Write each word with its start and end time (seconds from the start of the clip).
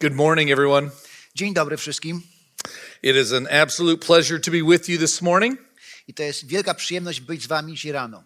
Good 0.00 0.14
morning, 0.14 0.50
everyone. 0.50 0.90
Dzień 1.34 1.54
dobry 1.54 1.76
wszystkim. 1.76 2.22
It 3.02 3.16
is 3.16 3.32
an 3.32 3.48
absolute 3.50 4.06
pleasure 4.06 4.40
to 4.40 4.50
be 4.50 4.62
with 4.62 4.88
you 4.88 4.98
this 4.98 5.22
morning. 5.22 5.58
I 6.08 6.14
to 6.14 6.22
jest 6.22 6.46
wielka 6.46 6.74
przyjemność 6.74 7.20
być 7.20 7.42
z 7.42 7.46
wami 7.46 7.74
dzisiaj 7.74 7.92
rano. 7.92 8.22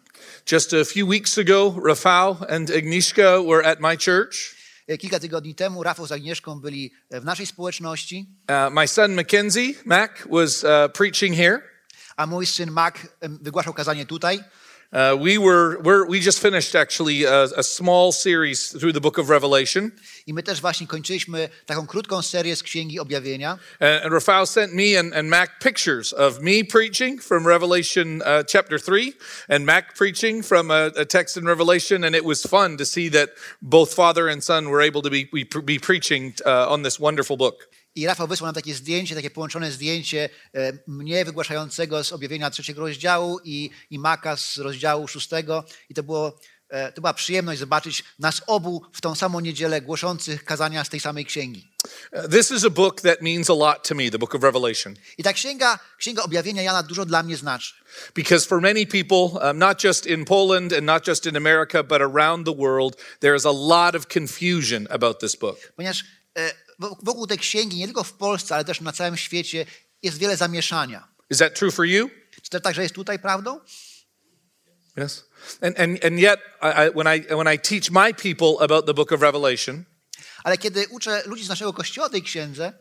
Just 0.52 0.72
a 0.74 0.84
few 0.84 1.06
weeks 1.08 1.38
ago, 1.38 1.76
Rafał 1.86 2.36
and 2.48 2.70
Agnieszka 2.70 3.42
were 3.42 3.66
at 3.66 3.80
my 3.80 3.96
church. 3.96 4.54
E, 4.88 4.98
Kilka 4.98 5.20
tygodni 5.20 5.54
temu 5.54 5.82
Rafał 5.82 6.06
z 6.06 6.12
Agnieszką 6.12 6.60
byli 6.60 6.92
e, 7.10 7.20
w 7.20 7.24
naszej 7.24 7.46
społeczności, 7.46 8.26
Uh, 8.50 8.72
my 8.74 8.88
son 8.88 9.14
Mackenzie, 9.14 9.74
Mac, 9.84 10.10
was 10.30 10.64
uh, 10.64 10.92
preaching 10.92 11.36
here. 11.36 11.58
a 12.16 12.26
mój 12.26 12.46
syn 12.46 12.70
Mac 12.70 12.94
wygłaszał 13.22 13.74
kazanie 13.74 14.06
tutaj. 14.06 14.44
Uh, 14.92 15.14
we 15.14 15.38
were 15.38 15.78
we're, 15.82 16.04
we 16.04 16.18
just 16.18 16.40
finished 16.40 16.74
actually 16.74 17.22
a, 17.22 17.44
a 17.56 17.62
small 17.62 18.10
series 18.10 18.72
through 18.72 18.92
the 18.92 19.00
book 19.00 19.18
of 19.18 19.28
Revelation, 19.28 19.92
I 20.26 20.32
my 20.32 20.42
też 20.42 20.60
właśnie 20.60 20.86
kończyliśmy 20.86 21.48
taką 21.66 21.86
krótką 21.86 22.22
serię 22.22 22.56
z 22.56 22.62
Księgi 22.62 23.00
Objawienia. 23.00 23.58
uh, 23.80 24.04
and 24.04 24.12
Rafał 24.12 24.46
sent 24.46 24.74
me 24.74 24.98
and, 24.98 25.14
and 25.14 25.28
Mac 25.28 25.50
pictures 25.60 26.12
of 26.12 26.40
me 26.40 26.64
preaching 26.64 27.22
from 27.22 27.46
Revelation 27.46 28.22
uh, 28.22 28.42
chapter 28.52 28.80
three, 28.80 29.14
and 29.48 29.64
Mac 29.64 29.94
preaching 29.94 30.42
from 30.42 30.70
a, 30.70 30.90
a 30.96 31.04
text 31.04 31.36
in 31.36 31.44
Revelation, 31.44 32.04
and 32.04 32.16
it 32.16 32.24
was 32.24 32.42
fun 32.42 32.76
to 32.76 32.84
see 32.84 33.08
that 33.10 33.28
both 33.62 33.94
father 33.94 34.28
and 34.28 34.42
son 34.42 34.70
were 34.70 34.80
able 34.80 35.02
to 35.02 35.10
be 35.10 35.24
be, 35.32 35.44
be 35.44 35.78
preaching 35.78 36.34
uh, 36.44 36.72
on 36.72 36.82
this 36.82 36.98
wonderful 36.98 37.36
book. 37.36 37.69
I 37.94 38.06
Rafał 38.06 38.28
wysłał 38.28 38.46
nam 38.46 38.54
takie 38.54 38.74
zdjęcie, 38.74 39.14
takie 39.14 39.30
połączone 39.30 39.72
zdjęcie 39.72 40.28
e, 40.54 40.72
mnie 40.86 41.24
wygłaszającego 41.24 42.04
z 42.04 42.12
objawienia 42.12 42.50
trzeciego 42.50 42.80
rozdziału 42.80 43.40
i, 43.44 43.70
i 43.90 43.98
Maka 43.98 44.36
z 44.36 44.56
rozdziału 44.56 45.08
szóstego. 45.08 45.64
I 45.88 45.94
to, 45.94 46.02
było, 46.02 46.38
e, 46.68 46.92
to 46.92 47.00
była 47.00 47.14
przyjemność 47.14 47.60
zobaczyć 47.60 48.04
nas 48.18 48.42
obu 48.46 48.82
w 48.92 49.00
tą 49.00 49.14
samą 49.14 49.40
niedzielę 49.40 49.80
głoszących 49.80 50.44
kazania 50.44 50.84
z 50.84 50.88
tej 50.88 51.00
samej 51.00 51.24
księgi. 51.24 51.70
Uh, 52.12 52.28
this 52.28 52.50
is 52.50 52.64
a 52.64 52.70
book 52.70 53.00
that 53.00 53.22
means 53.22 53.50
a 53.50 53.54
lot 53.54 53.88
to 53.88 53.94
me, 53.94 54.10
the 54.10 54.18
book 54.18 54.34
of 54.34 54.42
Revelation, 54.42 54.94
I 55.18 55.22
ta 55.22 55.32
księga, 55.32 55.78
księga 55.98 56.22
objawienia 56.22 56.62
Jana 56.62 56.82
dużo 56.82 57.06
dla 57.06 57.22
mnie 57.22 57.36
znaczy. 57.36 57.74
because 58.14 58.46
for 58.46 58.60
many 58.60 58.86
people, 58.86 59.38
um, 59.40 59.58
not 59.58 59.84
just 59.84 60.06
in 60.06 60.24
Poland 60.24 60.72
and 60.72 60.86
not 60.86 61.08
just 61.08 61.26
in 61.26 61.36
America, 61.36 61.82
but 61.82 62.02
around 62.02 62.44
the 62.44 62.52
world, 62.52 62.96
there 63.20 63.34
is 63.34 63.44
a 63.44 63.52
lot 63.52 63.94
of 63.94 64.08
confusion 64.08 64.86
about 64.90 65.20
this 65.20 65.36
book. 65.36 65.58
Ponieważ 65.76 66.04
e, 66.36 66.52
wokół 66.80 67.26
tej 67.26 67.38
księgi, 67.38 67.76
nie 67.76 67.86
tylko 67.86 68.04
w 68.04 68.12
Polsce, 68.12 68.54
ale 68.54 68.64
też 68.64 68.80
na 68.80 68.92
całym 68.92 69.16
świecie, 69.16 69.66
jest 70.02 70.18
wiele 70.18 70.36
zamieszania. 70.36 71.08
Is 71.30 71.38
that 71.38 71.58
true 71.58 71.70
for 71.70 71.86
you? 71.86 72.10
Czy 72.42 72.50
to 72.50 72.60
także 72.60 72.82
jest 72.82 72.94
tutaj 72.94 73.18
prawdą? 73.18 73.60
Yes. 74.96 75.24
And, 75.62 75.80
and, 75.80 76.04
and 76.04 76.18
yet, 76.18 76.40
I, 76.62 76.90
when, 76.94 77.06
I, 77.06 77.20
when 77.20 77.54
I 77.54 77.58
teach 77.58 77.90
my 77.90 78.14
people 78.14 78.64
about 78.64 78.86
the 78.86 78.94
book 78.94 79.12
of 79.12 79.22
Revelation, 79.22 79.84
Ale 80.44 80.58
kiedy 80.58 80.88
uczę 80.88 81.22
ludzi 81.26 81.44
z 81.44 81.48
naszego 81.48 81.72
kościoła 81.72 82.08
tej 82.08 82.22
księdze, 82.22 82.72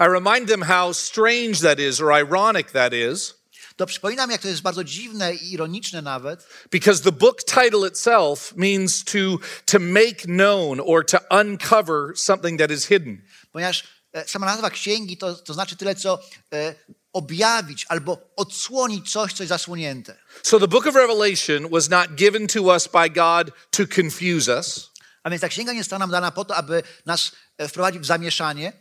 I 0.00 0.04
remind 0.04 0.48
them 0.48 0.62
how 0.62 0.94
strange 0.94 1.60
that 1.60 1.78
is 1.78 2.00
or 2.00 2.12
ironic 2.12 2.72
that 2.72 2.92
is, 2.92 3.34
to 3.76 3.86
przypominam, 3.86 4.30
jak 4.30 4.42
to 4.42 4.48
jest 4.48 4.62
bardzo 4.62 4.84
dziwne 4.84 5.34
i 5.34 5.52
ironiczne 5.52 6.02
nawet, 6.02 6.46
because 6.70 7.02
the 7.02 7.12
book 7.12 7.42
title 7.42 7.88
itself 7.88 8.56
means 8.56 9.04
to, 9.04 9.38
to 9.66 9.78
make 9.78 10.26
known 10.26 10.80
or 10.80 11.04
to 11.06 11.18
uncover 11.30 12.16
something 12.16 12.58
that 12.58 12.70
is 12.70 12.86
hidden. 12.86 13.22
Ponieważ 13.52 13.84
e, 14.12 14.28
sama 14.28 14.46
nazwa 14.46 14.70
księgi 14.70 15.16
to, 15.16 15.34
to 15.34 15.54
znaczy 15.54 15.76
tyle, 15.76 15.94
co 15.94 16.18
e, 16.54 16.74
objawić 17.12 17.86
albo 17.88 18.32
odsłonić 18.36 19.12
coś, 19.12 19.32
co 19.32 19.42
jest 19.42 19.48
zasłonięte. 19.48 20.16
So 20.42 20.60
the 20.60 20.68
book 20.68 20.86
of 20.86 20.94
Revelation 20.94 21.70
was 21.70 21.88
not 21.88 22.14
given 22.14 22.46
to 22.46 22.62
us 22.62 22.88
by 22.88 23.10
God 23.10 23.50
to 23.70 23.82
confuse 23.96 24.56
us, 24.56 24.92
A 25.22 25.30
więc 25.30 25.40
ta 25.40 25.48
księga 25.48 25.72
nie 25.72 25.82
została 25.82 25.98
nam 25.98 26.10
dana 26.10 26.30
po 26.30 26.44
to, 26.44 26.56
aby 26.56 26.82
nas 27.06 27.32
e, 27.58 27.68
wprowadzić 27.68 28.02
w 28.02 28.06
zamieszanie, 28.06 28.72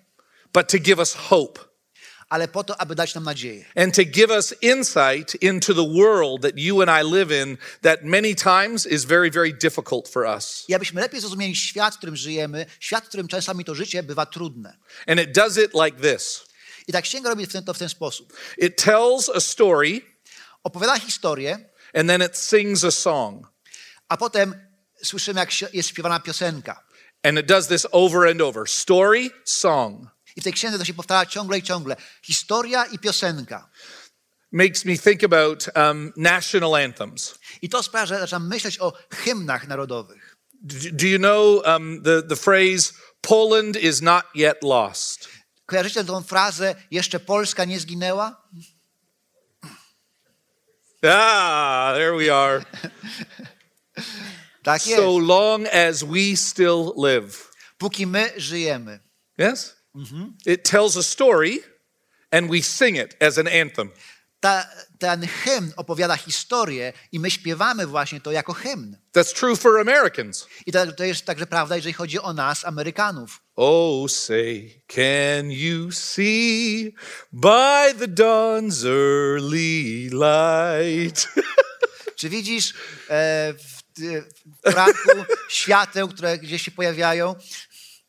but 0.53 0.67
to 0.71 0.77
give 0.77 0.99
us 0.99 1.13
hope 1.13 1.70
ale 2.31 2.47
po 2.47 2.63
to, 2.63 2.81
aby 2.81 2.95
dać 2.95 3.15
nam 3.15 3.23
nadzieję. 3.23 3.65
and 3.75 3.95
to 3.95 4.03
give 4.05 4.31
us 4.31 4.53
insight 4.61 5.35
into 5.41 5.73
the 5.73 5.83
world 6.03 6.41
that 6.41 6.57
you 6.57 6.81
and 6.81 6.89
I 6.89 7.03
live 7.15 7.31
in 7.43 7.57
that 7.81 8.03
many 8.03 8.35
times 8.35 8.85
is 8.85 9.05
very, 9.05 9.29
very 9.31 9.53
difficult 9.53 10.07
for 10.09 10.25
us. 10.37 10.65
I 10.67 10.73
abyśmy 10.73 11.01
lepiej 11.01 11.21
zrozumieli 11.21 11.55
świat, 11.55 11.93
w 11.95 11.97
którym 11.97 12.15
żyjemy, 12.15 12.65
świat, 12.79 13.05
w 13.05 13.07
którym 13.07 13.27
czasami 13.27 13.65
to 13.65 13.75
życie 13.75 14.03
bywa 14.03 14.25
trudne. 14.25 14.77
And 15.07 15.19
it 15.19 15.31
does 15.31 15.57
it 15.57 15.71
like 15.73 15.97
this 16.11 16.45
I 16.87 16.91
ta 16.91 17.01
księga 17.01 17.29
robi 17.29 17.47
to 17.47 17.73
w 17.73 17.77
ten 17.77 17.89
sposób. 17.89 18.33
it 18.57 18.75
tells 18.83 19.29
a 19.29 19.39
story 19.41 20.01
Opowiada 20.63 20.99
historię, 20.99 21.57
and 21.93 22.09
then 22.09 22.21
it 22.21 22.37
sings 22.37 22.83
a 22.83 22.91
song. 22.91 23.47
a 24.09 24.17
potem 24.17 24.55
słyszymy, 25.03 25.39
jak 25.39 25.73
jest 25.73 25.89
śpiewana 25.89 26.19
piosenka. 26.19 26.83
And 27.23 27.39
it 27.39 27.45
does 27.45 27.67
this 27.67 27.87
over 27.91 28.27
and 28.29 28.41
over 28.41 28.69
story, 28.69 29.29
song. 29.45 30.07
I 30.35 30.41
w 30.41 30.43
tej 30.43 30.53
księdze 30.53 30.77
to 30.77 30.85
się 30.85 30.93
powtarza 30.93 31.25
ciągle 31.25 31.57
i 31.57 31.63
ciągle. 31.63 31.95
Historia 32.21 32.85
i 32.85 32.99
piosenka. 32.99 33.69
Makes 34.51 34.85
me 34.85 34.97
think 34.97 35.23
about 35.23 35.69
um, 35.75 36.13
national 36.17 36.75
anthems. 36.75 37.39
I 37.61 37.69
to 37.69 37.83
sprawia, 37.83 38.05
że 38.05 38.19
zaczynam 38.19 38.47
myśleć 38.47 38.79
o 38.79 38.93
hymnach 39.13 39.67
narodowych. 39.67 40.37
Do 40.91 41.07
you 41.07 41.17
know 41.17 41.65
um, 41.65 42.03
the, 42.03 42.23
the 42.23 42.35
phrase, 42.35 42.93
Poland 43.21 43.77
is 43.77 44.01
not 44.01 44.25
yet 44.35 44.63
lost? 44.63 45.29
Kojarzycie 45.65 46.03
tą 46.03 46.23
frazę, 46.23 46.75
jeszcze 46.91 47.19
Polska 47.19 47.65
nie 47.65 47.79
zginęła? 47.79 48.41
Ah, 51.03 51.93
there 51.95 52.15
we 52.17 52.35
are. 52.35 52.65
Tak 54.63 54.87
jest. 54.87 55.01
so 55.01 55.19
long 55.19 55.67
as 55.67 56.03
we 56.03 56.35
still 56.35 56.93
live. 56.97 57.51
Póki 57.77 58.07
my 58.07 58.33
żyjemy. 58.37 58.99
Yes? 59.37 59.80
It 60.45 60.63
tells 60.63 60.97
a 60.97 61.03
story 61.03 61.59
and 62.31 62.49
we 62.49 62.61
sing 62.61 62.95
it 62.95 63.15
as 63.19 63.37
an 63.37 63.47
anthem. 63.47 63.91
Ta, 64.39 64.65
ten 64.99 65.21
hymn 65.21 65.73
opowiada 65.75 66.17
historię 66.17 66.93
i 67.11 67.19
my 67.19 67.31
śpiewamy 67.31 67.87
właśnie 67.87 68.21
to 68.21 68.31
jako 68.31 68.53
hymn. 68.53 68.97
That's 69.13 69.33
true 69.33 69.55
for 69.55 69.79
Americans. 69.79 70.47
I 70.65 70.71
to, 70.71 70.91
to 70.91 71.03
jest 71.03 71.25
także 71.25 71.47
prawda, 71.47 71.75
jeżeli 71.75 71.93
chodzi 71.93 72.19
o 72.19 72.33
nas, 72.33 72.65
Amerykanów. 72.65 73.41
Oh, 73.55 74.11
say, 74.11 74.81
can 74.87 75.51
you 75.51 75.91
see 75.91 76.93
by 77.31 77.93
the 77.99 78.07
dawn's 78.07 78.85
early 78.85 80.09
light? 80.11 81.27
Czy 82.17 82.29
widzisz 82.29 82.73
e, 83.09 83.53
w, 83.53 83.81
w 84.63 84.73
ranku 84.73 85.25
świateł, 85.49 86.07
które 86.07 86.37
gdzieś 86.37 86.61
się 86.61 86.71
pojawiają? 86.71 87.35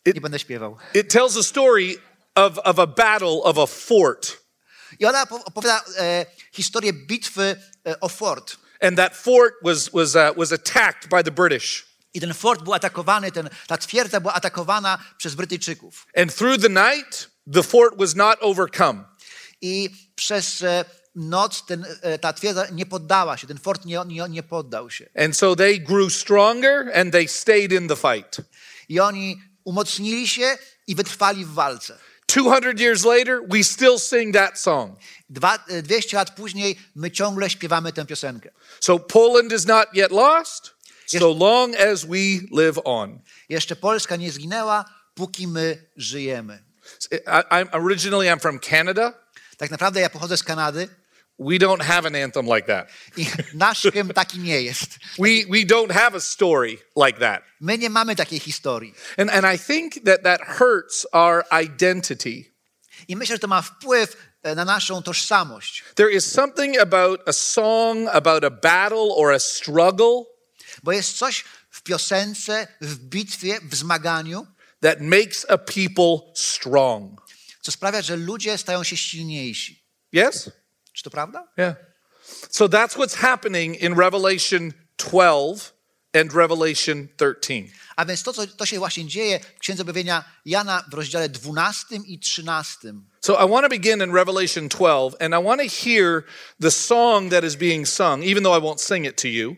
Nie 0.06 0.20
będę 0.20 0.38
śpiewał. 0.38 0.76
it 0.94 1.10
tells 1.12 1.36
a 1.36 1.42
story 1.42 1.96
of, 2.34 2.58
of 2.58 2.78
a 2.78 2.86
battle 2.86 3.42
of 3.44 3.58
a 3.58 3.66
fort. 3.66 4.42
I 4.98 5.04
ona 5.06 5.24
opo- 5.24 5.42
opowiada 5.44 5.84
e, 5.98 6.26
historię 6.52 6.92
bitwy 6.92 7.56
e, 7.86 8.00
o 8.00 8.08
fort. 8.08 8.56
And 8.80 8.96
that 8.96 9.16
fort 9.16 9.54
was, 9.62 9.88
was, 9.92 10.14
uh, 10.16 10.36
was 10.36 10.52
attacked 10.52 11.08
by 11.08 11.22
the 11.24 11.30
British. 11.30 11.86
I 12.14 12.20
ten 12.20 12.34
fort 12.34 12.62
był 12.62 12.74
atakowany, 12.74 13.32
ten, 13.32 13.50
ta 13.66 13.76
twierdza 13.78 14.20
była 14.20 14.34
atakowana 14.34 14.98
przez 15.18 15.34
Brytyjczyków. 15.34 16.06
And 16.16 16.34
through 16.36 16.62
the 16.62 16.68
night, 16.68 17.30
the 17.52 17.62
fort 17.62 17.94
was 17.98 18.14
not 18.14 18.38
overcome. 18.40 19.04
I 19.60 19.90
przez 20.14 20.62
e, 20.62 20.84
noc 21.14 21.66
ten, 21.66 21.86
e, 22.02 22.18
ta 22.18 22.32
twierdza 22.32 22.66
nie 22.72 22.86
poddała 22.86 23.36
się, 23.36 23.46
ten 23.46 23.58
fort 23.58 23.84
nie, 23.84 24.00
nie, 24.06 24.24
nie 24.28 24.42
poddał 24.42 24.90
się. 24.90 25.08
And 25.16 25.36
so 25.36 25.56
they 25.56 25.78
grew 25.78 26.12
stronger 26.14 26.90
and 26.94 27.12
they 27.12 27.28
stayed 27.28 27.72
in 27.72 27.88
the 27.88 27.96
fight. 27.96 28.36
I 28.88 29.00
oni 29.00 29.42
umocnili 29.64 30.28
się 30.28 30.58
i 30.86 30.94
wytrwali 30.94 31.44
w 31.44 31.54
walce. 31.54 31.98
200 32.28 32.78
years 32.78 33.04
later, 33.04 33.40
we 33.48 33.64
still 33.64 33.98
sing 33.98 34.34
that 34.34 34.58
song. 34.58 34.96
Dwa, 35.30 35.58
e, 35.68 35.82
200 35.82 36.16
lat 36.16 36.30
później 36.30 36.78
my 36.94 37.10
ciągle 37.10 37.50
śpiewamy 37.50 37.92
tę 37.92 38.06
piosenkę. 38.06 38.50
So 38.80 38.98
Poland 38.98 39.52
is 39.52 39.66
not 39.66 39.88
yet 39.94 40.10
lost, 40.10 40.74
so 41.06 41.34
long 41.34 41.76
as 41.76 42.04
we 42.04 42.40
live 42.50 42.78
on. 42.84 43.20
Jeszcze 43.48 43.76
Polska 43.76 44.16
nie 44.16 44.32
zginęła, 44.32 44.84
póki 45.14 45.48
my 45.48 45.84
żyjemy. 45.96 46.62
I, 47.12 47.16
I'm 47.50 47.68
originally 47.72 48.26
I'm 48.28 48.40
from 48.40 48.58
Canada. 48.58 49.12
Tak 49.56 49.70
naprawdę 49.70 50.00
ja 50.00 50.10
pochodzę 50.10 50.36
z 50.36 50.42
Kanady. 50.42 50.88
We 51.42 51.58
don't 51.58 51.82
have 51.82 52.06
an 52.06 52.14
anthem 52.14 52.46
like 52.46 52.66
that. 52.66 52.88
I 53.16 53.26
nasz 53.54 53.82
hymn 53.92 54.12
taki 54.14 54.38
nie 54.38 54.62
jest. 54.62 54.98
We, 55.18 55.44
we 55.50 55.64
don't 55.64 55.92
have 55.92 56.16
a 56.16 56.20
story 56.20 56.78
like 56.96 57.18
that. 57.18 57.42
My 57.60 57.78
nie 57.78 57.90
mamy 57.90 58.16
takiej 58.16 58.38
historii. 58.38 58.94
And, 59.18 59.30
and 59.30 59.46
I 59.46 59.58
think 59.58 60.04
that 60.04 60.22
that 60.22 60.40
hurts 60.40 61.06
our 61.12 61.44
identity. 61.62 62.52
I 63.08 63.16
myślę, 63.16 63.36
że 63.36 63.40
to 63.40 63.48
ma 63.48 63.62
wpływ 63.62 64.16
e, 64.42 64.54
na 64.54 64.64
naszą 64.64 65.02
tożsamość. 65.02 65.84
There 65.94 66.10
is 66.10 66.32
something 66.32 66.78
about 66.78 67.28
a 67.28 67.32
song, 67.32 68.08
about 68.12 68.44
a 68.44 68.50
battle 68.50 69.14
or 69.16 69.32
a 69.32 69.38
struggle 69.38 70.24
Bo 70.82 70.92
jest 70.92 71.18
coś 71.18 71.44
w 71.70 71.82
piosence, 71.82 72.68
w 72.80 72.98
bitwie, 72.98 73.60
w 73.62 73.74
zmaganiu, 73.74 74.46
that 74.80 75.00
makes 75.00 75.46
a 75.48 75.58
people 75.58 76.32
strong. 76.34 77.20
co 77.60 77.72
sprawia, 77.72 78.02
że 78.02 78.16
ludzie 78.16 78.58
stają 78.58 78.84
się 78.84 78.96
silniejsi. 78.96 79.82
Yes? 80.12 80.50
Czy 80.92 81.02
to 81.02 81.10
prawda? 81.10 81.48
Yeah. 81.56 81.74
So 82.50 82.68
that's 82.68 82.96
what's 82.96 83.14
happening 83.16 83.76
in 83.82 83.94
Revelation 83.94 84.72
12 84.96 85.72
and 86.14 86.32
Revelation 86.34 87.08
13. 87.16 87.72
A 87.96 88.04
więc 88.04 88.22
to, 88.22 88.32
co 88.32 88.46
to 88.46 88.66
się 88.66 88.78
właśnie 88.78 89.06
dzieje 89.06 89.40
w 89.56 89.58
Księdze 89.58 89.82
Objawienia 89.82 90.24
Jana 90.44 90.84
w 90.90 90.94
rozdziale 90.94 91.28
12 91.28 91.96
i 92.06 92.18
13. 92.18 92.78
So 93.20 93.44
I 93.46 93.50
want 93.50 93.62
to 93.64 93.68
begin 93.68 94.02
in 94.02 94.12
Revelation 94.14 94.68
12, 94.68 95.16
and 95.22 95.34
I 95.34 95.44
want 95.44 95.60
to 95.62 95.68
hear 95.84 96.22
the 96.62 96.70
song 96.70 97.30
that 97.30 97.44
is 97.44 97.56
being 97.56 97.88
sung, 97.88 98.24
even 98.24 98.42
though 98.42 98.58
I 98.58 98.60
won't 98.68 98.80
sing 98.80 99.06
it 99.06 99.22
to 99.22 99.28
you. 99.28 99.56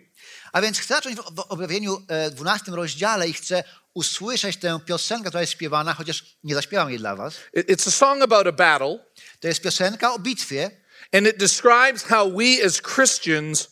A 0.52 0.60
więc 0.60 0.78
chcę 0.78 0.94
zacząć 0.94 1.16
w 1.16 1.38
objawieniu 1.48 2.02
e, 2.08 2.30
12 2.30 2.72
rozdziale 2.72 3.28
i 3.28 3.32
chcę 3.32 3.64
usłyszeć 3.94 4.56
tę 4.56 4.80
piosenkę, 4.86 5.28
która 5.28 5.40
jest 5.40 5.52
śpiewana, 5.52 5.94
chociaż 5.94 6.24
nie 6.44 6.54
zaśpiewam 6.54 6.90
jej 6.90 6.98
dla 6.98 7.16
was. 7.16 7.34
It- 7.54 7.68
It's 7.68 7.88
a 7.88 7.90
song 7.90 8.22
about 8.22 8.46
a 8.46 8.52
battle, 8.52 8.98
To 9.40 9.48
jest 9.48 9.62
piosenka 9.62 10.12
o 10.14 10.18
bitwie 10.18 10.70
and 11.14 11.26
it 11.26 11.38
describes 11.38 12.02
how 12.02 12.26
we 12.26 12.60
as 12.60 12.80
Christians 12.80 13.68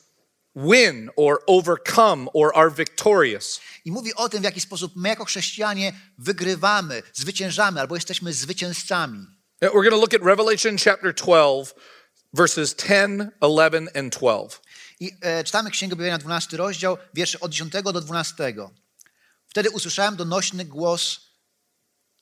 win 0.54 1.10
or 1.16 1.40
overcome 1.48 2.28
or 2.32 2.56
are 2.56 2.70
victorious. 2.70 3.60
i 3.84 3.90
mówi 3.90 4.14
o 4.14 4.28
tym, 4.28 4.40
w 4.40 4.44
jaki 4.44 4.60
sposób 4.60 4.92
my 4.96 5.08
jako 5.08 5.24
chrześcijanie 5.24 5.92
wygrywamy, 6.18 7.02
zwyciężamy 7.12 7.80
albo 7.80 7.94
jesteśmy 7.94 8.32
zwycięzcami. 8.32 9.26
We're 9.62 9.72
going 9.72 9.90
to 9.90 9.96
look 9.96 10.14
at 10.14 10.22
Revelation 10.22 10.76
chapter 10.78 11.14
12, 11.14 11.74
verses 12.32 12.74
10, 12.74 13.30
11, 13.42 13.88
and 13.94 14.12
12. 14.12 14.58
I 15.00 15.10
e, 15.20 15.44
czytamy 15.44 15.70
Księgę 15.70 15.94
Objawienia 15.94 16.18
12 16.18 16.56
rozdział, 16.56 16.98
wiersze 17.14 17.40
od 17.40 17.52
10 17.52 17.72
do 17.72 18.00
12. 18.00 18.54
Wtedy 19.48 19.70
usłyszałem 19.70 20.16
donośny 20.16 20.64
głos, 20.64 21.20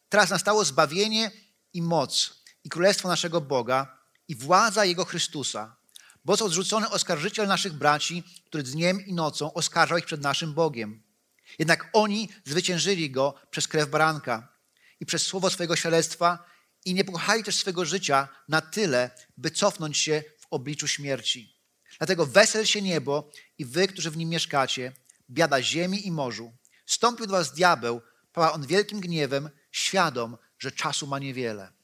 teraz 0.08 0.30
nastało 0.30 0.64
zbawienie 0.64 1.30
i 1.72 1.82
moc 1.82 2.42
i 2.64 2.68
królestwo 2.68 3.08
naszego 3.08 3.40
Boga 3.40 3.99
i 4.30 4.36
władza 4.36 4.84
Jego 4.84 5.04
Chrystusa, 5.04 5.76
bo 6.24 6.36
co 6.36 6.44
odrzucony 6.44 6.90
oskarżyciel 6.90 7.46
naszych 7.46 7.72
braci, 7.72 8.24
który 8.46 8.62
dniem 8.62 9.06
i 9.06 9.12
nocą 9.12 9.52
oskarżał 9.52 9.98
ich 9.98 10.04
przed 10.04 10.22
naszym 10.22 10.54
Bogiem. 10.54 11.02
Jednak 11.58 11.90
oni 11.92 12.28
zwyciężyli 12.44 13.10
Go 13.10 13.34
przez 13.50 13.68
krew 13.68 13.90
baranka 13.90 14.48
i 15.00 15.06
przez 15.06 15.22
słowo 15.22 15.50
swojego 15.50 15.76
świadectwa 15.76 16.44
i 16.84 16.94
nie 16.94 17.04
pokochali 17.04 17.44
też 17.44 17.56
swego 17.56 17.84
życia 17.84 18.28
na 18.48 18.60
tyle, 18.60 19.10
by 19.36 19.50
cofnąć 19.50 19.98
się 19.98 20.22
w 20.38 20.46
obliczu 20.50 20.88
śmierci. 20.88 21.56
Dlatego 21.98 22.26
wesel 22.26 22.66
się 22.66 22.82
niebo 22.82 23.30
i 23.58 23.64
wy, 23.64 23.88
którzy 23.88 24.10
w 24.10 24.16
nim 24.16 24.28
mieszkacie, 24.28 24.92
biada 25.30 25.62
ziemi 25.62 26.06
i 26.06 26.12
morzu. 26.12 26.52
Stąpił 26.86 27.26
do 27.26 27.32
was 27.32 27.52
diabeł, 27.52 28.02
pała 28.32 28.52
on 28.52 28.66
wielkim 28.66 29.00
gniewem, 29.00 29.50
świadom, 29.70 30.36
że 30.58 30.72
czasu 30.72 31.06
ma 31.06 31.18
niewiele. 31.18 31.79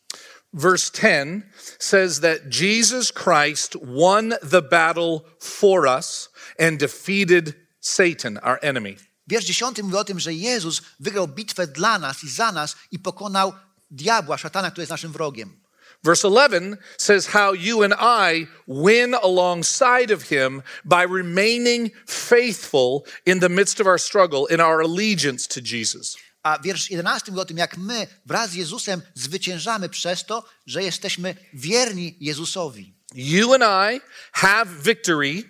Verse 0.53 0.91
10 0.91 1.45
says 1.79 2.21
that 2.21 2.49
Jesus 2.49 3.11
Christ 3.11 3.77
won 3.77 4.35
the 4.43 4.63
battle 4.63 5.25
for 5.39 5.87
us 5.87 6.29
and 6.59 6.79
defeated 6.79 7.55
Satan, 7.81 8.39
our 8.39 8.59
enemy. 8.63 8.97
Wiersz 9.29 9.45
10 9.45 9.83
mówi 9.83 9.97
o 9.97 10.05
tym, 10.05 10.21
że 10.21 10.35
Jezus 10.35 10.83
wygrał 11.01 11.29
bitwę 11.29 11.67
dla 11.67 11.99
nas 11.99 12.25
i 12.25 12.29
za 12.29 12.53
nas 12.53 12.77
i 12.91 12.99
pokonał 12.99 13.53
diabła, 13.91 14.39
szatana, 14.39 14.71
który 14.71 14.83
jest 14.83 14.91
naszym 14.91 15.13
wrogiem. 15.13 15.61
Verse 16.05 16.29
11 16.29 16.79
says 16.99 17.27
how 17.27 17.53
you 17.53 17.83
and 17.83 17.95
I 17.99 18.47
win 18.67 19.15
alongside 19.15 20.11
of 20.13 20.23
him 20.23 20.63
by 20.85 21.03
remaining 21.03 21.91
faithful 22.07 23.05
in 23.25 23.41
the 23.41 23.49
midst 23.49 23.81
of 23.81 23.87
our 23.87 23.99
struggle 23.99 24.47
in 24.47 24.61
our 24.61 24.81
allegiance 24.81 25.49
to 25.49 25.61
Jesus. 25.61 26.17
A 26.47 26.59
wiersz 26.59 26.91
11 26.91 27.31
mówi 27.31 27.41
o 27.41 27.45
tym, 27.45 27.57
jak 27.57 27.77
my 27.77 28.07
wraz 28.27 28.51
z 28.51 28.55
Jezusem 28.55 29.03
zwyciężamy 29.15 29.89
przez 29.89 30.25
to, 30.25 30.45
że 30.67 30.83
jesteśmy 30.83 31.37
wierni 31.53 32.17
Jezusowi. 32.21 32.95
You 33.15 33.55
and 33.55 33.65
I 33.65 34.01
have 34.33 34.67
victory 34.83 35.43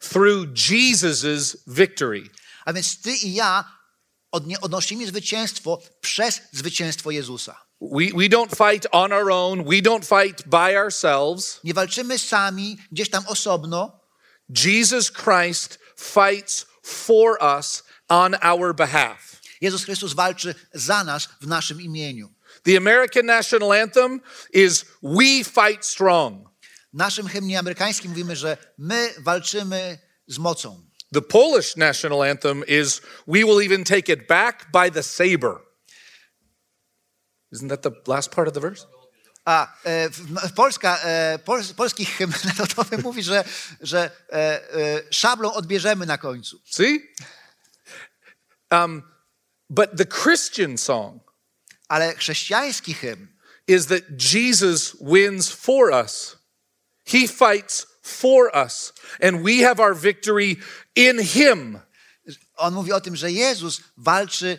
through 0.00 0.46
Jesus's 0.70 1.56
victory. 1.66 2.30
A 2.64 2.72
więc 2.72 3.00
ty 3.00 3.16
i 3.16 3.34
ja 3.34 3.64
odnosimy 4.60 5.06
zwycięstwo 5.06 5.82
przez 6.00 6.40
zwycięstwo 6.52 7.10
Jezusa. 7.10 7.64
We, 7.80 8.04
we 8.04 8.28
don't 8.28 8.56
fight 8.56 8.86
on 8.92 9.12
our 9.12 9.30
own. 9.30 9.64
We 9.64 9.82
don't 9.82 10.04
fight 10.04 10.48
by 10.48 10.78
ourselves. 10.78 11.60
Nie 11.64 11.74
walczymy 11.74 12.18
sami, 12.18 12.78
gdzieś 12.92 13.10
tam 13.10 13.26
osobno. 13.26 14.00
Jesus 14.64 15.12
Christ 15.12 15.78
fights 15.96 16.66
for 16.82 17.38
us 17.58 17.84
on 18.08 18.34
our 18.42 18.74
behalf. 18.74 19.43
Jezus 19.60 19.84
Chrystus 19.84 20.14
walczy 20.14 20.54
za 20.74 21.04
nas 21.04 21.28
w 21.40 21.46
naszym 21.46 21.80
imieniu. 21.80 22.34
The 22.62 22.76
American 22.76 23.26
national 23.26 23.72
anthem 23.72 24.20
is 24.52 24.84
We 25.02 25.44
Fight 25.44 25.86
Strong. 25.86 26.48
W 26.92 26.96
naszym 26.96 27.28
hymnie 27.28 27.58
amerykańskim 27.58 28.10
mówimy, 28.10 28.36
że 28.36 28.56
my 28.78 29.14
walczymy 29.18 29.98
z 30.26 30.38
mocą. 30.38 30.84
The 31.12 31.22
Polish 31.22 31.76
national 31.76 32.22
anthem 32.22 32.64
is 32.66 33.00
We 33.26 33.44
Will 33.44 33.60
Even 33.60 33.84
Take 33.84 34.12
It 34.12 34.26
Back 34.26 34.66
by 34.72 34.90
the 34.90 35.02
Saber. 35.02 35.60
Isn't 37.52 37.68
that 37.68 37.82
the 37.82 37.92
last 38.06 38.30
part 38.30 38.48
of 38.48 38.54
the 38.54 38.60
verse? 38.60 38.86
A 39.44 39.68
e, 39.84 40.10
w, 40.10 40.52
Polska, 40.52 40.98
e, 41.04 41.38
pol, 41.38 41.60
polski 41.76 42.04
hymn 42.04 42.32
narodowy 42.58 42.98
mówi, 42.98 43.22
że, 43.22 43.44
że 43.80 44.10
e, 44.32 44.36
e, 44.36 45.02
szablą 45.10 45.52
odbierzemy 45.52 46.06
na 46.06 46.18
końcu. 46.18 46.60
See? 46.64 47.14
Um, 48.70 49.02
but 49.74 49.96
the 49.96 50.06
Christian 50.06 50.76
song 50.76 51.20
Ale 51.88 52.14
chrześcijański 52.14 52.94
hymn 52.94 53.28
is 53.66 53.86
that 53.86 54.16
Jesus 54.16 54.96
wins 55.00 55.50
for 55.50 55.90
us. 55.90 56.36
He 57.04 57.26
fights 57.26 57.86
for 58.02 58.54
us, 58.54 58.92
and 59.20 59.42
we 59.42 59.60
have 59.60 59.80
our 59.80 59.94
victory 59.94 60.56
in 60.94 61.18
Him. 61.18 61.78
On 62.56 62.74
mówi 62.74 62.92
o 62.92 63.00
tym, 63.00 63.16
że 63.16 63.32
Jezus 63.32 63.80
walczy 63.96 64.58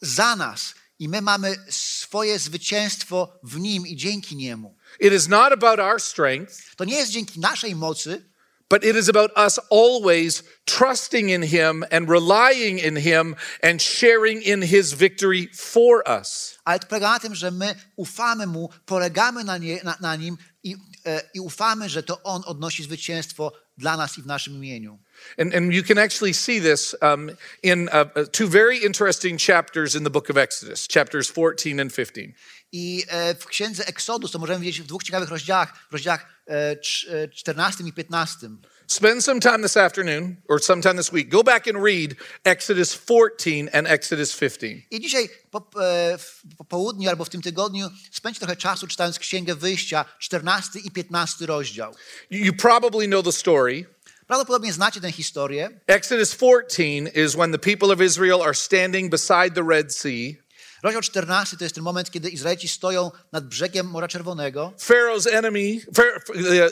za 0.00 0.36
nas 0.36 0.74
i 0.98 1.08
my 1.08 1.22
mamy 1.22 1.56
swoje 1.70 2.38
zwycięstwo 2.38 3.38
w 3.42 3.58
Nim 3.58 3.86
i 3.86 3.96
dzięki 3.96 4.36
Niemu. 4.36 4.76
It 5.00 5.12
is 5.12 5.28
not 5.28 5.52
about 5.52 5.80
our 5.80 6.00
strength, 6.00 6.76
To 6.76 6.84
nie 6.84 6.96
jest 6.96 7.10
dzięki 7.10 7.40
naszej 7.40 7.74
mocy, 7.74 8.30
but 8.74 8.82
it 8.82 8.96
is 8.96 9.08
about 9.08 9.30
us 9.36 9.56
always 9.70 10.42
trusting 10.66 11.28
in 11.28 11.42
Him 11.42 11.84
and 11.92 12.08
relying 12.08 12.80
in 12.80 12.96
Him 12.96 13.36
and 13.62 13.80
sharing 13.80 14.42
in 14.42 14.62
His 14.62 14.94
victory 14.94 15.46
for 15.54 16.02
us. 16.08 16.58
ale 16.66 16.80
to 16.80 16.86
polega 16.88 17.08
na 17.10 17.18
tym, 17.18 17.34
że 17.34 17.50
my 17.50 17.74
ufamy 17.96 18.46
Mu, 18.46 18.68
polegamy 18.84 19.44
na, 19.44 19.58
nie, 19.58 19.80
na, 19.84 19.94
na 20.00 20.16
Nim 20.16 20.36
i, 20.64 20.74
e, 21.06 21.22
i 21.34 21.40
ufamy, 21.40 21.88
że 21.88 22.02
to 22.02 22.22
On 22.22 22.42
odnosi 22.46 22.82
zwycięstwo 22.82 23.52
dla 23.78 23.96
nas 23.96 24.18
i 24.18 24.22
w 24.22 24.26
naszym 24.26 24.54
imieniu. 24.54 24.98
And, 25.38 25.54
and 25.54 25.72
you 25.72 25.82
can 25.82 25.98
actually 25.98 26.34
see 26.34 26.60
this 26.60 26.94
um, 27.02 27.30
in 27.62 27.88
uh, 27.88 28.04
uh, 28.16 28.24
two 28.32 28.48
very 28.48 28.78
interesting 28.78 29.38
chapters 29.38 29.94
in 29.94 30.04
the 30.04 30.10
book 30.10 30.30
of 30.30 30.36
Exodus, 30.36 30.88
chapters 30.88 31.28
14 31.28 31.80
and 31.80 31.92
15. 31.92 32.34
I 32.74 33.04
e, 33.08 33.34
w 33.34 33.46
księdze 33.46 33.86
Eksodus 33.86 34.30
to 34.30 34.38
możemy 34.38 34.60
widzieć 34.60 34.82
w 34.82 34.86
dwóch 34.86 35.02
ciekawych 35.02 35.28
rozdziałach, 35.28 35.86
w 35.90 35.92
rozdziałach 35.92 36.26
e, 36.46 36.76
trz- 36.76 37.14
e, 37.14 37.28
14 37.28 37.84
i 37.84 37.92
15. 37.92 38.48
Spend 38.86 39.24
some 39.24 39.40
time 39.40 39.62
this 39.62 39.76
afternoon 39.76 40.36
or 40.48 40.62
sometime 40.62 40.94
this 40.94 41.12
week. 41.12 41.28
Go 41.28 41.42
back 41.42 41.68
and 41.68 41.76
read 41.84 42.14
Exodus 42.44 42.92
14 42.92 43.68
and 43.72 43.86
Exodus 43.86 44.36
15. 44.36 44.82
I 44.90 45.00
dzisiaj 45.00 45.28
po, 45.50 45.70
e, 45.80 46.18
po 46.58 46.64
południu 46.64 47.10
albo 47.10 47.24
w 47.24 47.30
tym 47.30 47.42
tygodniu 47.42 47.90
spędź 48.12 48.38
trochę 48.38 48.56
czasu 48.56 48.86
czytając 48.86 49.18
Księgę 49.18 49.54
Wyjścia, 49.54 50.04
14 50.18 50.78
i 50.78 50.90
15 50.90 51.46
rozdział. 51.46 51.94
You 52.30 52.52
probably 52.52 53.06
know 53.06 53.24
the 53.24 53.32
story. 53.32 53.93
Prawdopodobnie 54.26 54.72
znacie 54.72 55.00
tę 55.00 55.12
historię. 55.12 55.80
Exodus 55.86 56.36
14 56.36 57.10
is 57.14 57.34
when 57.34 57.52
the 57.52 57.58
people 57.58 57.92
of 57.94 58.00
Israel 58.00 58.42
are 58.42 58.54
standing 58.54 59.10
beside 59.10 59.50
the 59.50 59.62
Red 59.68 59.94
Sea. 59.94 60.36
Rozdział 60.82 61.02
14 61.02 61.56
to 61.56 61.64
jest 61.64 61.74
ten 61.74 61.84
moment, 61.84 62.10
kiedy 62.10 62.28
Izraelici 62.28 62.68
stoją 62.68 63.10
nad 63.32 63.44
brzegiem 63.44 63.86
Morza 63.86 64.08
Czerwonego. 64.08 64.72
Pharaoh's 64.78 65.26
enemy, 65.32 65.80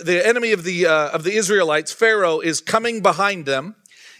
the 0.04 0.26
enemy 0.26 0.54
of 0.54 0.62
the, 0.62 1.06
uh, 1.08 1.14
of 1.14 1.22
the 1.22 1.30
Israelites, 1.30 1.92
Pharaoh, 1.92 2.44
is 2.44 2.62
coming 2.62 3.02
behind 3.02 3.46
them. 3.46 3.74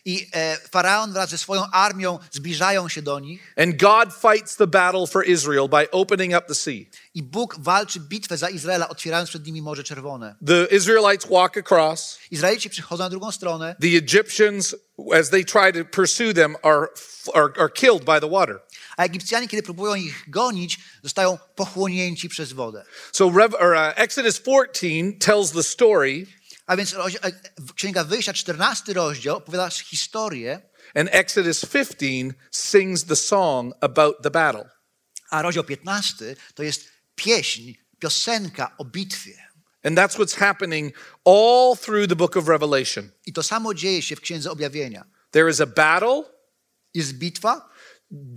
I 0.05 0.29
e, 0.35 0.57
faraon 0.71 1.13
wraz 1.13 1.31
ze 1.31 1.39
swoją 1.39 1.63
armią 1.73 2.19
zbliżają 2.31 2.89
się 2.89 3.03
do 3.03 3.21
nich 3.21 3.55
And 3.57 3.77
God 3.77 4.09
fights 4.15 4.57
the 4.57 4.67
battle 4.67 5.07
for 5.07 5.25
Israel 5.25 5.69
by 5.69 5.91
opening 5.91 6.35
up 6.37 6.47
the 6.49 6.55
sea. 6.55 6.87
i 7.15 7.23
Bóg 7.23 7.57
walczy 7.59 8.01
bitwę 8.01 8.37
za 8.37 8.49
Izraela, 8.51 8.89
otwierając 8.89 9.29
przed 9.31 9.47
nimi 9.47 9.63
Morze 9.63 9.85
Czerwone. 9.85 10.35
The 10.47 10.67
Israelites 10.77 11.31
walk 11.31 11.57
across. 11.57 12.19
Izraelici 12.31 12.71
przychodzą 12.71 13.05
na 13.05 13.11
drugą 13.11 13.33
stronę, 13.33 13.77
The 13.81 13.97
Egyptians, 13.97 14.77
as 15.21 15.31
they 15.31 15.45
try 15.45 15.73
to 15.73 15.85
pursue 15.85 16.35
them, 16.35 16.57
are, 16.63 16.87
are, 17.35 17.53
are 17.59 17.69
killed 17.75 18.05
by 18.05 18.21
the 18.21 18.29
water. 18.29 18.61
a 18.97 19.05
Egipcjanie, 19.05 19.49
kiedy 19.49 19.63
próbują 19.63 19.95
ich 19.95 20.25
gonić, 20.31 20.79
zostają 21.03 21.39
pochłonięci 21.57 22.29
przez 22.29 22.53
wodę. 22.53 22.85
So 23.13 23.31
Rev, 23.37 23.55
or, 23.61 23.73
uh, 23.75 23.93
Exodus 24.01 24.41
14 24.41 25.13
tells 25.19 25.53
the 25.53 25.63
story, 25.63 26.27
A 26.73 26.76
więc 26.76 26.95
e, 26.95 27.33
Księga 27.75 28.05
Wyjścia, 28.05 28.33
14 28.33 28.93
rozdział, 28.93 29.37
opowiada 29.37 29.71
historię, 29.71 30.61
and 30.95 31.09
Exodus 31.12 31.67
15 31.67 32.09
sings 32.50 33.05
the 33.05 33.17
song 33.17 33.75
about 33.81 34.23
the 34.23 34.31
battle. 34.31 34.71
a 35.31 35.43
rozdział 35.43 35.64
15 35.64 36.37
to 36.55 36.62
jest 36.62 36.88
pieśń, 37.14 37.73
piosenka 37.99 38.75
o 38.79 38.85
bitwie. 38.85 39.47
And 39.85 39.99
that's 39.99 40.17
what's 40.19 40.37
happening 40.38 40.95
all 41.25 41.76
through 41.76 42.09
the 42.09 42.17
book 42.17 42.37
of 42.37 42.49
Revelation. 42.49 43.11
I 43.26 43.33
to 43.33 43.43
samo 43.43 43.75
dzieje 43.75 44.02
się 44.02 44.17
w 44.17 44.21
Księdze 44.21 44.50
Objawienia. 44.50 45.05
There 45.31 45.50
is 45.50 45.61
a 45.61 45.67
battle, 45.67 46.25
Jest 46.95 47.12
bitwa, 47.12 47.69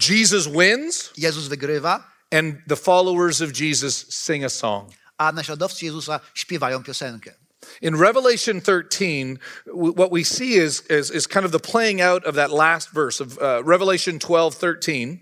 Jesus 0.09 0.47
wins, 0.47 1.09
Jezus 1.17 1.47
wygrywa, 1.47 2.11
and 2.31 2.55
the 2.67 2.75
followers 2.75 3.41
of 3.41 3.59
Jesus 3.61 4.05
sing 4.09 4.43
a 4.45 4.49
song. 4.49 4.91
a 5.17 5.31
naśladowcy 5.31 5.85
Jezusa 5.85 6.19
śpiewają 6.33 6.83
piosenkę. 6.83 7.44
In 7.81 7.95
Revelation 7.95 8.61
13, 8.61 9.37
w- 9.65 9.93
what 9.97 10.11
we 10.11 10.23
see 10.23 10.53
is, 10.53 10.83
is, 10.89 11.11
is 11.11 11.27
kind 11.27 11.45
of 11.45 11.51
the 11.51 11.59
playing 11.71 12.01
out 12.01 12.25
of 12.25 12.35
that 12.35 12.51
last 12.51 12.89
verse 12.93 13.23
of 13.23 13.37
uh, 13.37 13.63
Revelation 13.65 14.19
12, 14.19 14.55
13. 14.55 15.19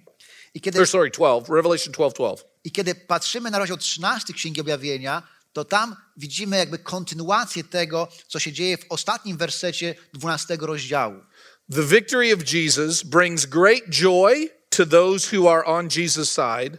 I 0.56 0.60
kiedy, 0.62 0.80
Or 0.80 0.88
sorry, 0.88 1.12
12, 1.12 1.50
Revelation 1.50 1.94
12, 1.94 2.14
12. 2.14 2.44
I 2.64 2.72
kiedy 2.72 2.96
patrzymy 2.96 3.52
na 3.52 3.60
rozdział 3.60 3.78
13 3.78 4.34
Księgi 4.34 4.62
Objawienia, 4.62 5.24
to 5.54 5.66
tam 5.66 5.96
widzimy 6.18 6.58
jakby 6.58 6.80
kontynuację 6.80 7.64
tego, 7.64 8.08
co 8.28 8.40
się 8.40 8.52
dzieje 8.52 8.78
w 8.78 8.86
ostatnim 8.90 9.38
wersecie 9.38 9.96
12 10.14 10.58
rozdziału. 10.60 11.16
The 11.72 11.84
victory 11.84 12.34
of 12.34 12.54
Jesus 12.54 13.04
brings 13.04 13.46
great 13.46 13.84
joy 13.90 14.50
to 14.70 14.86
those 14.86 15.38
who 15.38 15.50
are 15.50 15.66
on 15.66 15.88
Jesus' 15.96 16.30
side, 16.32 16.78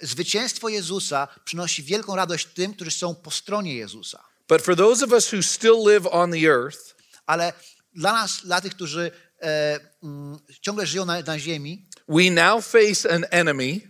Zwycięstwo 0.00 0.68
Jezusa 0.68 1.28
przynosi 1.44 1.82
wielką 1.82 2.16
radość 2.16 2.46
tym, 2.46 2.74
którzy 2.74 2.90
są 2.90 3.14
po 3.14 3.30
stronie 3.30 3.74
Jezusa. 3.74 4.24
But 4.52 4.62
for 4.62 4.76
those 4.76 5.02
of 5.02 5.12
us 5.12 5.32
who 5.32 5.42
still 5.42 5.82
live 5.82 6.06
on 6.12 6.30
the 6.30 6.46
earth, 6.46 6.94
Ale 7.26 7.52
dla 7.94 8.12
nas, 8.12 8.40
dla 8.44 8.60
tych, 8.60 8.74
którzy 8.74 9.10
e, 9.42 9.80
mm, 10.02 10.38
ciągle 10.60 10.86
żyją 10.86 11.04
na, 11.04 11.20
na 11.20 11.38
ziemi, 11.38 11.86
we 12.08 12.30
now 12.30 12.66
face 12.66 13.14
an 13.14 13.24
enemy 13.30 13.80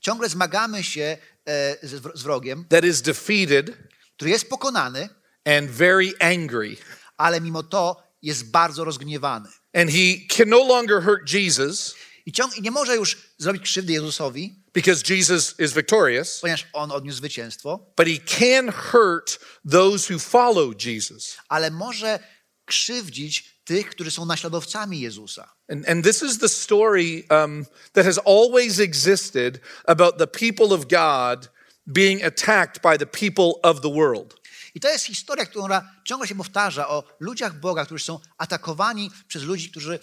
ciągle 0.00 0.28
zmagamy 0.28 0.84
się 0.84 1.16
e, 1.46 1.86
z, 1.86 2.18
z 2.18 2.22
wrogiem, 2.22 2.64
that 2.68 2.84
is 2.84 3.02
defeated 3.02 3.76
który 4.16 4.30
jest 4.30 4.48
pokonany, 4.48 5.08
and 5.44 5.70
very 5.70 6.12
angry. 6.20 6.76
ale 7.16 7.40
mimo 7.40 7.62
to 7.62 8.02
jest 8.22 8.50
bardzo 8.50 8.84
rozgniewany. 8.84 9.48
And 9.72 9.90
he 9.90 10.26
can 10.36 10.48
no 10.48 10.64
longer 10.64 11.02
hurt 11.02 11.32
Jesus 11.34 11.94
I, 12.26 12.32
ciąg, 12.32 12.56
I 12.56 12.62
nie 12.62 12.70
może 12.70 12.96
już 12.96 13.16
zrobić 13.38 13.62
krzywdy 13.62 13.92
Jezusowi, 13.92 14.62
because 14.78 15.02
Jesus 15.02 15.54
is 15.60 15.72
victorious, 15.72 16.40
ponieważ 16.40 16.66
On 16.72 16.92
odniósł 16.92 17.18
zwycięstwo, 17.18 17.92
but 17.96 18.06
he 18.06 18.18
can 18.38 18.72
hurt 18.72 19.38
those 19.70 20.14
who 20.14 20.18
follow 20.18 20.84
Jesus. 20.84 21.36
ale 21.48 21.70
może 21.70 22.18
krzywdzić 22.64 23.60
tych, 23.64 23.90
którzy 23.90 24.10
są 24.10 24.26
naśladowcami 24.26 25.00
Jezusa. 25.00 25.54
And, 25.68 25.88
and 25.88 26.04
this 26.04 26.22
is 26.22 26.38
the 26.38 26.48
story 26.48 27.24
um, 27.30 27.66
that 27.92 28.04
has 28.06 28.18
always 28.18 28.80
existed 28.80 29.60
about 29.84 30.18
the 30.18 30.26
people 30.26 30.74
of 30.74 30.88
God 30.88 31.50
being 31.86 32.24
attacked 32.24 32.82
by 32.82 32.98
the 32.98 33.06
people 33.06 33.52
of 33.62 33.80
the 33.80 33.90
world. 33.90 34.34
I 34.74 34.80
to 34.80 34.88
jest 34.88 35.04
historia, 35.04 35.46
która 35.46 35.90
ciągle 36.04 36.28
się 36.28 36.34
powtarza 36.34 36.88
o 36.88 37.04
ludziach 37.20 37.60
Boga, 37.60 37.84
którzy 37.84 38.04
są 38.04 38.20
atakowani 38.38 39.10
przez 39.28 39.42
ludzi, 39.42 39.70
którzy 39.70 39.98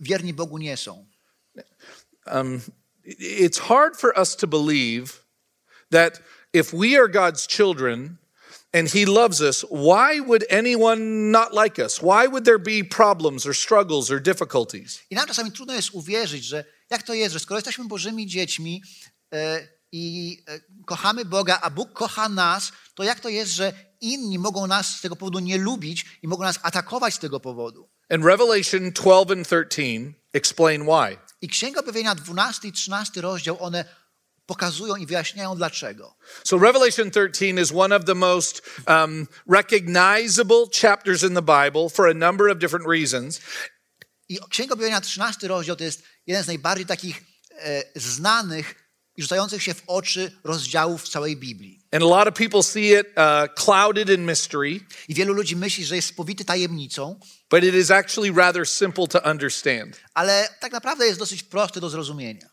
wierni 0.00 0.34
Bogu 0.34 0.58
nie 0.58 0.76
są. 0.76 1.06
Um, 2.26 2.60
it's 3.18 3.58
hard 3.58 3.96
for 3.96 4.18
us 4.18 4.36
to 4.36 4.46
believe 4.46 5.24
that 5.90 6.20
if 6.52 6.72
we 6.72 6.96
are 6.96 7.08
God's 7.08 7.46
children 7.46 8.18
and 8.72 8.88
He 8.88 9.06
loves 9.06 9.40
us, 9.40 9.62
why 9.62 10.20
would 10.20 10.44
anyone 10.50 11.30
not 11.30 11.54
like 11.54 11.78
us? 11.78 12.02
Why 12.02 12.26
would 12.26 12.44
there 12.44 12.58
be 12.58 12.82
problems 12.82 13.46
or 13.46 13.54
struggles 13.54 14.10
or 14.10 14.20
difficulties? 14.20 15.00
I 15.10 15.14
nam 15.14 15.26
czasami 15.26 15.52
trudno 15.52 15.74
jest 15.74 15.90
uwierzyć, 15.92 16.44
że 16.44 16.64
jak 16.90 17.02
to 17.02 17.14
jest, 17.14 17.32
że 17.32 17.40
skoro 17.40 17.58
jesteśmy 17.58 17.84
Bożymi 17.84 18.26
dziećmi 18.26 18.82
e, 19.32 19.68
i 19.92 20.36
e, 20.48 20.60
kochamy 20.86 21.24
Boga, 21.24 21.58
a 21.62 21.70
Bóg 21.70 21.92
kocha 21.92 22.28
nas, 22.28 22.72
to 22.94 23.02
jak 23.02 23.20
to 23.20 23.28
jest, 23.28 23.52
że 23.52 23.72
inni 24.00 24.38
mogą 24.38 24.66
nas 24.66 24.96
z 24.96 25.00
tego 25.00 25.16
powodu 25.16 25.38
nie 25.38 25.58
lubić 25.58 26.04
i 26.22 26.28
mogą 26.28 26.42
nas 26.42 26.58
atakować 26.62 27.14
z 27.14 27.18
tego 27.18 27.40
powodu? 27.40 27.88
And 28.10 28.24
Revelation 28.24 28.92
12 28.92 29.32
and 29.32 29.48
13 29.48 30.14
explain 30.32 30.82
why. 30.82 31.27
I 31.40 31.48
Księga 31.48 31.80
Objawienia 31.80 32.14
12 32.14 32.68
i 32.68 32.72
13 32.72 33.20
rozdział, 33.20 33.62
one 33.64 33.84
pokazują 34.46 34.96
i 34.96 35.06
wyjaśniają 35.06 35.56
dlaczego. 35.56 36.14
So, 36.44 36.58
Revelation 36.58 37.10
13 37.10 37.62
is 37.62 37.72
one 37.74 37.96
of 37.96 38.04
the 38.04 38.14
most 38.14 38.62
um, 38.86 39.26
recognizable 39.46 40.66
chapters 40.80 41.22
in 41.22 41.34
the 41.34 41.42
Bible 41.42 41.88
for 41.90 42.08
a 42.08 42.14
number 42.14 42.50
of 42.50 42.58
different 42.58 42.86
reasons. 42.86 43.40
I 44.28 44.38
Księga 44.50 44.74
Objawienia 44.74 45.00
13 45.00 45.48
rozdział 45.48 45.76
to 45.76 45.84
jest 45.84 46.02
jeden 46.26 46.44
z 46.44 46.46
najbardziej 46.46 46.86
takich 46.86 47.22
e, 47.50 47.82
znanych 47.96 48.74
i 49.16 49.22
rzucających 49.22 49.62
się 49.62 49.74
w 49.74 49.82
oczy 49.86 50.32
rozdziałów 50.44 51.02
w 51.02 51.08
całej 51.08 51.36
Biblii. 51.36 51.82
And 51.92 52.02
a 52.02 52.06
lot 52.06 52.28
of 52.28 52.34
people 52.34 52.62
see 52.62 52.92
it 52.92 53.06
uh, 53.06 53.54
clouded 53.64 54.08
in 54.08 54.24
mystery, 54.24 54.80
I 55.08 55.14
wielu 55.14 55.34
ludzi 55.34 55.56
myśli, 55.56 55.84
że 55.84 55.96
jest 55.96 56.08
spowity 56.08 56.44
tajemnicą, 56.44 57.20
but 57.50 57.64
it 57.64 57.74
is 57.74 57.90
actually 57.90 58.30
rather 58.30 58.68
simple 58.68 59.06
to 59.06 59.30
understand. 59.30 60.00
ale 60.14 60.48
tak 60.60 60.72
naprawdę 60.72 61.06
jest 61.06 61.18
dosyć 61.18 61.42
prosty 61.42 61.80
do 61.80 61.90
zrozumienia. 61.90 62.48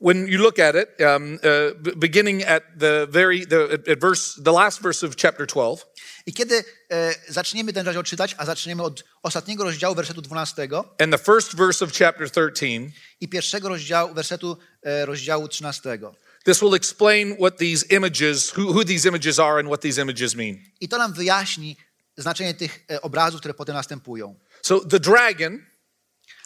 When 0.00 0.28
you 0.28 0.38
look 0.38 0.58
at 0.58 0.74
it, 0.74 1.00
um, 1.00 1.38
uh, 1.42 1.94
beginning 1.96 2.42
at 2.42 2.62
the 2.78 3.06
very 3.10 3.46
the 3.46 3.78
at 3.92 4.00
verse, 4.00 4.42
the 4.42 4.52
last 4.52 4.82
verse 4.82 5.06
of 5.06 5.16
chapter 5.16 5.46
12, 5.46 5.86
I 6.26 6.32
kiedy 6.32 6.64
e, 6.90 7.14
zaczniemy 7.28 7.72
ten 7.72 7.86
rozdział 7.86 8.02
czytać, 8.02 8.34
a 8.38 8.46
zaczniemy 8.46 8.82
od 8.82 9.04
ostatniego 9.22 9.64
rozdziału 9.64 9.94
wersetu 9.94 10.22
12 10.22 10.68
and 10.98 11.12
the 11.12 11.18
first 11.18 11.56
verse 11.56 11.84
of 11.84 11.92
chapter 11.92 12.30
13, 12.30 12.92
i 13.20 13.28
pierwszego 13.28 13.68
rozdziału 13.68 14.14
wersetu 14.14 14.58
e, 14.82 15.06
rozdziału 15.06 15.48
13. 15.48 15.98
this 16.44 16.60
will 16.60 16.74
explain 16.74 17.36
what 17.36 17.58
these 17.58 17.86
images, 17.90 18.50
who, 18.50 18.72
who 18.72 18.84
these 18.84 19.08
images 19.08 19.38
are, 19.38 19.58
and 19.58 19.68
what 19.68 19.80
these 19.80 20.02
images 20.02 20.34
mean. 20.34 20.58
I 20.80 20.88
to 20.88 20.98
nam 20.98 21.12
wyjaśni 21.12 21.76
znaczenie 22.16 22.54
tych 22.54 22.84
e, 22.90 23.02
obrazów, 23.02 23.40
które 23.40 23.54
potem 23.54 23.74
następują. 23.74 24.40
So 24.62 24.80
the 24.80 25.00
dragon 25.00 25.66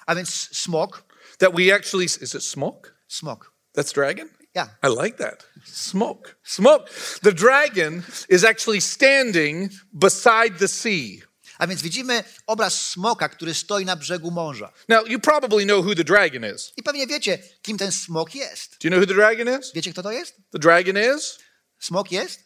A 0.07 0.15
więc 0.15 0.49
smok, 0.53 1.05
that 1.39 1.53
we 1.55 1.75
actually 1.75 2.05
is 2.05 2.35
it 2.35 2.45
smoke? 2.45 2.91
smok. 3.09 3.53
That's 3.77 3.93
dragon? 3.95 4.29
Ja. 4.55 4.69
I 4.83 5.03
like 5.05 5.19
that. 5.19 5.47
Smoke. 5.65 6.35
Smoke. 6.45 6.91
The 7.23 7.33
dragon 7.33 8.03
is 8.29 8.45
actually 8.45 8.81
standing 8.81 9.73
beside 9.93 10.51
the 10.59 10.69
sea. 10.69 11.23
A 11.59 11.67
więc 11.67 11.83
widzimy 11.83 12.25
obraz 12.47 12.89
smoka, 12.91 13.29
który 13.29 13.55
stoi 13.55 13.85
na 13.85 13.97
brzegu 13.97 14.31
morza. 14.31 14.73
Now, 14.89 15.07
you 15.07 15.21
probably 15.21 15.65
know 15.65 15.85
who 15.87 15.95
the 15.95 16.05
dragon 16.05 16.45
is. 16.55 16.73
I 16.77 16.83
pewnie 16.83 17.07
wiecie, 17.07 17.39
kim 17.63 17.79
ten 17.79 17.93
smok 17.93 18.35
jest. 18.35 18.71
Do 18.71 18.89
you 18.89 18.91
know 18.91 19.01
who 19.01 19.07
the 19.07 19.15
dragon 19.15 19.61
is? 19.61 19.73
Wiecie, 19.75 19.93
kto 19.93 20.03
to 20.03 20.13
jest? 20.13 20.37
The 20.53 20.59
dragon 20.59 20.97
is 21.17 21.39
Smok 21.79 22.13
jest 22.13 22.41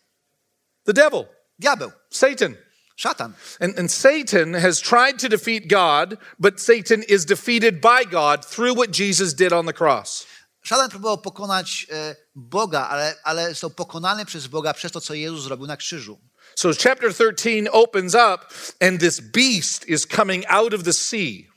the 0.84 0.92
devil, 0.92 1.24
diabeł, 1.58 1.92
Satan. 2.10 2.56
Szatan. 2.96 3.34
And, 3.60 3.78
and 3.78 3.90
Satan 3.90 4.54
has 4.54 4.80
tried 4.80 5.18
to 5.18 5.28
defeat 5.28 5.68
God, 5.68 6.18
but 6.38 6.60
Satan 6.60 7.02
is 7.02 7.24
defeated 7.24 7.80
by 7.80 8.04
God 8.10 8.44
through 8.44 8.76
what 8.76 8.90
Jesus 8.90 9.34
did 9.34 9.52
on 9.52 9.66
the 9.66 9.72
cross. 9.72 10.26
Szatan 10.64 10.90
próbował 10.90 11.18
pokonać 11.18 11.86
e, 11.90 12.16
Boga, 12.34 12.88
ale, 12.88 13.14
ale 13.24 13.48
został 13.48 13.70
pokonany 13.70 14.24
przez 14.24 14.46
Boga 14.46 14.74
przez 14.74 14.92
to, 14.92 15.00
co 15.00 15.14
Jezus 15.14 15.44
zrobił 15.44 15.66
na 15.66 15.76
krzyżu. 15.76 16.18
So 16.54 16.72
chapter 16.74 17.14
13 17.14 17.70
opens 17.72 18.14
up, 18.14 18.46
and 18.80 19.00
this 19.00 19.20
beast 19.20 19.88
is 19.88 20.06
coming 20.06 20.44
out 20.48 20.74
of 20.74 20.82
the 20.82 20.92
sea. 20.92 21.51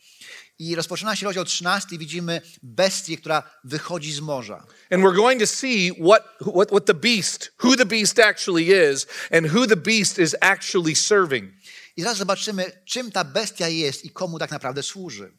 I 0.59 0.75
rozpoczyna 0.75 1.15
się 1.15 1.25
rozdział 1.25 1.45
13 1.45 1.95
i 1.95 2.00
widzimy 2.00 2.41
bestię, 2.63 3.17
która 3.17 3.43
wychodzi 3.63 4.13
z 4.13 4.19
morza. 4.19 4.65
And 4.91 5.03
we're 5.03 5.15
going 5.15 5.39
to 5.39 5.47
see 5.47 5.91
what, 5.91 6.24
what, 6.55 6.69
what 6.69 6.85
the 6.85 6.93
beast, 6.93 7.51
who 7.63 7.75
the 7.75 7.85
beast 7.85 8.19
actually 8.19 8.91
is, 8.91 9.07
and 9.31 9.47
who 9.47 9.67
the 9.67 9.75
beast 9.75 10.19
is 10.19 10.35
actually 10.41 10.95
serving. 10.95 11.51
I 11.97 12.01
zaraz 12.01 12.17
zobaczymy, 12.17 12.71
czym 12.85 13.12
ta 13.12 13.24
bestia 13.24 13.67
jest 13.67 14.05
i 14.05 14.09
komu 14.09 14.39
tak 14.39 14.51
naprawdę 14.51 14.83
służy. 14.83 15.31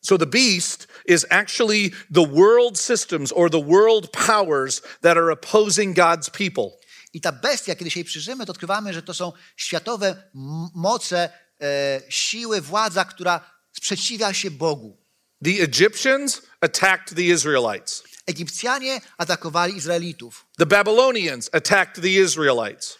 So 0.00 0.18
the 0.18 0.26
beast 0.26 0.88
is 1.06 1.26
actually 1.30 1.90
the 2.14 2.26
world 2.26 2.78
systems 2.78 3.32
or 3.32 3.50
the 3.50 3.62
world 3.62 4.10
powers 4.12 4.82
that 5.00 5.16
are 5.16 5.32
opposing 5.32 5.96
God's 5.96 6.30
people. 6.30 6.78
I 7.12 7.20
ta 7.20 7.32
bestia, 7.32 7.76
kiedy 7.76 7.90
się 7.90 8.00
jej 8.00 8.04
przyjrzymy, 8.04 8.46
to 8.46 8.52
odkrywamy, 8.52 8.94
że 8.94 9.02
to 9.02 9.14
są 9.14 9.32
światowe 9.56 10.30
moce, 10.74 11.30
e, 11.60 12.00
siły, 12.08 12.60
władza, 12.60 13.04
która 13.04 13.57
sprzeciwia 13.78 14.34
się 14.34 14.50
Bogu. 14.50 14.96
The 15.44 15.62
Egyptians 15.62 16.42
attacked 16.60 17.14
the 17.16 17.22
Israelites. 17.22 18.02
Egipcjanie 18.26 19.00
atakowali 19.18 19.76
Izraelitów. 19.76 20.46
The 20.58 20.66
Babylonians 20.66 21.50
attacked 21.52 22.02
the 22.02 22.08
Israelites. 22.08 22.98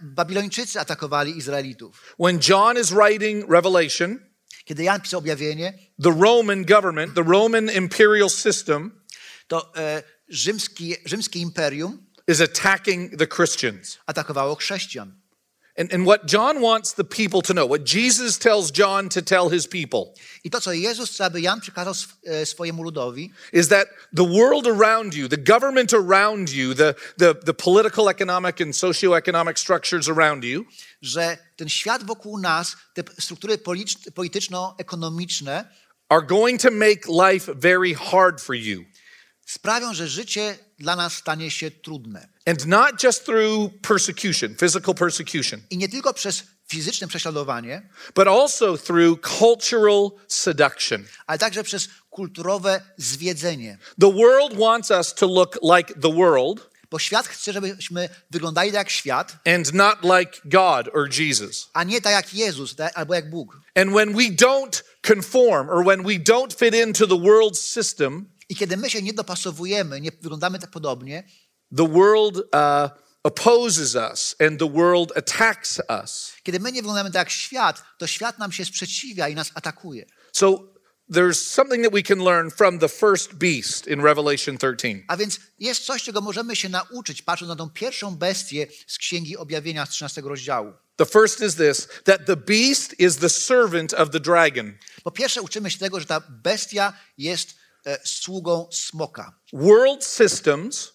Babilończycy 0.00 0.80
atakowali 0.80 1.36
Izraelitów. 1.38 2.14
When 2.18 2.40
John 2.48 2.78
is 2.78 2.90
writing 2.90 3.50
Revelation, 3.50 4.18
Kiedy 4.64 4.82
Jan 4.82 5.00
pisał 5.00 5.18
objawienie, 5.20 5.78
the 6.02 6.14
Roman 6.20 6.64
government, 6.64 7.14
the 7.14 7.22
Roman 7.22 7.70
imperial 7.70 8.30
system, 8.30 9.02
to 9.48 9.72
e, 9.76 10.02
rzymski, 10.28 10.96
rzymskie 11.04 11.40
imperium 11.40 12.06
is 12.28 12.40
attacking 12.40 13.16
the 13.18 13.26
Christians. 13.26 13.98
atakowało 14.06 14.56
chrześcijan. 14.56 15.19
And, 15.80 15.92
and 15.94 16.04
what 16.04 16.26
John 16.26 16.60
wants 16.60 16.92
the 16.92 17.04
people 17.04 17.40
to 17.42 17.54
know, 17.54 17.64
what 17.64 17.84
Jesus 17.84 18.38
tells 18.38 18.70
John 18.70 19.08
to 19.08 19.22
tell 19.22 19.48
his 19.48 19.66
people, 19.66 20.14
I 20.44 20.50
to, 20.50 20.60
co 20.60 20.72
Jezus 20.72 21.10
chce, 21.10 21.24
aby 21.24 21.40
Jan 21.40 21.60
przekazał 21.60 21.94
sw- 21.94 22.16
e, 22.26 22.46
swojemu 22.46 22.82
ludowi, 22.82 23.32
is 23.52 23.68
that 23.68 23.88
the 24.12 24.24
world 24.24 24.66
around 24.66 25.14
you, 25.14 25.28
the 25.28 25.38
government 25.38 25.94
around 25.94 26.50
you, 26.50 26.74
the, 26.74 26.94
the, 27.16 27.34
the 27.34 27.54
political, 27.54 28.10
economic, 28.10 28.60
and 28.60 28.74
socioeconomic 28.74 29.58
structures 29.58 30.08
around 30.08 30.44
you, 30.44 30.64
że 31.02 31.38
ten 31.56 31.68
świat 31.68 32.04
wokół 32.04 32.38
nas, 32.38 32.76
te 32.94 33.02
struktury 33.18 33.58
polityczno-ekonomiczne 34.14 35.64
are 36.08 36.26
going 36.26 36.60
to 36.60 36.70
make 36.70 37.08
life 37.08 37.54
very 37.54 37.94
hard 37.94 38.40
for 38.40 38.54
you. 38.54 38.84
sprawią, 39.46 39.94
że 39.94 40.08
życie 40.08 40.58
dla 40.78 40.96
nas 40.96 41.14
stanie 41.14 41.50
się 41.50 41.70
trudne. 41.70 42.28
And 42.50 42.66
not 42.66 43.02
just 43.02 43.24
through 43.24 43.70
persecution, 43.82 44.54
physical 44.54 44.94
persecution, 44.94 45.60
I 45.70 45.76
nie 45.78 45.88
tylko 45.88 46.14
przez 46.14 46.42
fizyczne 46.68 47.08
prześladowanie, 47.08 47.88
but 48.14 48.28
also 48.28 48.78
through 48.78 49.20
cultural 49.38 50.10
seduction. 50.28 51.04
ale 51.26 51.38
także 51.38 51.62
przez 51.64 51.88
kulturowe 52.10 52.80
zwiedzenie. 52.96 53.78
The 54.00 54.12
world 54.12 54.56
wants 54.58 54.90
us 54.90 55.14
to 55.14 55.26
look 55.26 55.58
like 55.62 55.94
the 56.00 56.12
world 56.12 56.70
Bo 56.90 56.98
świat 56.98 57.28
chce, 57.28 57.52
żebyśmy 57.52 58.08
wyglądali 58.30 58.70
tak 58.70 58.78
jak 58.78 58.90
świat, 58.90 59.36
and 59.46 59.72
not 59.72 59.98
like 60.02 60.40
God 60.44 60.88
or 60.94 61.08
Jesus. 61.18 61.68
a 61.72 61.84
nie 61.84 62.00
tak 62.00 62.12
jak 62.12 62.34
Jezus 62.34 62.76
tak, 62.76 62.92
albo 62.98 63.14
jak 63.14 63.30
Bóg. 63.30 63.60
And 63.74 63.92
when 63.92 64.12
we 64.16 64.22
don't 64.22 64.82
conform 65.02 65.68
or 65.68 65.84
when 65.84 66.02
we 66.02 66.14
don't 66.18 66.54
fit 66.58 66.74
into 66.74 67.06
the 67.06 67.18
world's 67.18 67.60
system, 67.60 68.28
I 68.48 68.56
kiedy 68.56 68.76
my 68.76 68.90
się 68.90 69.02
nie 69.02 69.12
dopasowujemy, 69.12 70.00
nie 70.00 70.10
wyglądamy 70.10 70.58
tak 70.58 70.70
podobnie, 70.70 71.24
the 71.76 71.84
world 71.84 72.42
uh, 72.52 72.88
opposes 73.24 73.96
us 73.96 74.34
and 74.40 74.58
the 74.58 74.66
world 74.66 75.12
attacks 75.16 75.80
us. 75.88 76.32
kiedy 76.42 76.60
my 76.60 76.72
nie 76.72 76.82
wyglądamy 76.82 77.10
tak 77.10 77.20
jak 77.20 77.30
świat, 77.30 77.82
to 77.98 78.06
świat 78.06 78.38
nam 78.38 78.52
się 78.52 78.64
sprzeciwia 78.64 79.28
i 79.28 79.34
nas 79.34 79.50
atakuje. 79.54 80.06
So 80.32 80.70
there's 81.10 81.40
something 81.40 81.82
that 81.82 81.92
we 81.92 82.02
can 82.02 82.24
learn 82.24 82.50
from 82.50 82.78
the 82.78 82.88
first 82.88 83.34
beast 83.34 83.86
in 83.86 84.00
Revelation 84.00 84.58
13. 84.58 85.04
A 85.08 85.16
więc 85.16 85.40
jest 85.58 85.84
coś, 85.84 86.02
czego 86.02 86.20
możemy 86.20 86.56
się 86.56 86.68
nauczyć, 86.68 87.22
patrząc 87.22 87.48
na 87.48 87.56
tą 87.56 87.70
pierwszą 87.70 88.16
bestię 88.16 88.66
z 88.86 88.98
Księgi 88.98 89.36
Objawienia 89.36 89.86
z 89.86 89.90
13 89.90 90.20
rozdziału. 90.20 90.72
The 90.96 91.06
first 91.06 91.40
is 91.40 91.54
this 91.54 91.88
that 92.04 92.26
the 92.26 92.36
beast 92.36 93.00
is 93.00 93.16
the 93.16 93.28
servant 93.28 93.94
of 93.94 94.10
the 94.10 94.20
dragon. 94.20 94.78
Po 95.02 95.10
pierwsze, 95.10 95.42
uczymy 95.42 95.70
się 95.70 95.78
tego, 95.78 96.00
że 96.00 96.06
ta 96.06 96.22
bestia 96.28 96.92
jest 97.18 97.54
e, 97.86 97.98
sługą 98.04 98.68
smoka. 98.72 99.40
World 99.52 100.04
systems 100.04 100.92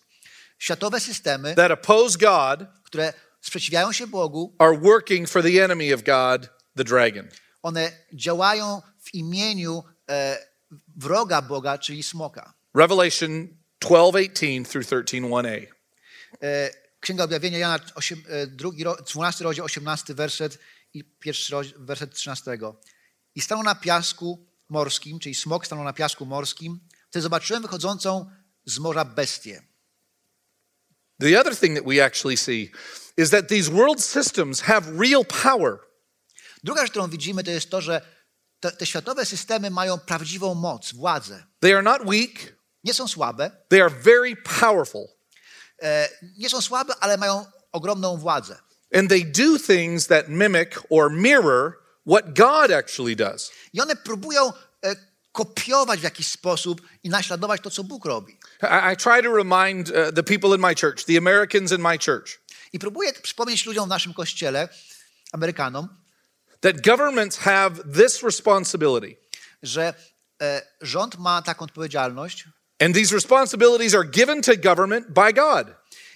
Światowe 0.65 0.99
systemy, 0.99 1.55
that 1.55 1.71
oppose 1.71 2.17
God 2.17 2.59
które 2.83 3.13
sprzeciwiają 3.41 3.91
się 3.91 4.07
Bogu, 4.07 4.55
are 4.59 4.77
working 4.77 5.29
for 5.29 5.43
the 5.43 5.63
enemy 5.63 5.93
of 5.93 6.03
God, 6.03 6.49
the 6.77 6.83
dragon. 6.83 7.27
one 7.61 7.91
działają 8.13 8.81
w 9.03 9.13
imieniu 9.13 9.83
e, 10.09 10.37
wroga 10.97 11.41
Boga, 11.41 11.77
czyli 11.77 12.03
smoka. 12.03 12.53
Revelation 12.75 13.47
12:18 13.85 14.65
through 14.65 14.85
13:1a. 14.85 15.67
E, 16.43 16.69
Księga 16.99 17.23
Objawienia 17.23 17.57
Jana, 17.57 17.79
8, 17.95 18.23
e, 18.29 18.47
drugi, 18.47 18.83
ro- 18.83 18.97
12 19.07 19.43
rozdział, 19.43 19.65
18 19.65 20.13
werset 20.13 20.59
i 20.93 21.03
pierwszy 21.03 21.51
rozdział, 21.53 21.79
werset 21.79 22.13
13. 22.13 22.57
I 23.35 23.41
stanął 23.41 23.63
na 23.63 23.75
piasku 23.75 24.47
morskim, 24.69 25.19
czyli 25.19 25.35
smok 25.35 25.65
stanął 25.65 25.85
na 25.85 25.93
piasku 25.93 26.25
morskim, 26.25 26.79
wtedy 27.09 27.23
zobaczyłem 27.23 27.61
wychodzącą 27.61 28.29
z 28.65 28.79
morza 28.79 29.05
bestię. 29.05 29.74
The 31.19 31.39
other 31.39 31.55
thing 31.55 31.75
that 31.75 31.85
we 31.85 32.01
actually 32.05 32.37
see 32.37 32.71
is 33.17 33.29
that 33.29 33.47
these 33.47 33.71
world 33.71 34.03
systems 34.03 34.61
have 34.61 34.99
real 34.99 35.25
power. 35.25 35.79
Druga 36.63 36.81
rzecz, 36.81 36.91
którą 36.91 37.07
widzimy, 37.09 37.43
to 37.43 37.51
jest 37.51 37.69
to, 37.69 37.81
że 37.81 38.01
te, 38.59 38.71
te 38.71 38.85
światowe 38.85 39.25
systemy 39.25 39.69
mają 39.69 39.99
prawdziwą 39.99 40.53
moc, 40.55 40.93
władzę. 40.93 41.43
They 41.59 41.73
are 41.73 41.83
not 41.83 42.01
weak, 42.05 42.55
Nie 42.83 42.93
są 42.93 43.07
słabe, 43.07 43.51
they 43.69 43.81
are 43.83 43.89
very 43.95 44.35
powerful. 44.59 45.07
e, 45.81 46.09
nie 46.37 46.49
są 46.49 46.61
słabe, 46.61 46.93
ale 46.99 47.17
mają 47.17 47.45
ogromną 47.71 48.17
władzę. 48.17 48.57
And 48.93 49.09
they 49.09 49.25
do 49.25 49.59
things 49.59 50.07
that 50.07 50.29
mimic 50.29 50.69
or 50.89 51.11
mirror 51.11 51.73
what 52.07 52.33
God 52.37 52.71
actually 52.71 53.15
does. 53.15 53.51
I 53.73 53.81
one 53.81 53.95
próbują 53.95 54.53
e, 54.83 54.95
kopiować 55.31 55.99
w 55.99 56.03
jakiś 56.03 56.27
sposób 56.27 56.81
i 57.03 57.09
naśladować 57.09 57.61
to, 57.61 57.69
co 57.69 57.83
Bóg 57.83 58.05
robi. 58.05 58.37
I, 58.61 58.91
I 58.91 58.95
try 58.95 59.21
to 59.21 59.29
remind 59.29 59.89
uh, 59.89 60.11
the 60.11 60.23
people 60.23 60.55
in 60.55 60.61
my 60.61 60.75
church, 60.75 61.05
the 61.05 61.17
Americans 61.17 61.71
in 61.71 61.81
my 61.81 61.97
church, 61.99 62.39
I 62.73 62.79
próbuję 62.79 63.13
przypomnieć 63.13 63.65
ludziom 63.65 63.85
w 63.85 63.89
naszym 63.89 64.13
kościele, 64.13 64.69
Amerykanom, 65.31 65.87
that 66.61 66.81
governments 66.81 67.37
have 67.37 67.71
this 67.93 68.23
responsibility. 68.23 69.15
że 69.63 69.93
e, 70.41 70.61
rząd 70.81 71.17
ma 71.17 71.41
taką 71.41 71.65
odpowiedzialność 71.65 72.45
And 72.79 72.95
these 72.95 73.15
responsibilities 73.15 73.93
are 73.95 74.03
given 74.03 74.41
to 74.41 74.51
government 74.57 75.07
by 75.09 75.33
God. 75.33 75.67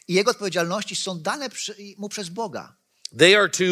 i 0.07 0.13
jego 0.13 0.31
odpowiedzialności 0.31 0.95
są 0.95 1.19
dane 1.21 1.49
przy, 1.49 1.75
mu 1.97 2.09
przez 2.09 2.29
Boga. 2.29 2.75
They 3.17 3.37
are 3.37 3.49
to 3.49 3.63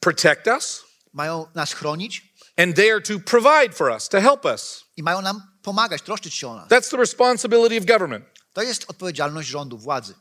protect 0.00 0.46
us 0.46 0.84
Mają 1.12 1.46
nas 1.54 1.72
chronić 1.74 2.22
and 2.56 2.76
they 2.76 2.90
are 2.92 3.00
to 3.00 3.18
provide 3.20 3.72
for 3.74 3.90
us, 3.90 4.08
to 4.08 4.20
help 4.20 4.44
us. 4.44 4.84
i 4.96 5.02
mają 5.02 5.22
nam 5.22 5.42
pomagać, 5.68 6.02
troszczyć 6.02 6.34
się 6.34 6.48
o 6.48 6.56
nas. 6.56 6.68
That's 6.68 6.90
the 6.90 6.96
responsibility 6.96 7.78
of 7.78 7.84
government. 7.84 8.24
To 8.52 8.62
jest 8.62 8.84
odpowiedzialność 8.90 9.48
rządu, 9.48 9.78
władzy. 9.78 10.14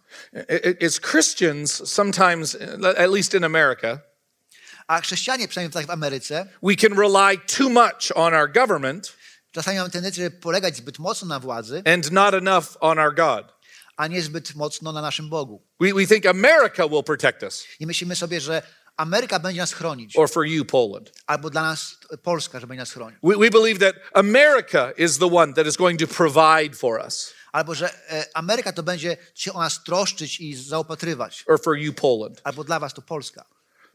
As 0.86 0.99
Christians, 0.99 1.89
sometimes, 1.89 2.57
at 2.97 3.12
least 3.12 3.33
in 3.33 3.43
America, 3.43 3.99
A 4.88 5.01
chrześcijanie, 5.01 5.47
przynajmniej 5.47 5.73
tak 5.73 5.86
w 5.86 5.89
Ameryce, 5.89 6.47
we 6.63 6.75
can 6.75 6.99
rely 6.99 7.38
too 7.57 7.69
much 7.69 8.12
on 8.15 8.33
our 8.33 8.51
government 8.51 9.13
czasami 9.51 9.77
mamy 9.77 9.89
tendencję 9.89 10.23
żeby 10.23 10.38
polegać 10.38 10.77
zbyt 10.77 10.99
mocno 10.99 11.27
na 11.27 11.39
władzy, 11.39 11.83
and 11.86 12.12
not 12.12 12.33
enough 12.33 12.65
on 12.79 12.99
our 12.99 13.15
God. 13.15 13.53
a 13.97 14.07
nie 14.07 14.21
zbyt 14.21 14.55
mocno 14.55 14.91
na 14.91 15.01
naszym 15.01 15.29
Bogu. 15.29 15.62
We, 15.79 15.93
we 15.93 16.05
think 16.05 16.25
America 16.25 16.88
will 16.89 17.03
protect 17.03 17.43
us, 17.43 17.65
I 17.79 17.86
myślimy 17.86 18.15
sobie, 18.15 18.41
że 18.41 18.62
Ameryka 18.97 19.39
będzie 19.39 19.62
nas 19.62 19.73
chronić, 19.73 20.17
or 20.17 20.29
for 20.29 20.45
you, 20.45 20.65
Poland. 20.65 21.12
albo 21.27 21.49
dla 21.49 21.62
nas 21.62 21.97
Polska, 22.23 22.60
że 22.60 22.67
będzie 22.67 22.81
nas 22.81 22.91
chronić. 22.91 23.19
We, 23.23 23.38
we 23.38 23.49
believe 23.49 23.79
that 23.79 23.95
America 24.13 24.91
is 24.97 25.17
the 25.17 25.36
one 25.36 25.53
that 25.53 25.67
is 25.67 25.77
going 25.77 25.99
to 25.99 26.07
provide 26.07 26.75
for 26.75 26.99
us, 27.05 27.33
Albo 27.51 27.75
że 27.75 27.93
e, 28.12 28.25
Ameryka 28.33 28.73
to 28.73 28.83
będzie 28.83 29.17
się 29.36 29.53
o 29.53 29.60
nas 29.60 29.83
troszczyć 29.83 30.39
i 30.39 30.55
zaopatrywać, 30.55 31.43
or 31.47 31.62
for 31.62 31.77
you, 31.77 31.93
Poland. 31.93 32.41
albo 32.43 32.63
dla 32.63 32.79
was 32.79 32.93
to 32.93 33.01
Polska. 33.01 33.45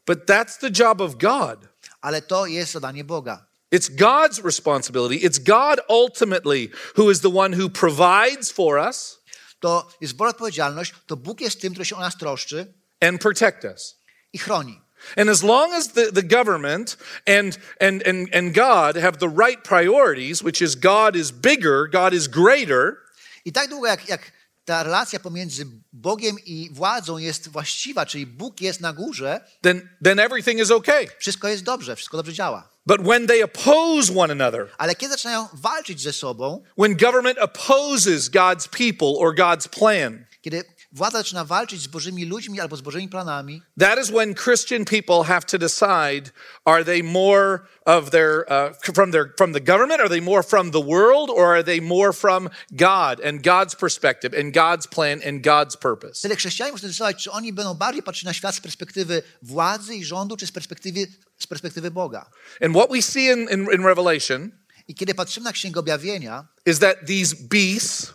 But 0.07 0.27
that's 0.27 0.59
the 0.59 0.71
job 0.85 1.01
of 1.01 1.15
God. 1.17 1.59
Ale 2.01 2.23
to 2.23 2.47
jest 2.47 2.73
zadanie 2.73 3.05
Boga. 3.05 3.47
It's 3.75 3.91
God's 3.97 4.45
responsibility. 4.45 5.27
It's 5.29 5.39
God 5.39 5.81
ultimately 5.89 6.69
who 6.97 7.11
is 7.11 7.21
the 7.21 7.37
one 7.39 7.57
who 7.63 7.71
provides 7.71 8.53
for 8.53 8.79
us 8.89 9.23
To 9.61 9.89
jest 10.01 10.15
Boża 10.15 10.31
odpowiedzialność, 10.31 10.95
to 11.07 11.17
Bóg 11.17 11.41
jest 11.41 11.61
tym, 11.61 11.73
który 11.73 11.85
się 11.85 11.97
o 11.97 12.01
nas 12.01 12.17
troszczy 12.19 12.73
and 13.01 13.21
protect 13.21 13.65
us. 13.65 13.97
i 14.33 14.39
chroni. 14.39 14.82
And 15.17 15.31
as 15.31 15.43
long 15.43 15.73
as 15.73 15.89
the, 15.89 16.11
the 16.13 16.23
government 16.23 16.97
and, 17.27 17.59
and, 17.81 18.03
and, 18.07 18.29
and 18.35 18.55
God 18.55 18.97
have 18.97 19.19
the 19.19 19.29
right 19.29 19.65
priorities, 19.65 20.43
which 20.43 20.63
is 20.63 20.75
God 20.75 21.17
is 21.17 21.33
bigger, 21.33 21.87
God 21.87 22.13
is 22.15 22.29
greater, 22.29 22.99
I 23.45 23.53
tak 23.53 23.69
długo 23.69 23.87
jak, 23.87 24.09
jak 24.09 24.33
ta 24.65 24.83
relacja 24.83 25.21
pomiędzy 25.21 25.67
Bogiem 25.93 26.37
i 26.47 26.71
władzą 26.73 27.19
jest 27.19 27.49
właściwa, 27.49 28.07
czyli 28.07 28.27
Bóg 28.27 28.61
jest 28.61 28.81
na 28.81 28.93
górze, 28.93 29.41
then, 29.63 29.89
then 30.05 30.19
everything 30.19 30.61
is 30.61 30.71
okay. 30.71 31.07
wszystko 31.19 31.49
jest 31.49 31.63
dobrze, 31.63 31.97
wszystko 31.97 32.17
dobrze 32.17 32.33
działa. 32.33 32.73
But 32.87 33.01
when 33.01 33.27
they 33.27 33.45
oppose 33.45 34.13
one 34.17 34.33
another, 34.33 34.69
Ale 34.79 34.95
kiedy 34.95 35.13
zaczynają 35.13 35.49
walczyć 35.53 36.03
ze 36.03 36.13
sobą, 36.13 36.63
when 36.79 36.97
government 36.97 37.39
opposes 37.39 38.29
God's 38.29 38.69
people 38.69 39.15
or 39.19 39.35
God's 39.35 39.69
plan, 39.69 40.25
kiedy 40.41 40.65
władza 40.93 41.19
zaczyna 41.19 41.45
walczyć 41.45 41.83
z 41.83 41.87
Bożymi 41.87 42.25
ludźmi 42.25 42.61
albo 42.61 42.77
z 42.77 42.81
Bożymi 42.81 43.09
planami, 43.09 43.63
that 43.79 43.99
is 43.99 44.11
when 44.11 44.35
Christian 44.35 44.85
people 44.85 45.25
have 45.25 45.47
to 45.47 45.59
decide 45.59 46.31
are 46.65 46.85
they 46.85 47.03
more 47.03 47.59
of 47.87 48.11
their 48.11 48.45
uh, 48.49 48.95
from 48.95 49.13
their 49.13 49.33
from 49.37 49.53
the 49.53 49.61
government 49.61 50.01
are 50.01 50.09
they 50.09 50.21
more 50.21 50.43
from 50.43 50.71
the 50.71 50.81
world 50.81 51.31
or 51.31 51.47
are 51.47 51.65
they 51.65 51.81
more 51.81 52.13
from 52.13 52.49
God 52.71 53.21
and 53.25 53.43
God's 53.43 53.75
perspective 53.75 54.41
and 54.41 54.55
God's 54.55 54.87
plan 54.87 55.21
and 55.27 55.43
God's 55.43 55.77
purpose. 55.77 56.19
wtedy 56.19 56.37
chrześcijanie 56.37 56.73
muszą 56.73 56.87
decydować, 56.87 57.23
czy 57.23 57.31
oni 57.31 57.53
będą 57.53 57.75
bardziej 57.75 58.03
patrzeć 58.03 58.25
na 58.25 58.33
świat 58.33 58.55
z 58.55 58.61
perspektywy 58.61 59.23
władzy 59.43 59.95
i 59.95 60.05
rządu, 60.05 60.37
czy 60.37 60.47
z 60.47 60.53
perspektywy, 60.53 61.07
z 61.39 61.47
perspektywy 61.47 61.91
Boga. 61.91 62.31
And 62.61 62.77
what 62.77 62.91
we 62.91 63.03
see 63.03 63.27
in, 63.27 63.49
in, 63.51 63.67
in 63.73 63.85
Revelation 63.85 64.63
I 64.89 64.95
kiedy 64.95 65.15
patrzymy 65.15 65.45
na 65.45 65.53
Księgę 65.53 65.81
Objawienia, 65.81 66.49
is 66.67 66.79
that 66.79 66.97
these 67.07 67.37
beasts 67.37 68.15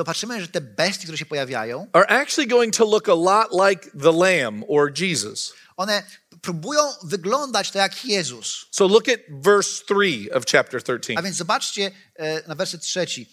to 0.00 0.04
patrzymy, 0.04 0.40
że 0.40 0.48
te 0.48 0.60
bestie, 0.60 1.02
które 1.02 1.18
się 1.18 1.26
pojawiają, 1.26 1.86
are 1.92 2.06
actually 2.08 2.48
going 2.48 2.76
to 2.76 2.84
look 2.84 3.08
a 3.08 3.14
lot 3.14 3.68
like 3.68 3.90
the 4.02 4.12
Lamb 4.12 4.64
or 4.68 4.92
Jesus. 5.00 5.54
one 5.76 6.02
próbują 6.42 6.82
wyglądać 7.02 7.70
tak 7.70 7.82
jak 7.82 8.04
Jezus. 8.04 8.66
So 8.70 8.86
look 8.86 9.08
at 9.08 9.20
verse 9.28 9.84
3 9.84 10.28
of 10.34 10.44
chapter 10.52 10.82
13. 10.82 11.18
A 11.18 11.22
więc 11.22 11.36
zobaczcie 11.36 11.90
e, 12.16 12.48
na 12.48 12.54
werset 12.54 12.82
trzeci. 12.82 13.26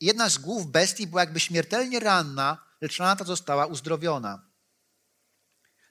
Jedna 0.00 0.28
z 0.28 0.38
głów 0.38 0.66
bestii 0.66 1.06
była 1.06 1.22
jakby 1.22 1.40
śmiertelnie 1.40 2.00
ranna, 2.00 2.58
lecz 2.80 2.98
rana 2.98 3.16
ta 3.16 3.24
została 3.24 3.66
uzdrowiona. 3.66 4.46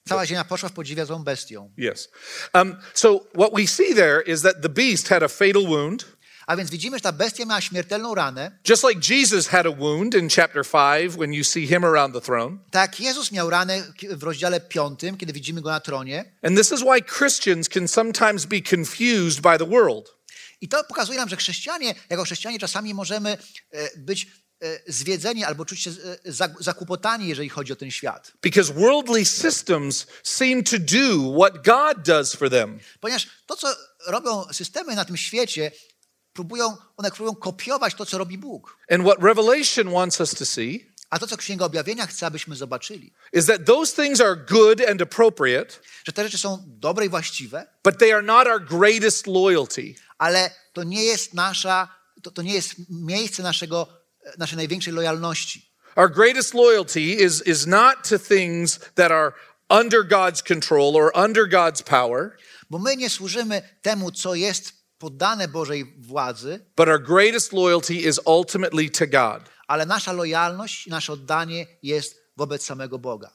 Cała 0.08 0.26
ziemia 0.26 0.44
poszła 0.44 0.70
w 0.70 0.74
podziwia 0.74 1.06
tą 1.06 1.24
bestią. 1.24 1.74
Yes. 1.78 2.10
Um, 2.54 2.76
so 2.94 3.20
what 3.34 3.52
we 3.54 3.68
see 3.68 3.96
there 3.96 4.22
is 4.22 4.42
that 4.42 4.62
the 4.62 4.70
beast 4.70 5.08
had 5.08 5.24
a 5.24 5.28
fatal 5.28 5.68
wound, 5.68 6.06
A 6.48 6.56
więc 6.56 6.70
widzimy, 6.70 6.98
że 6.98 7.02
ta 7.02 7.12
bestia 7.12 7.46
miała 7.46 7.62
śmiertelną 7.62 8.16
ranę, 8.16 8.60
just 8.70 8.84
like 8.84 9.14
Jesus 9.14 9.48
had 9.48 9.66
a 9.66 9.72
wound 9.72 10.16
in 10.16 10.30
chapter 10.30 10.66
5 10.66 11.18
when 11.18 11.34
you 11.34 11.44
see 11.44 11.68
him 11.68 11.86
around 11.86 12.14
the 12.14 12.22
throne. 12.22 12.58
tak 12.72 13.00
Jezus 13.00 13.32
miał 13.32 13.50
ranę 13.50 13.84
w 14.10 14.24
rozdziale 14.24 14.62
piątym, 14.62 15.18
kiedy 15.18 15.34
widzimy 15.34 15.62
go 15.62 15.70
na 15.70 15.80
tronie. 15.80 16.26
And 16.42 16.58
this 16.58 16.72
is 16.72 16.80
why 16.82 17.02
Christians 17.18 17.70
can 17.70 17.88
sometimes 17.88 18.46
be 18.46 18.62
confused 18.76 19.42
by 19.42 19.58
the 19.58 19.66
world. 19.66 20.16
I 20.62 20.68
to 20.68 20.84
pokazuje 20.84 21.20
nam, 21.20 21.30
że 21.30 21.36
chrześcijanie, 21.36 21.96
jako 22.10 22.24
chrześcijanie 22.24 22.60
czasami 22.60 22.94
możemy 22.94 23.38
e, 23.72 23.98
być 23.98 24.28
e, 24.62 24.80
zwiedzeni 24.88 25.44
albo 25.44 25.66
czuć 25.66 25.82
się 25.82 25.92
e, 25.92 26.32
zakłopotani, 26.60 27.28
jeżeli 27.28 27.50
chodzi 27.50 27.74
o 27.74 27.76
ten 27.76 27.92
świat. 27.92 28.32
Because 28.42 28.74
worldly 28.74 29.26
systems 29.26 30.08
seem 30.24 30.64
to 30.64 30.78
do 30.80 31.40
what 31.40 31.66
God 31.66 32.06
does 32.06 32.36
for 32.36 32.50
them. 32.50 32.80
Ponieważ 33.00 33.28
to, 33.46 33.56
co 33.56 33.76
robią 34.08 34.54
systemy 34.54 34.96
na 34.96 35.06
tym 35.06 35.18
świecie, 35.18 35.72
próbują, 36.36 36.78
one 36.98 37.12
próbują 37.12 37.36
kopiować 37.36 37.96
to, 37.96 38.06
co 38.06 38.18
robi 38.18 38.38
Bóg. 38.38 38.78
And 38.90 39.04
what 39.04 39.24
Revelation 39.24 39.92
wants 39.92 40.20
us 40.20 40.36
to 40.36 40.46
see 40.46 40.96
A 41.10 41.20
to, 41.20 41.28
co 41.28 41.38
Księga 41.38 41.66
Objawienia 41.66 42.08
chce, 42.08 42.26
abyśmy 42.26 42.56
zobaczyli, 42.56 43.14
is 43.34 43.46
that 43.46 43.66
those 43.66 44.04
things 44.04 44.22
are 44.22 44.36
good 44.36 44.82
and 44.90 45.02
appropriate, 45.02 45.80
że 46.06 46.14
te 46.14 46.24
rzeczy 46.24 46.38
są 46.38 46.64
dobre 46.68 47.06
i 47.06 47.10
właściwe, 47.10 47.68
but 47.84 47.98
they 47.98 48.14
are 48.14 48.24
not 48.24 48.48
our 48.48 48.66
greatest 48.66 49.28
loyalty. 49.28 49.96
ale 50.18 50.52
to 50.74 50.84
nie 50.84 51.04
jest 51.04 51.34
nasza, 51.34 51.88
to, 52.22 52.32
to 52.32 52.42
nie 52.42 52.54
jest 52.54 52.76
miejsce 52.90 53.44
naszego, 53.44 53.88
naszej 54.38 54.58
największej 54.58 54.94
lojalności. 54.94 55.72
Our 55.96 56.12
greatest 56.12 56.54
loyalty 56.54 57.02
is, 57.02 57.42
is 57.48 57.68
not 57.68 58.10
to 58.10 58.20
things 58.20 58.80
that 58.96 59.12
are 59.12 59.32
under 59.70 60.04
God's 60.04 60.42
control 60.42 60.96
or 60.96 61.12
under 61.16 61.50
God's 61.50 61.84
power, 61.84 62.38
Bo 62.70 62.80
my 62.80 62.98
nie 62.98 63.10
służymy 63.10 63.62
temu, 63.82 64.12
co 64.12 64.36
jest 64.36 64.74
poddane 64.98 65.48
Bożej 65.48 65.96
władzy, 66.00 66.66
but 66.78 66.88
our 66.88 67.04
greatest 67.04 67.54
loyalty 67.54 67.94
is 67.94 68.20
ultimately 68.26 68.90
to 68.90 69.08
God. 69.08 69.50
ale 69.68 69.86
nasza 69.86 70.14
lojalność 70.14 70.88
nasze 70.88 71.14
oddanie 71.14 71.68
jest 71.84 72.16
wobec 72.38 72.66
samego 72.66 73.00
Boga. 73.00 73.32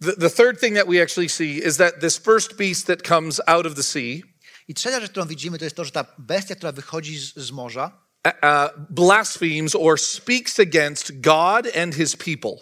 The, 0.00 0.12
the 0.12 0.30
third 0.30 0.60
thing 0.60 0.76
that 0.76 0.88
we 0.88 1.02
actually 1.02 1.28
see 1.28 1.66
is 1.66 1.76
that 1.76 2.00
this 2.00 2.18
first 2.18 2.56
beast 2.56 2.86
that 2.86 3.02
comes 3.08 3.40
out 3.46 3.66
of 3.66 3.74
the 3.74 3.82
sea 3.82 4.22
I 4.68 4.74
trzecia 4.74 5.00
rzecz, 5.00 5.10
którą 5.10 5.26
widzimy, 5.26 5.58
to 5.58 5.64
jest 5.64 5.76
to, 5.76 5.84
że 5.84 5.90
ta 5.90 6.04
bestia, 6.18 6.54
która 6.54 6.72
wychodzi 6.72 7.18
z, 7.18 7.34
z 7.36 7.50
morza, 7.50 7.90
uh, 8.26 8.86
blasphemes 8.90 9.74
or 9.74 10.00
speaks 10.00 10.60
against 10.60 11.20
God 11.20 11.76
and 11.76 11.94
his 11.94 12.16
people. 12.16 12.56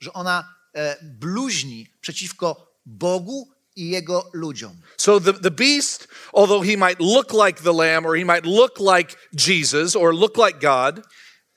że 0.00 0.12
ona 0.12 0.54
e, 0.74 0.96
bluźni 1.02 1.86
przeciwko 2.00 2.74
Bogu 2.86 3.48
i 3.78 3.88
Jego 3.90 4.30
ludziom. 4.32 4.76
So 4.96 5.20
the, 5.20 5.32
the 5.32 5.50
beast, 5.50 6.08
although 6.32 6.64
he 6.70 6.76
might 6.76 7.00
look 7.00 7.32
like 7.46 7.62
the 7.62 7.72
lamb 7.72 8.06
or 8.06 8.16
he 8.16 8.24
might 8.24 8.46
look 8.46 8.78
like 8.80 9.16
Jesus 9.32 9.96
or 9.96 10.14
look 10.14 10.36
like 10.36 10.58
God, 10.60 11.00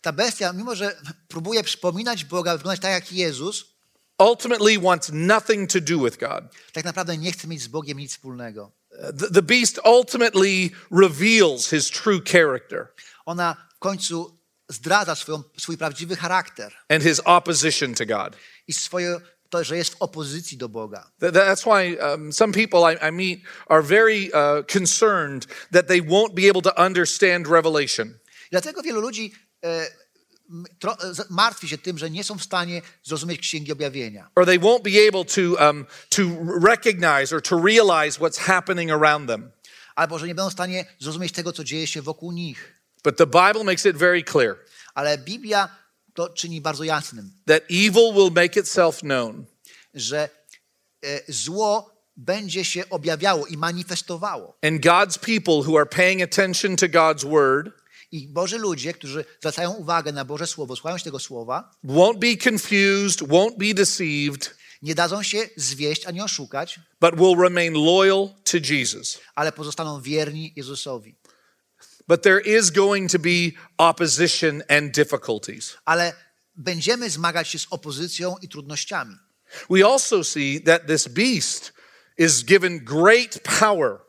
Ta 0.01 0.11
bestia, 0.11 0.53
mimo 0.53 0.75
że 0.75 0.95
próbuje 1.27 1.63
przypominać 1.63 2.25
Boga, 2.25 2.57
wyglądać 2.57 2.81
tak 2.81 2.91
jak 2.91 3.11
Jezus, 3.11 3.65
ultimately 4.19 4.79
wants 4.79 5.09
nothing 5.13 5.69
to 5.71 5.79
do 5.81 5.99
with 5.99 6.17
God. 6.17 6.43
tak 6.73 6.85
naprawdę 6.85 7.17
nie 7.17 7.31
chce 7.31 7.47
mieć 7.47 7.61
z 7.61 7.67
Bogiem 7.67 7.97
nic 7.97 8.11
wspólnego. 8.11 8.71
The, 9.19 9.29
the 9.29 9.41
beast 9.41 9.79
ultimately 9.85 10.69
reveals 10.91 11.69
his 11.69 11.89
true 11.89 12.21
character 12.31 12.87
Ona 13.25 13.55
w 13.75 13.79
końcu 13.79 14.37
zdradza 14.69 15.15
swoją, 15.15 15.43
swój 15.57 15.77
prawdziwy 15.77 16.15
charakter 16.15 16.73
and 16.89 17.03
his 17.03 17.21
opposition 17.25 17.93
to 17.95 18.05
God. 18.05 18.35
i 18.67 18.73
swoje, 18.73 19.19
to, 19.51 19.63
że 19.63 19.77
jest 19.77 19.93
w 19.93 20.01
opozycji 20.01 20.57
do 20.57 20.69
Boga. 20.69 21.11
Th- 21.19 21.33
That's 21.33 21.63
why 21.63 21.97
um, 22.11 22.33
some 22.33 22.53
people 22.53 22.79
I, 22.93 23.09
I 23.09 23.11
meet 23.11 23.39
are 23.67 23.83
very 23.83 24.29
uh, 24.33 24.65
concerned 24.73 25.47
that 25.71 25.87
they 25.87 26.01
won't 26.01 26.33
be 26.33 26.49
able 26.49 26.61
to 26.61 26.73
understand 26.85 27.47
Revelation. 27.47 28.13
Dlatego 28.51 28.81
wielu 28.81 29.01
ludzi 29.01 29.33
e, 29.65 29.87
tro, 30.79 30.97
z- 31.11 31.29
martwi 31.29 31.67
się 31.69 31.77
tym, 31.77 31.97
że 31.97 32.09
nie 32.09 32.23
są 32.23 32.37
w 32.37 32.43
stanie 32.43 32.81
zrozumieć 33.03 33.39
Księgi 33.41 33.71
Objawienia. 33.71 34.29
or 34.35 34.45
they 34.45 34.59
won't 34.59 34.81
be 34.83 35.07
able 35.09 35.25
to, 35.25 35.69
um, 35.69 35.85
to 36.09 36.21
recognize 36.67 37.35
or 37.35 37.41
to 37.41 37.61
realize 37.65 38.19
what's 38.19 38.37
happening 38.39 38.91
around 38.91 39.27
them. 39.29 39.51
Albo 39.95 40.19
że 40.19 40.27
nie 40.27 40.35
będą 40.35 40.49
w 40.49 40.53
stanie 40.53 40.85
zrozumieć 40.99 41.31
tego, 41.33 41.53
co 41.53 41.63
dzieje 41.63 41.87
się 41.87 42.01
wokół 42.01 42.31
nich. 42.31 42.75
But 43.03 43.17
the 43.17 43.25
Bible 43.27 43.63
makes 43.63 43.85
it 43.85 43.97
very 43.97 44.23
clear 44.23 44.55
Ale 44.93 45.17
Biblia 45.17 45.69
to 46.13 46.29
czyni 46.29 46.61
bardzo 46.61 46.83
jasnym, 46.83 47.31
that 47.47 47.63
evil 47.69 48.13
will 48.13 48.31
make 48.35 48.57
itself 48.57 48.99
known, 48.99 49.45
że 49.93 50.29
e, 51.05 51.33
zło 51.33 51.91
będzie 52.17 52.65
się 52.65 52.89
objawiało 52.89 53.47
i 53.47 53.57
manifestowało. 53.57 54.57
and 54.61 54.81
God's 54.85 55.17
people 55.19 55.53
who 55.71 55.77
are 55.77 55.85
paying 55.85 56.21
attention 56.21 56.75
to 56.75 56.85
God's 56.85 57.29
word 57.29 57.81
I 58.13 58.27
Boży 58.27 58.57
ludzie, 58.57 58.93
którzy 58.93 59.25
zwracają 59.39 59.71
uwagę 59.73 60.11
na 60.11 60.25
Boże 60.25 60.47
Słowo, 60.47 60.75
słuchają 60.75 60.97
się 60.97 61.03
tego 61.03 61.19
Słowa, 61.19 61.71
won't 61.83 62.19
be 62.19 62.51
confused, 62.51 63.21
won't 63.21 63.57
be 63.57 63.73
deceived, 63.73 64.57
nie 64.81 64.95
dadzą 64.95 65.23
się 65.23 65.49
zwieść 65.55 66.05
ani 66.05 66.21
oszukać, 66.21 66.79
but 67.01 67.15
will 67.15 67.35
remain 67.39 67.73
loyal 67.73 68.29
to 68.43 68.57
Jesus. 68.73 69.19
ale 69.35 69.51
pozostaną 69.51 70.01
wierni 70.01 70.53
Jezusowi. 70.55 71.15
But 72.11 72.23
there 72.23 72.41
is 72.41 72.71
going 72.71 73.11
to 73.11 73.19
be 73.19 73.53
opposition 73.77 74.63
and 74.67 74.91
difficulties. 74.91 75.77
Ale 75.85 76.13
będziemy 76.55 77.09
zmagać 77.09 77.47
się 77.47 77.59
z 77.59 77.67
opozycją 77.69 78.35
i 78.41 78.47
trudnościami. 78.47 79.15
We 79.69 79.85
also 79.85 80.23
see 80.23 80.61
that 80.61 80.87
this 80.87 81.07
beast 81.07 81.73
is 82.17 82.43
given 82.43 82.79
great 82.83 83.39
power. 83.59 83.99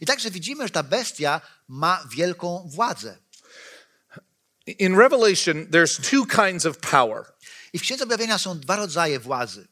I 0.00 0.06
także 0.06 0.30
widzimy, 0.30 0.64
że 0.64 0.70
ta 0.70 0.82
bestia 0.82 1.40
ma 1.68 2.04
wielką 2.16 2.68
władzę. 2.74 3.16
In 4.66 4.96
Revelation, 4.96 5.66
there's 5.66 6.10
two 6.10 6.26
kinds 6.26 6.66
of 6.66 6.76
power, 6.78 7.24
I 7.72 7.78
w 7.78 7.82
Księdze 7.82 8.04
Objawienia 8.04 8.38
są 8.38 8.60
dwa 8.60 8.76
rodzaje 8.76 9.20
władzy. 9.20 9.68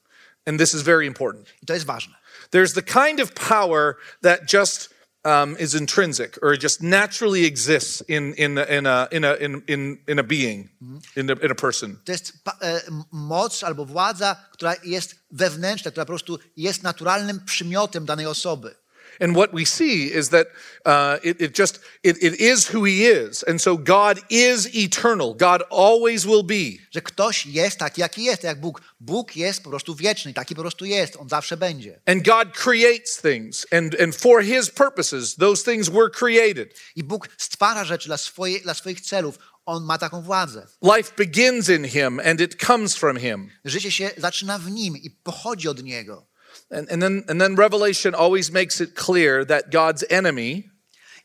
and 0.46 0.60
this 0.60 0.74
is 0.74 0.82
very 0.82 1.06
important. 1.06 1.48
I 1.62 1.66
to 1.66 1.74
jest 1.74 1.86
ważne. 1.86 2.14
There's 2.50 2.74
the 2.74 2.82
kind 2.82 3.20
of 3.20 3.32
power 3.34 3.96
that 4.22 4.52
just 4.52 4.93
um, 5.24 5.56
is 5.58 5.74
intrinsic 5.74 6.38
or 6.42 6.56
just 6.56 6.82
naturally 6.82 7.44
exists 7.44 8.02
in, 8.08 8.34
in, 8.34 8.58
in, 8.58 8.87
a, 8.87 9.08
in, 9.10 9.24
a, 9.24 9.34
in, 9.34 9.62
in, 9.66 9.98
in 10.08 10.18
a 10.18 10.22
being, 10.22 10.70
in, 11.16 11.30
a, 11.30 11.34
in 11.34 11.50
a 11.50 11.54
person. 11.54 11.98
To 12.04 12.12
jest 12.12 12.44
pa- 12.44 12.58
e, 12.62 12.80
moc 13.12 13.64
albo 13.64 13.84
władza, 13.84 14.37
która 14.52 14.74
jest 14.84 15.14
wewnętrzna, 15.30 15.90
która 15.90 16.04
po 16.04 16.12
prostu 16.12 16.38
jest 16.56 16.82
naturalnym 16.82 17.44
przymiotem 17.44 18.04
danej 18.04 18.26
osoby. 18.26 18.74
And 19.20 19.37
what 19.37 19.53
we 19.53 19.64
see 19.64 20.14
is 20.14 20.29
that 20.29 20.46
uh, 20.87 21.18
it, 21.22 21.40
it 21.40 21.59
just 21.59 21.81
it, 22.03 22.16
it 22.22 22.40
is 22.40 22.74
who 22.74 22.85
he 22.85 23.07
is, 23.07 23.44
and 23.48 23.62
so 23.62 23.77
God 23.77 24.18
is 24.31 24.66
eternal. 24.74 25.35
God 25.35 25.62
always 25.70 26.24
will 26.24 26.42
be. 26.42 26.79
Że 26.90 27.03
ktoś 27.03 27.46
jest 27.46 27.79
taki, 27.79 28.00
jaki 28.00 28.24
jest, 28.24 28.42
jak 28.42 28.61
Bóg. 28.61 28.81
Bóg 29.00 29.37
jest 29.37 29.62
po 29.62 29.70
prostu 29.70 29.94
wieczny, 29.94 30.35
taki 30.35 30.55
po 30.55 30.61
prostu 30.61 30.85
jest, 30.85 31.16
on 31.16 31.29
zawsze 31.29 31.57
będzie. 31.57 32.00
And 32.07 32.22
God 32.22 32.53
creates 32.53 33.16
things, 33.22 33.66
and, 33.70 34.00
and 34.00 34.16
for 34.16 34.42
his 34.42 34.70
purposes, 34.70 35.37
those 35.37 35.64
things 35.64 35.88
were 35.88 36.11
created. 36.11 36.74
I 36.96 37.05
Bóg 37.05 37.29
stwarza 37.38 37.85
rzeczy 37.85 38.09
dla, 38.09 38.16
swoje, 38.16 38.61
dla 38.61 38.74
swoich 38.74 39.00
celów. 39.00 39.38
On 39.66 39.85
ma 39.85 39.98
taką 39.98 40.22
władzę. 40.22 40.66
Life 40.83 41.12
begins 41.16 41.68
in 41.68 41.85
him, 41.85 42.20
and 42.24 42.40
it 42.40 42.66
comes 42.66 42.96
from 42.96 43.16
him. 43.16 43.50
Życie 43.64 43.92
się 43.92 44.11
zaczyna 44.16 44.59
w 44.59 44.70
nim 44.70 44.96
i 44.96 45.11
pochodzi 45.11 45.68
od 45.68 45.83
niego. 45.83 46.27
And, 46.70 46.90
and, 46.92 47.02
then, 47.02 47.24
and 47.28 47.40
then 47.40 47.56
Revelation 47.56 48.14
always 48.14 48.50
makes 48.52 48.80
it 48.80 48.94
clear 48.94 49.46
that 49.46 49.70
God's 49.72 50.04
enemy 50.08 50.70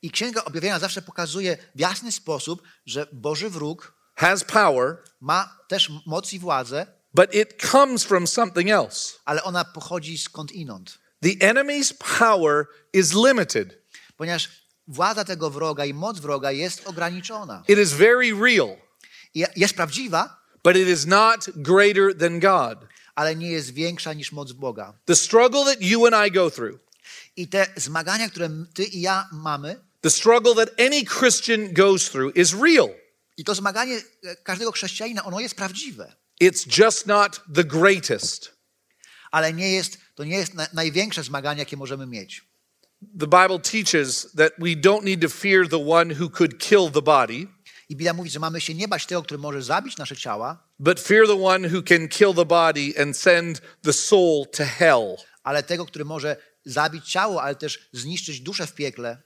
I 0.01 0.11
Księga 0.11 0.45
Objawienia 0.45 0.79
zawsze 0.79 1.01
pokazuje 1.01 1.57
w 1.75 1.79
jasny 1.79 2.11
sposób, 2.11 2.61
że 2.85 3.07
Boży 3.13 3.49
wróg 3.49 3.93
has 4.15 4.43
power, 4.43 4.97
ma 5.21 5.57
też 5.67 5.91
moc 6.05 6.33
i 6.33 6.39
władzę, 6.39 6.87
but 7.13 7.35
it 7.35 7.61
comes 7.71 8.03
from 8.03 8.27
something 8.27 8.69
else. 8.69 9.13
ale 9.25 9.43
ona 9.43 9.65
pochodzi 9.65 10.17
skąd 10.17 10.51
inąd. 10.51 10.97
The 11.21 11.29
enemy's 11.53 11.93
power 12.19 12.65
is 12.93 13.13
limited, 13.13 13.79
Ponieważ 14.17 14.49
władza 14.87 15.25
tego 15.25 15.49
wroga 15.49 15.85
i 15.85 15.93
moc 15.93 16.19
wroga 16.19 16.51
jest 16.51 16.87
ograniczona. 16.87 17.63
it 17.67 17.79
is 17.79 17.93
very 17.93 18.33
real, 18.43 18.77
I 19.33 19.45
Jest 19.55 19.73
prawdziwa, 19.75 20.39
but 20.63 20.75
it 20.77 20.87
is 20.87 21.05
not 21.05 21.49
greater 21.55 22.17
than 22.17 22.39
God. 22.39 22.88
Ale 23.19 23.35
nie 23.35 23.51
jest 23.51 23.73
większa 23.73 24.13
niż 24.13 24.31
moc 24.31 24.51
Boga. 24.51 24.93
The 25.05 25.15
struggle 25.15 25.65
that 25.65 25.81
you 25.81 26.05
and 26.05 26.27
I 26.27 26.31
go 26.31 26.51
through 26.51 26.79
I 27.35 27.47
te 27.47 27.67
zmagania, 27.75 28.29
które 28.29 28.49
ty 28.73 28.83
i 28.83 29.01
ja 29.01 29.27
mamy, 29.31 29.75
The 30.01 30.09
struggle 30.09 30.55
that 30.55 30.79
any 30.79 31.05
Christian 31.05 31.73
goes 31.73 32.09
through 32.09 32.37
is 32.37 32.53
real. 32.53 32.89
I 33.37 33.43
to 33.43 33.55
zmaganie 33.55 34.01
e, 34.23 34.35
każdego 34.35 34.71
chrześcijanina, 34.71 35.23
ono 35.25 35.39
jest 35.39 35.55
prawdziwe, 35.55 36.15
It's 36.43 36.81
just 36.83 37.07
not 37.07 37.41
the 37.55 37.63
greatest. 37.63 38.51
ale 39.31 39.53
nie 39.53 39.71
jest, 39.71 39.97
to 40.15 40.23
nie 40.23 40.37
jest 40.37 40.53
na, 40.53 40.67
największe 40.73 41.23
zmaganie, 41.23 41.59
jakie 41.59 41.77
możemy 41.77 42.07
mieć. 42.07 42.43
The 43.19 43.27
Bible 43.27 43.59
teaches 43.59 44.31
that 44.37 44.53
we 44.57 44.69
don't 44.75 45.03
need 45.03 45.21
to 45.21 45.29
fear 45.29 45.69
the 45.69 45.89
one 45.89 46.15
who 46.19 46.29
could 46.29 46.57
kill 46.57 46.91
the 46.91 47.01
body, 47.01 47.47
I 47.89 47.95
Biblia 47.95 48.13
mówi, 48.13 48.29
że 48.29 48.39
mamy 48.39 48.61
się 48.61 48.73
nie 48.73 48.87
bać 48.87 49.05
tego, 49.05 49.23
który 49.23 49.37
może 49.37 49.61
zabić 49.61 49.97
nasze 49.97 50.17
ciała, 50.17 50.67
but 50.79 50.99
fear 50.99 51.27
the 51.27 51.43
one 51.43 51.69
who 51.69 51.81
can 51.83 52.07
kill 52.07 52.33
the 52.35 52.45
body 52.45 52.93
and 53.01 53.17
send 53.17 53.61
the 53.83 53.93
soul 53.93 54.45
to 54.51 54.63
hell. 54.65 55.15
ale 55.43 55.63
tego, 55.63 55.85
który 55.85 56.05
może 56.05 56.37
zabić 56.65 57.11
ciało, 57.11 57.41
ale 57.43 57.55
też 57.55 57.89
zniszczyć 57.93 58.39
duszę 58.41 58.67
w 58.67 58.73
piekle. 58.73 59.17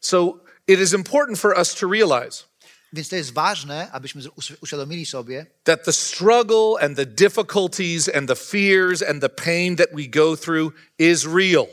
So 0.00 0.44
it 0.68 0.80
is 0.80 0.92
important 0.92 1.38
for 1.38 1.54
us 1.58 1.74
to 1.74 1.90
realize 1.90 2.44
Więc 2.92 3.08
to 3.08 3.16
jest 3.16 3.32
ważne, 3.32 3.90
abyśmy 3.92 4.22
uświadomili 4.60 5.06
sobie, 5.06 5.46
that 5.64 5.84
the 5.84 5.92
struggle 5.92 6.74
and 6.80 6.96
the 6.96 7.06
difficulties 7.06 8.08
and 8.08 8.28
the 8.28 8.36
fears 8.36 9.02
and 9.02 9.20
the 9.20 9.28
pain 9.28 9.76
that 9.76 9.88
we 9.92 10.08
go 10.08 10.36
through 10.36 10.74
is 10.98 11.24
real. 11.24 11.66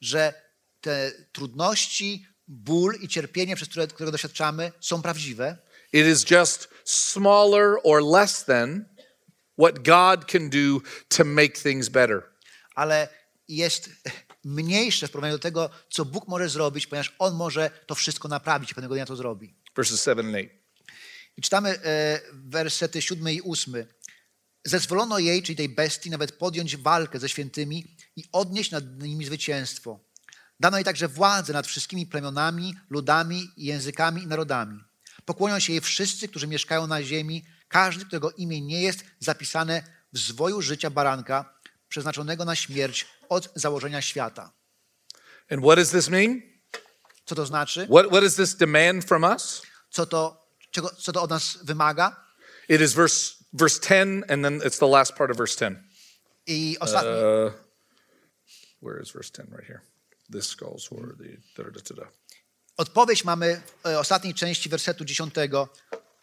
że 0.00 0.34
te 0.80 1.12
trudności, 1.32 2.26
ból 2.50 2.94
i 3.00 3.08
cierpienie, 3.08 3.56
przez 3.56 3.68
które, 3.68 3.86
którego 3.86 4.12
doświadczamy, 4.12 4.72
są 4.80 5.02
prawdziwe, 5.02 5.58
It 5.92 6.06
is 6.06 6.30
just 6.30 6.68
smaller 6.84 7.76
or 7.84 8.02
less 8.02 8.44
than 8.44 8.84
what 9.58 9.82
God 9.82 10.30
can 10.30 10.50
do 10.50 10.80
to 11.08 11.24
make 11.24 11.58
things 11.58 11.88
better. 11.88 12.22
ale 12.74 13.08
jest 13.48 13.90
mniejsze 14.44 15.08
w 15.08 15.10
porównaniu 15.10 15.34
do 15.34 15.42
tego, 15.42 15.70
co 15.90 16.04
Bóg 16.04 16.28
może 16.28 16.48
zrobić, 16.48 16.86
ponieważ 16.86 17.14
On 17.18 17.34
może 17.34 17.70
to 17.86 17.94
wszystko 17.94 18.28
naprawić 18.28 18.74
pewnego 18.74 18.94
dnia 18.94 19.06
to 19.06 19.16
zrobi. 19.16 19.54
Verses 19.76 20.04
7 20.04 20.26
and 20.26 20.34
8. 20.36 20.48
I 21.36 21.42
czytamy 21.42 21.68
e, 21.84 22.20
wersety 22.32 23.02
7 23.02 23.28
i 23.28 23.42
8. 23.42 23.86
Zezwolono 24.64 25.18
jej, 25.18 25.42
czyli 25.42 25.56
tej 25.56 25.68
bestii, 25.68 26.10
nawet 26.10 26.32
podjąć 26.32 26.76
walkę 26.76 27.18
ze 27.18 27.28
świętymi 27.28 27.96
i 28.16 28.24
odnieść 28.32 28.70
nad 28.70 29.02
nimi 29.02 29.24
zwycięstwo. 29.24 30.00
Dano 30.60 30.76
jej 30.76 30.84
także 30.84 31.08
władzę 31.08 31.52
nad 31.52 31.66
wszystkimi 31.66 32.06
plemionami, 32.06 32.74
ludami, 32.90 33.50
językami 33.56 34.22
i 34.22 34.26
narodami. 34.26 34.84
Pokłonią 35.24 35.58
się 35.58 35.72
jej 35.72 35.80
wszyscy, 35.80 36.28
którzy 36.28 36.46
mieszkają 36.46 36.86
na 36.86 37.02
ziemi, 37.02 37.44
każdy, 37.68 38.04
którego 38.04 38.30
imię 38.30 38.60
nie 38.60 38.82
jest 38.82 39.04
zapisane 39.18 39.82
w 40.12 40.18
zwoju 40.18 40.62
życia 40.62 40.90
baranka, 40.90 41.54
przeznaczonego 41.88 42.44
na 42.44 42.56
śmierć 42.56 43.06
od 43.28 43.52
założenia 43.54 44.02
świata. 44.02 44.52
And 45.50 45.62
what 45.62 45.78
does 45.78 45.90
this 45.90 46.08
mean? 46.08 46.42
Co 47.24 47.34
to 47.34 47.46
znaczy? 47.46 47.86
What, 47.86 48.06
what 48.06 48.24
is 48.24 48.34
this 48.34 48.56
demand 48.56 49.04
from 49.04 49.24
us? 49.24 49.62
Co 49.90 50.06
to, 50.06 50.46
czego, 50.70 50.90
co 50.98 51.12
to 51.12 51.22
od 51.22 51.30
nas 51.30 51.58
wymaga? 51.62 52.24
It 52.68 52.80
is 52.80 52.92
verse, 52.92 53.34
verse 53.52 53.80
10, 53.80 54.24
and 54.30 54.44
then 54.44 54.58
it's 54.58 54.78
the 54.78 54.86
last 54.86 55.12
part 55.14 55.30
of 55.30 55.36
verse 55.36 55.56
10. 55.56 55.82
I 56.46 56.76
ostatni, 56.80 57.10
Uh, 57.10 57.52
where 58.82 59.02
is 59.02 59.10
verse 59.10 59.30
10? 59.30 59.46
Right 59.50 59.66
here. 59.66 59.89
This 60.32 60.56
calls 60.56 60.86
for 60.86 61.16
the. 61.16 61.36
Da, 61.56 61.70
da, 61.70 61.94
da. 61.94 62.10
Odpowiedź 62.76 63.24
mamy 63.24 63.62
w 63.84 63.86
e, 63.86 63.98
ostatniej 63.98 64.34
części 64.34 64.68
wersetu 64.68 65.04
10. 65.04 65.34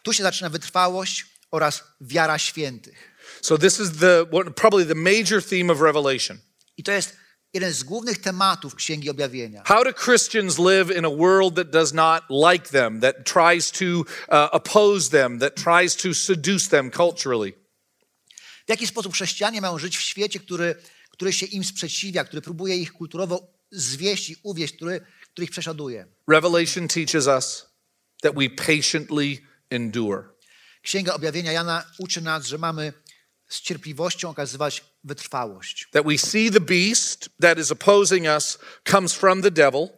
Tu 0.02 0.12
się 0.12 0.22
zaczyna 0.22 0.50
wytrwałość 0.50 1.26
oraz 1.50 1.84
wiara 2.00 2.38
świętych. 2.38 3.14
So, 3.42 3.58
this 3.58 3.80
is 3.80 3.90
the 4.00 4.26
probably 4.56 4.86
the 4.86 4.94
major 4.94 5.44
theme 5.44 5.72
of 5.72 5.80
Revelation. 5.80 6.38
I 6.76 6.82
to 6.82 6.92
jest 6.92 7.16
jeden 7.52 7.72
z 7.72 7.82
głównych 7.82 8.18
tematów 8.18 8.74
Księgi 8.74 9.10
Objawienia. 9.10 9.62
How 9.66 9.84
do 9.84 9.92
Christians 9.92 10.58
live 10.58 10.96
in 10.96 11.04
a 11.04 11.10
world 11.10 11.54
that 11.54 11.70
does 11.70 11.92
not 11.92 12.22
like 12.30 12.68
them, 12.68 13.00
that 13.00 13.16
tries 13.24 13.70
to 13.70 13.84
uh, 13.84 14.04
oppose 14.52 15.10
them, 15.10 15.38
that 15.38 15.54
tries 15.54 15.96
to 15.96 16.14
seduce 16.14 16.68
them 16.68 16.90
culturally? 16.90 17.52
W 18.66 18.70
jaki 18.70 18.86
sposób 18.86 19.12
chrześcijanie 19.12 19.60
mają 19.60 19.78
żyć 19.78 19.98
w 19.98 20.00
świecie, 20.00 20.40
który, 20.40 20.74
który 21.10 21.32
się 21.32 21.46
im 21.46 21.64
sprzeciwia, 21.64 22.24
który 22.24 22.42
próbuje 22.42 22.76
ich 22.76 22.92
kulturowo 22.92 23.57
zwieść 23.70 24.30
i 24.30 24.36
uwieść, 24.42 24.74
który, 24.76 25.00
który 25.32 25.44
ich 25.44 25.50
prześladuje. 25.50 26.06
Revelation 26.28 26.88
teaches 26.88 27.26
us 27.26 27.66
that 28.22 28.34
we 28.34 28.50
patiently 28.50 29.38
endure. 29.70 30.22
Księga 30.82 31.14
Objawienia 31.14 31.52
Jana 31.52 31.84
uczy 31.98 32.20
nas, 32.20 32.46
że 32.46 32.58
mamy 32.58 32.92
z 33.48 33.60
cierpliwością 33.60 34.30
okazywać 34.30 34.84
wytrwałość. 35.04 35.88
That 35.92 36.06
we 36.06 36.18
see 36.18 36.50
the 36.50 36.60
beast 36.60 37.28
that 37.40 37.58
is 37.58 37.72
opposing 37.72 38.26
us 38.26 38.58
comes 38.90 39.12
from 39.12 39.42
the 39.42 39.50
devil. 39.50 39.88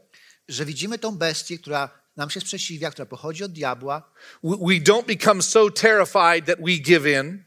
Że 0.49 0.65
widzimy 0.65 0.99
tą 0.99 1.19
bestię, 1.19 1.59
która 1.59 2.01
nam 2.17 2.31
się 2.31 2.41
sprzeciwia, 2.41 2.91
która 2.91 3.07
pochodzi 3.07 3.45
od 3.45 3.53
diabła. 3.53 4.13
We 4.45 4.57
we 4.57 4.81
don't 4.81 5.07
become 5.07 5.43
so 5.43 5.71
terrified 5.71 6.47
that 6.47 6.59
we 6.61 6.73
give 6.73 7.07
in, 7.07 7.45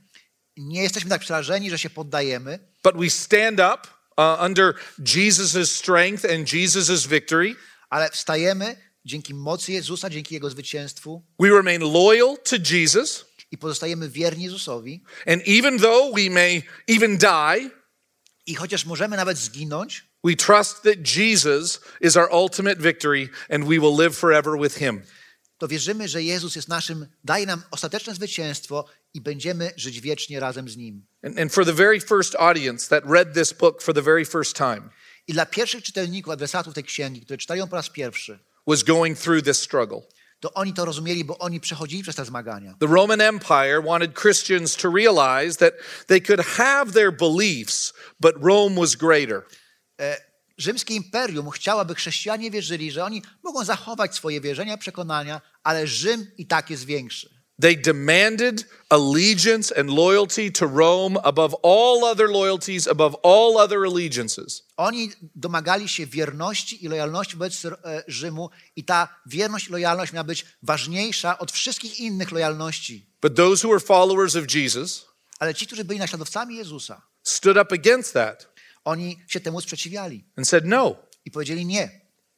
Nie 0.58 0.84
jesteśmy 0.84 1.10
tak 1.10 1.22
przerażeni, 1.22 1.70
że 1.70 1.78
się 1.78 1.90
poddajemy, 1.90 2.60
but 2.84 2.98
we 2.98 3.10
stand 3.10 3.60
up 3.60 3.78
uh, 4.18 4.38
under 4.46 4.76
Jesus' 5.00 5.72
strength 5.76 6.26
and 6.26 6.48
Jesus' 6.48 7.06
victory. 7.08 7.56
ale 7.90 8.10
wstajemy 8.10 8.76
dzięki 9.06 9.34
mocy 9.34 9.72
Jezusa, 9.74 10.10
dzięki 10.10 10.34
Jego 10.34 10.50
zwycięstwu 10.50 11.22
We 11.40 11.50
remain 11.50 11.82
loyal 11.82 12.38
to 12.44 12.56
Jesus. 12.72 13.26
i 13.52 13.58
pozostajemy 13.58 14.10
wierni 14.10 14.44
Jezusowi. 14.44 15.04
And 15.28 15.42
even 15.48 15.80
though 15.80 16.16
we 16.16 16.30
may 16.30 16.64
even 16.88 17.18
die, 17.18 17.70
I 18.46 18.56
chociaż 18.56 18.86
możemy 18.86 19.18
nawet 19.18 19.38
zginąć, 19.38 20.04
we 20.24 20.36
trust 20.36 20.84
that 20.84 20.96
Jesus 21.02 21.80
is 22.02 22.18
our 22.18 22.30
ultimate 22.32 22.80
victory 22.82 23.30
and 23.50 23.64
we 23.68 23.80
will 23.80 23.96
live 23.98 24.16
forever 24.16 24.58
with 24.60 24.78
him. 24.78 25.02
To 25.64 25.68
wierzymy, 25.68 26.08
że 26.08 26.24
Jezus 26.24 26.56
jest 26.56 26.68
naszym, 26.68 27.08
daje 27.24 27.46
nam 27.46 27.64
ostateczne 27.72 28.16
zwycięstwo 28.16 28.86
i 29.14 29.22
będziemy 29.22 29.72
żyć 29.78 30.02
wiecznie 30.02 30.40
razem 30.40 30.70
z 30.70 30.78
Nim. 30.78 31.06
And, 31.24 31.40
and 31.40 31.54
for 31.54 31.66
the 31.66 31.74
very 31.74 32.00
first 32.00 32.36
audience 32.36 32.90
that 32.90 33.04
read 33.06 33.34
this 33.34 33.54
book 33.54 33.82
for 33.82 33.96
the 33.96 34.02
very 34.02 34.26
first 34.26 34.56
time 34.56 34.90
I 35.28 35.34
dla 35.34 35.46
pierwszych 35.46 35.84
czytelników, 35.84 36.34
adresatów 36.34 36.74
tej 36.74 36.84
księgi, 36.84 37.22
które 37.22 37.38
czytają 37.38 37.60
ją 37.60 37.68
po 37.68 37.76
raz 37.76 37.90
pierwszy, 37.90 38.40
was 38.68 38.84
going 38.84 39.20
through 39.20 39.46
this 39.46 39.62
struggle. 39.62 40.02
to 40.40 40.54
oni 40.54 40.74
to 40.74 40.86
rozumieli, 40.86 41.24
bo 41.24 41.38
oni 41.38 41.60
przechodzili 41.60 42.04
przez 42.04 42.16
te 42.16 42.26
zmagania. 42.26 42.76
The 42.80 42.88
Roman 42.88 43.22
Empire 43.22 43.82
wanted 43.82 44.20
Christians 44.22 44.76
to 44.76 44.92
realize 44.92 45.58
that 45.58 45.74
they 46.08 46.22
could 46.22 46.42
have 46.42 46.92
their 46.92 47.12
beliefs, 47.12 47.94
but 48.20 48.36
Rome 48.42 48.80
was 48.80 48.96
greater. 48.96 49.42
Rzymskie 50.64 50.94
imperium 50.94 51.50
chciałaby 51.50 51.96
chrześcijanie 51.96 52.52
wierzyli, 52.52 52.92
że 52.92 53.06
oni 53.06 53.22
mogą 53.44 53.66
zachować 53.66 54.16
swoje 54.16 54.42
wierzenia, 54.42 54.78
przekonania, 54.78 55.42
ale 55.64 55.88
Rzym 55.88 56.28
i 56.38 56.46
tak 56.46 56.70
jest 56.70 56.86
większy. 56.86 57.30
They 57.62 57.76
demanded 57.78 58.66
allegiance 58.90 59.78
and 59.80 59.90
loyalty 59.90 60.52
to 60.52 60.66
Rome 60.68 61.22
above 61.24 61.56
all 61.64 62.04
other 62.04 62.30
loyalties, 62.30 62.88
above 62.88 63.16
all 63.24 63.58
other 63.58 63.78
allegiances. 63.86 64.64
Oni 64.78 65.12
domagali 65.36 65.88
się 65.88 66.06
wierności 66.06 66.86
i 66.86 66.88
lojalności 66.88 67.38
wobec 67.38 67.66
e, 67.66 68.04
Rzymu 68.08 68.50
i 68.76 68.84
ta 68.84 69.08
wierność 69.26 69.68
i 69.68 69.72
lojalność 69.72 70.14
miała 70.14 70.24
być 70.24 70.46
ważniejsza 70.64 71.38
od 71.38 71.52
wszystkich 71.52 72.00
innych 72.00 72.32
lojalności. 72.32 73.06
But 73.22 73.36
those 73.36 73.68
who 73.68 73.74
were 73.74 73.86
followers 73.86 74.36
of 74.36 74.56
Jesus 74.56 75.06
Ale 75.40 75.56
ci, 75.56 75.68
którzy 75.68 75.86
byli 75.86 76.00
naśladowcami 76.00 76.56
Jezusa, 76.56 77.02
stood 77.24 77.58
up 77.58 77.76
against 77.76 78.14
that 78.14 78.53
oni 78.86 79.20
się 79.28 79.40
temu 79.40 79.62
sprzeciwiali 79.62 80.26
and 80.38 80.48
said, 80.48 80.66
No, 80.66 80.96
i 81.26 81.32
powiedzieli 81.32 81.66
nie. 81.66 81.90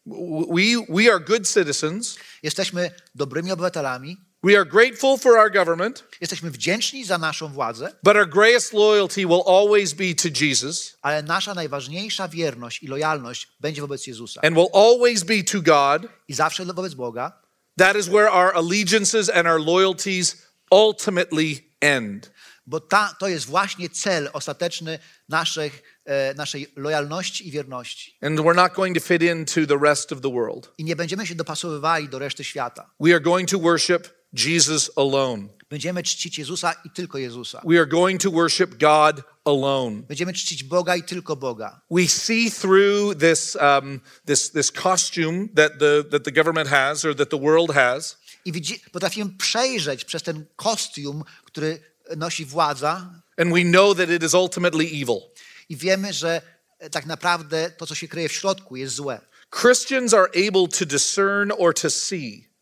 we, 0.06 0.86
we 0.90 1.12
are 1.14 1.20
good 1.20 1.48
citizens. 1.48 2.18
Jesteśmy 2.44 2.92
dobrymi 3.16 3.52
obywatelami, 3.52 4.18
We 4.44 4.56
are 4.56 4.66
grateful 4.66 5.18
for 5.18 5.38
our 5.38 5.52
government, 5.52 6.04
jesteśmy 6.22 6.52
wdzięczni 6.52 7.06
za 7.06 7.18
naszą 7.18 7.48
władzę, 7.48 7.92
but 8.04 8.16
our 8.16 8.30
greatest 8.30 8.74
loyalty 8.74 9.22
will 9.26 9.42
always 9.48 9.94
be 9.94 10.16
to 10.16 10.30
Jesus 10.46 10.98
ale 11.02 11.24
nasza 11.24 11.54
najważniejsza 11.54 12.28
wierność 12.28 12.84
i 12.84 12.88
lojalność 12.88 13.48
będzie 13.60 13.82
wobec 13.82 14.08
Jezusa 14.08 14.42
and 14.44 14.56
will 14.56 14.68
always 14.74 15.24
be 15.24 15.44
to 15.44 15.62
God. 15.62 16.12
i 16.28 16.34
zawsze 16.34 16.66
wobec 16.66 16.94
Boga, 16.94 17.42
That 17.78 17.96
is 17.98 18.08
where 18.08 18.32
our 18.32 18.56
allegiances 18.56 19.30
and 19.30 19.48
our 19.48 19.66
loyalties 19.66 20.38
ultimately 20.72 21.64
end. 21.82 22.32
bo 22.68 22.80
ta, 22.80 23.16
to 23.20 23.28
jest 23.28 23.46
właśnie 23.46 23.90
cel 23.90 24.30
ostateczny 24.34 25.00
naszych, 25.30 25.95
naszej 26.36 26.68
lojalności 26.76 27.48
i 27.48 27.52
wierności. 27.52 28.18
And 28.22 28.40
we're 28.40 28.56
not 28.56 28.74
going 28.74 28.98
to 28.98 29.04
fit 29.04 29.22
into 29.22 29.66
the 29.68 29.78
rest 29.82 30.12
of 30.12 30.22
the 30.22 30.32
world. 30.32 30.72
I 30.78 30.84
nie 30.84 30.96
będziemy 30.96 31.28
się 31.28 31.36
dopasowywali 31.36 32.10
do 32.10 32.20
reszty 32.20 32.44
świata. 32.44 32.90
We 33.00 33.12
are 33.12 33.22
going 33.22 33.50
to 33.50 33.60
worship 33.60 34.10
Jesus 34.34 34.92
alone. 34.96 35.48
Będziemy 35.70 36.04
czcić 36.04 36.38
Jezusa 36.38 36.76
i 36.86 36.90
tylko 36.90 37.18
Jezusa. 37.18 37.62
We 37.66 37.78
are 37.78 37.88
going 37.88 38.22
to 38.22 38.32
worship 38.32 38.76
God 38.78 39.22
alone. 39.46 40.02
Będziemy 40.08 40.34
czcić 40.34 40.64
Boga 40.64 40.96
i 40.96 41.04
tylko 41.04 41.36
Boga. 41.36 41.82
We 41.92 42.08
see 42.08 42.52
through 42.52 43.20
this, 43.20 43.58
um, 43.62 44.00
this, 44.26 44.52
this 44.52 44.72
costume 44.72 45.48
that 45.56 45.80
the, 45.80 46.04
that 46.12 46.24
the 46.24 46.32
government 46.32 46.70
has 46.70 47.06
or 47.06 47.16
that 47.16 47.30
the 47.30 47.40
world 47.40 47.72
has 47.72 48.18
I 48.46 48.52
widzi, 48.52 48.80
potrafimy 48.92 49.30
przejrzeć 49.38 50.06
przez 50.06 50.24
ten 50.24 50.46
kostium, 50.56 51.24
który 51.46 51.80
nosi 52.18 52.46
władza 52.46 53.24
and 53.38 53.54
we 53.54 53.64
know 53.64 53.94
that 53.94 54.10
it 54.10 54.24
is 54.24 54.34
ultimately 54.34 54.86
evil. 54.86 55.32
I 55.70 55.76
wiemy, 55.78 56.14
że 56.14 56.42
e, 56.80 56.90
tak 56.90 57.06
naprawdę 57.06 57.72
to, 57.72 57.88
co 57.88 57.96
się 57.96 58.08
kryje 58.08 58.30
w 58.30 58.34
środku, 58.34 58.76
jest 58.76 58.96
złe. 58.96 59.22
Christians 59.62 60.14
are 60.14 60.28
able 60.48 60.68
to 60.80 60.86
discern 60.86 61.52
or 61.58 61.74
to 61.74 61.90
see 61.90 62.56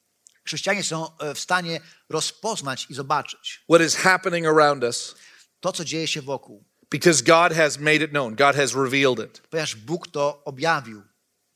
Chrześcijanie 0.46 0.84
są 0.84 1.18
e, 1.18 1.34
w 1.34 1.40
stanie 1.40 1.82
rozpoznać 2.10 2.88
i 2.90 2.94
zobaczyć 2.94 3.64
what 3.70 3.82
is 3.82 3.96
happening 3.96 4.48
around 4.48 4.84
us 4.84 5.16
to, 5.60 5.72
co 5.72 5.86
dzieje 5.86 6.08
się 6.08 6.22
wokół, 6.22 6.64
because 6.92 7.24
God 7.24 7.54
has 7.54 7.78
made 7.78 7.96
it 7.96 8.10
known, 8.12 8.36
God 8.36 8.56
has 8.56 8.74
revealed 8.74 9.20
it. 9.20 9.42
ponieważ 9.50 9.76
Bóg 9.76 10.08
to 10.08 10.44
objawił. 10.46 11.04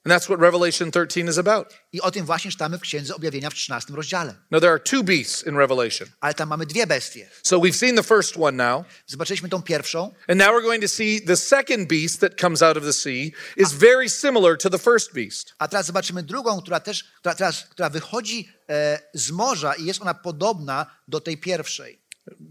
And 0.08 0.12
that's 0.13 0.30
what 0.30 0.39
Revelation 0.39 0.89
13 0.89 1.28
is 1.28 1.38
about. 1.38 1.74
I 1.91 2.02
o 2.02 2.12
tym 2.12 2.26
właśnie 2.26 2.52
czytamy 2.52 2.78
w 2.78 2.82
Księdze 2.82 3.15
Objawienia 3.15 3.50
w 3.50 3.54
13 3.54 3.93
rozdziale. 3.93 4.36
Now, 4.52 4.62
there 4.62 4.72
are 4.72 4.80
two 4.80 5.04
beasts 5.04 5.48
in 5.48 5.58
Revelation. 5.58 6.08
Ale 6.20 6.34
tam 6.34 6.50
mamy 6.50 6.65
dwie 6.65 6.88
bestie. 6.88 7.30
So 7.43 7.60
we've 7.60 7.76
seen 7.76 7.96
the 7.96 8.04
first 8.04 8.38
one 8.38 8.52
now, 8.52 8.86
Zobaczyliśmy 9.08 9.50
tą 9.50 9.62
pierwszą, 9.62 10.13
and 10.28 10.39
now 10.39 10.48
we're 10.48 10.62
going 10.62 10.82
to 10.82 10.88
see 10.88 11.22
the 11.22 11.38
second 11.38 11.89
beast 11.89 12.20
that 12.20 12.41
comes 12.41 12.62
out 12.62 12.78
of 12.78 12.84
the 12.84 12.93
sea 12.93 13.32
is 13.58 13.74
very 13.74 14.10
similar 14.10 14.58
to 14.58 14.70
the 14.70 14.78
first 14.78 15.13
beast. 15.13 15.54
a 15.60 15.67
teraz 15.67 15.86
zobaczymy 15.86 16.24
drugą, 16.24 16.62
która 16.62 16.80
też, 16.80 17.04
która, 17.20 17.36
teraz, 17.36 17.63
która 17.70 17.89
wychodzi 17.89 18.50
e, 18.70 19.00
z 19.13 19.32
morza 19.32 19.74
i 19.74 19.86
jest 19.86 20.02
ona 20.02 20.13
podobna 20.13 20.86
do 21.08 21.22
tej 21.22 21.38
pierwszej. 21.38 22.02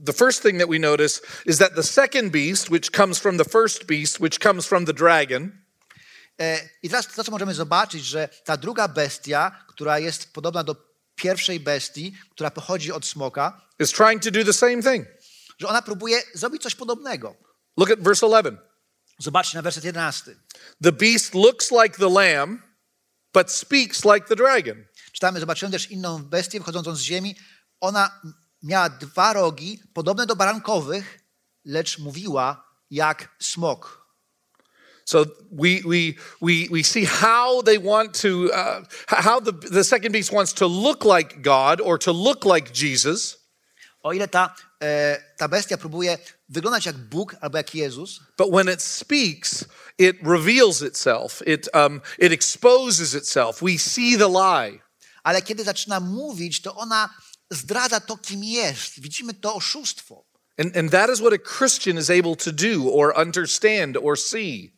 The 0.07 0.12
first 0.12 0.42
thing 0.42 0.59
that 0.59 0.69
we 0.69 0.79
notice 0.79 1.21
is 1.47 1.59
that 1.59 1.75
the 1.75 1.83
second 1.83 2.33
beast, 2.33 2.71
which 2.71 2.90
comes 2.90 3.19
from 3.19 3.38
the 3.38 3.45
first 3.45 3.87
beast, 3.87 4.21
which 4.21 4.40
comes 4.40 4.66
from 4.66 4.87
the 4.87 4.92
dragon, 4.92 5.65
I 6.83 6.88
teraz 6.88 7.07
to, 7.07 7.25
co 7.25 7.31
możemy 7.31 7.55
zobaczyć, 7.55 8.05
że 8.05 8.29
ta 8.44 8.57
druga 8.57 8.88
bestia, 8.88 9.64
która 9.68 9.99
jest 9.99 10.33
podobna 10.33 10.64
do 10.64 10.77
pierwszej 11.14 11.61
bestii, 11.61 12.16
która 12.31 12.51
pochodzi 12.51 12.92
od 12.92 13.07
smoka, 13.07 13.61
is 13.81 13.92
trying 13.92 14.22
to 14.22 14.31
do 14.31 14.44
the 14.44 14.53
same 14.53 14.83
thing. 14.83 15.07
że 15.59 15.68
ona 15.68 15.83
próbuje 15.83 16.22
zrobić 16.35 16.62
coś 16.62 16.75
podobnego. 16.75 17.37
Look 17.77 17.90
at 17.90 18.01
verse 18.01 18.27
11. 18.27 18.62
Zobaczcie 19.18 19.59
na 19.59 19.62
werset 19.62 19.85
11. 19.85 20.37
The 20.83 20.92
beast 20.92 21.35
looks 21.35 21.70
like 21.70 21.99
the 21.99 22.09
lamb, 22.09 22.62
but 23.35 23.53
speaks 23.53 24.05
like 24.05 24.27
the 24.29 24.37
dragon. 24.37 24.85
Czytamy, 25.12 25.40
zobaczymy 25.40 25.72
też 25.72 25.90
inną 25.90 26.22
bestię 26.22 26.59
wychodzącą 26.59 26.96
z 26.96 27.01
ziemi. 27.01 27.37
Ona 27.81 28.20
miała 28.62 28.88
dwa 28.88 29.33
rogi, 29.33 29.83
podobne 29.94 30.27
do 30.27 30.37
barankowych, 30.37 31.20
lecz 31.64 31.99
mówiła 31.99 32.66
jak 32.90 33.37
smok. 33.42 34.06
So 35.07 35.25
we 35.53 35.83
we 35.85 36.19
we 36.40 36.69
we 36.69 36.83
see 36.83 37.05
how 37.05 37.62
they 37.62 37.79
want 37.79 38.12
to 38.23 38.51
uh, 38.53 38.83
how 39.07 39.38
the 39.40 39.53
the 39.53 39.85
second 39.85 40.12
beast 40.12 40.33
wants 40.33 40.53
to 40.55 40.66
look 40.66 41.05
like 41.05 41.42
God 41.42 41.81
or 41.81 41.97
to 41.99 42.12
look 42.12 42.45
like 42.45 42.73
Jesus, 42.73 43.37
O 44.03 44.12
ile 44.12 44.27
ta, 44.27 44.55
e, 44.83 45.16
ta 45.38 45.49
bestia 45.49 45.77
próbuje 45.77 46.19
wyglądać 46.49 46.87
jak 46.87 46.97
Bóg 46.97 47.37
albo 47.40 47.59
jak 47.59 47.75
Jezus, 47.75 48.21
but 48.37 48.51
when 48.51 48.69
it 48.69 48.83
speaks, 48.83 49.64
it 49.99 50.16
reveals 50.23 50.83
itself. 50.83 51.42
It 51.47 51.69
um, 51.75 52.03
it 52.19 52.33
exposes 52.33 53.14
itself. 53.14 53.62
We 53.62 53.79
see 53.79 54.16
the 54.16 54.29
lie. 54.29 54.81
ale 55.25 55.42
kiedy 55.42 55.64
zaczyna 55.64 56.01
mówić, 56.01 56.61
to 56.61 56.75
ona 56.75 57.14
zdradza 57.51 58.01
to, 58.01 58.16
kim 58.16 58.45
jest. 58.45 59.01
Widzimy 59.01 59.35
to 59.35 59.55
oszustwo. 59.55 60.25
And, 60.59 60.77
and 60.77 60.90
that 60.90 61.11
is 61.11 61.21
what 61.21 61.33
a 61.33 61.59
Christian 61.59 61.99
is 61.99 62.11
able 62.11 62.37
to 62.37 62.53
do 62.53 62.90
or 62.92 63.21
understand 63.21 63.97
or 63.97 64.19
see 64.19 64.76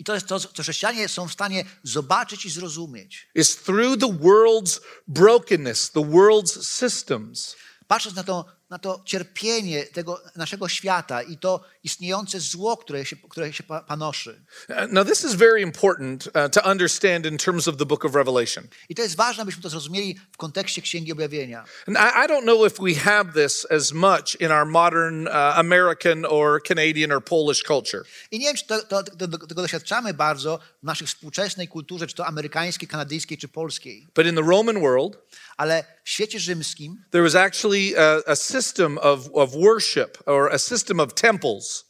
I 0.00 0.04
to 0.04 0.14
jest 0.14 0.26
to, 0.26 0.40
co 0.40 0.62
chrześcijanie 0.62 1.08
są 1.08 1.28
w 1.28 1.32
stanie 1.32 1.64
zobaczyć 1.82 2.44
i 2.44 2.50
zrozumieć. 2.50 3.28
is 3.34 3.56
through 3.56 4.00
the 4.00 4.06
world's 4.06 4.80
brokenness, 5.08 5.90
the 5.90 6.00
world's 6.00 6.62
systems. 6.62 7.56
Patrząc 7.86 8.16
na 8.16 8.24
to, 8.24 8.44
na 8.70 8.78
to 8.78 9.02
cierpienie 9.04 9.84
tego 9.84 10.20
naszego 10.36 10.68
świata 10.68 11.22
i 11.22 11.38
to 11.38 11.60
istniejące 11.84 12.40
zło, 12.40 12.76
które 12.76 13.04
się, 13.04 13.16
które 13.16 13.52
się 13.52 13.62
pa- 13.62 13.80
panoszy. 13.80 14.42
Uh, 14.68 14.76
Now, 14.92 15.06
this 15.06 15.24
is 15.24 15.34
very 15.34 15.60
important 15.60 16.26
uh, 16.26 16.32
to 16.52 16.70
understand 16.70 17.26
in 17.26 17.38
terms 17.38 17.68
of 17.68 17.76
the 17.76 17.86
book 17.86 18.04
of 18.04 18.14
Revelation. 18.14 18.68
I 18.88 18.94
to 18.94 19.02
jest 19.02 19.16
ważne, 19.16 19.42
abyśmy 19.42 19.62
to 19.62 19.68
zrozumieli 19.68 20.20
w 20.32 20.36
kontekście 20.36 20.82
Księgi 20.82 21.12
Objawienia. 21.12 21.64
And 21.88 21.96
I, 21.96 22.24
I 22.24 22.28
don't 22.28 22.42
know 22.42 22.66
if 22.66 22.82
we 22.82 22.94
have 22.94 23.32
this 23.32 23.66
as 23.70 23.92
much 23.92 24.40
in 24.40 24.52
our 24.52 24.66
modern 24.66 25.26
uh, 25.26 25.32
American 25.34 26.24
or 26.24 26.62
Canadian 26.62 27.12
or 27.12 27.24
Polish 27.24 27.62
culture. 27.62 28.04
I 28.30 28.38
nie 28.38 28.46
wiem, 28.46 28.56
czy 28.56 28.66
to, 28.66 28.82
to, 28.82 29.02
to, 29.02 29.28
tego 29.28 29.62
doświadczamy 29.62 30.14
bardzo 30.14 30.58
w 30.82 30.86
naszej 30.86 31.06
współczesnej 31.06 31.68
kulturze, 31.68 32.06
czy 32.06 32.14
to 32.14 32.26
amerykańskiej, 32.26 32.88
kanadyjskiej, 32.88 33.38
czy 33.38 33.48
polskiej. 33.48 34.06
But 34.14 34.26
in 34.26 34.34
the 34.34 34.42
Roman 34.42 34.80
world, 34.80 35.18
Ale 35.60 35.84
w 36.04 36.10
świecie 36.10 36.40
rzymskim 36.40 37.04
there 37.10 37.24
was 37.24 37.34
actually 37.34 37.98
a, 37.98 38.30
a 38.30 38.36
system 38.36 38.98
of, 38.98 39.28
of 39.32 39.50
worship 39.52 40.18
or 40.26 40.52
a 40.52 40.58
system 40.58 41.00
of 41.00 41.14
temples 41.14 41.84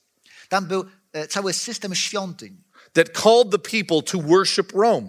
tam 0.48 0.66
był 0.66 0.84
e, 1.12 1.28
cały 1.28 1.52
system 1.52 1.94
świątyń, 1.94 2.64
that 2.92 3.10
called 3.22 3.50
the 3.50 3.58
people 3.58 4.02
to 4.02 4.18
worship 4.18 4.72
Rome. 4.72 5.08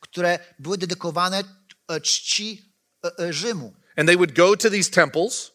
które 0.00 0.38
były 0.58 0.78
dedykowane 0.78 1.44
e, 1.88 2.00
czci 2.00 2.74
e, 3.04 3.18
e, 3.18 3.32
Rzymu. 3.32 3.74
And 3.96 4.06
they 4.08 4.16
would 4.16 4.32
go 4.32 4.56
to 4.56 4.70
these 4.70 4.90
temples 4.90 5.52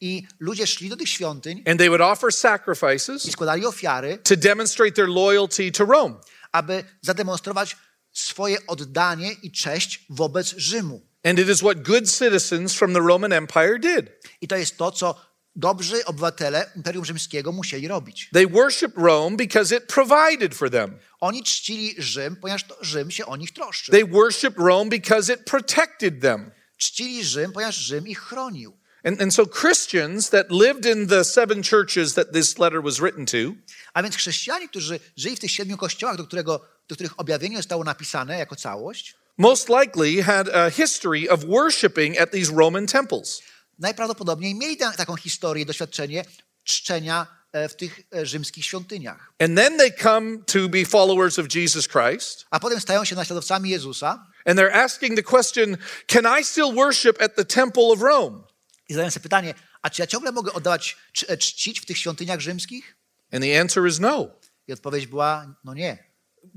I 0.00 0.26
ludzie 0.40 0.66
szli 0.66 0.88
do 0.88 0.96
tych 0.96 1.08
świątyń 1.08 1.62
and 1.66 1.78
they 1.78 1.88
would 1.88 2.00
offer 2.00 2.30
i 2.30 2.32
sacrifices 2.32 3.32
składali 3.32 3.66
ofiary, 3.66 4.18
to 4.18 4.36
demonstrate 4.36 4.92
their 4.92 5.08
loyalty 5.08 5.72
to 5.72 5.84
Rome. 5.84 6.14
aby 6.52 6.84
zademonstrować 7.00 7.76
swoje 8.12 8.66
oddanie 8.66 9.32
i 9.32 9.52
cześć 9.52 10.06
wobec 10.10 10.54
Rzymu. 10.56 11.05
And 11.26 11.38
it 11.38 11.48
is 11.48 11.60
what 11.60 11.82
good 11.82 12.08
citizens 12.08 12.74
from 12.74 12.92
the 12.92 13.00
Roman 13.00 13.32
Empire 13.32 13.78
did. 13.78 14.12
I 14.40 14.46
to 14.46 14.56
jest 14.56 14.76
to, 14.78 14.92
co 14.92 15.20
dobrzy 15.56 16.04
obywatele 16.04 16.70
Imperium 16.76 17.04
Rzymskiego 17.04 17.52
musieli 17.52 17.88
robić. 17.88 18.30
They 18.32 18.46
worship 18.46 18.96
Rome 18.96 19.36
because 19.36 19.76
it 19.76 19.86
provided 19.86 20.54
for 20.54 20.70
them. 20.70 20.98
Oni 21.20 21.42
czcili 21.42 21.94
Rzym, 21.98 22.36
ponieważ 22.36 22.64
to 22.64 22.76
Rzym 22.80 23.10
się 23.10 23.26
o 23.26 23.36
nich 23.36 23.52
troszczył. 23.52 23.92
They 23.92 24.04
worship 24.04 24.58
Rome 24.58 24.90
because 24.90 25.32
it 25.34 25.44
protected 25.44 26.20
them. 26.20 26.50
Czcili 26.76 27.24
Rzym, 27.24 27.52
ponieważ 27.52 27.76
Rzym 27.76 28.06
ich 28.06 28.20
chronił. 28.20 28.76
And, 29.04 29.22
and 29.22 29.34
so 29.34 29.46
Christians 29.46 30.30
that 30.30 30.46
lived 30.50 30.86
in 30.96 31.08
the 31.08 31.24
seven 31.24 31.62
churches 31.62 32.14
that 32.14 32.32
this 32.32 32.58
letter 32.58 32.82
was 32.82 32.98
written 32.98 33.26
to, 33.26 33.54
A 33.94 34.02
więc 34.02 34.16
chrześcijanie, 34.16 34.68
którzy 34.68 35.00
żyli 35.16 35.36
w 35.36 35.40
tych 35.40 35.50
siedmiu 35.50 35.76
kościołach, 35.76 36.16
do, 36.16 36.24
którego, 36.24 36.66
do 36.88 36.94
których 36.94 37.20
objawienie 37.20 37.56
zostało 37.56 37.84
napisane 37.84 38.38
jako 38.38 38.56
całość, 38.56 39.16
most 39.38 39.68
likely 39.68 40.22
had 40.22 40.48
a 40.48 40.70
history 40.70 41.28
of 41.30 41.44
worshiping 41.44 42.18
at 42.18 42.30
these 42.30 42.52
Roman 42.52 42.86
temples. 42.86 43.42
najprawdopodobniej 43.78 44.54
mieli 44.54 44.76
ta, 44.76 44.92
taką 44.92 45.16
historię, 45.16 45.66
doświadczenie 45.66 46.24
czczenia 46.64 47.26
e, 47.52 47.68
w 47.68 47.76
tych 47.76 48.00
e, 48.14 48.26
rzymskich 48.26 48.64
świątyniach. 48.64 49.32
And 49.38 49.56
then 49.58 49.78
they 49.78 49.90
come 49.92 50.38
to 50.46 50.68
be 50.68 50.84
followers 50.84 51.38
of 51.38 51.54
Jesus 51.54 51.88
Christ, 51.88 52.46
A 52.50 52.60
potem 52.60 52.80
stają 52.80 53.04
się 53.04 53.16
naśladowcami 53.16 53.70
Jezusa 53.70 54.26
and 54.44 54.58
they're 54.58 54.74
asking 54.74 55.16
the 55.16 55.22
question 55.22 55.76
Can 56.06 56.40
I 56.40 56.44
still 56.44 56.72
worship 56.74 57.22
at 57.22 57.36
the 57.36 57.44
temple 57.44 57.82
of 57.82 58.00
Rome? 58.00 58.42
i 58.88 58.94
zadają 58.94 59.10
sobie 59.10 59.22
pytanie, 59.22 59.54
a 59.82 59.90
czy 59.90 60.02
ja 60.02 60.06
ciągle 60.06 60.32
mogę 60.32 60.52
oddawać, 60.52 60.96
cz- 61.16 61.24
e, 61.28 61.36
czcić 61.36 61.80
w 61.80 61.86
tych 61.86 61.98
świątyniach 61.98 62.40
rzymskich? 62.40 62.96
And 63.32 63.44
the 63.44 63.60
answer 63.60 63.86
is 63.86 64.00
no. 64.00 64.28
I 64.68 64.72
odpowiedź 64.72 65.06
była, 65.06 65.54
no 65.64 65.74
nie. 65.74 66.10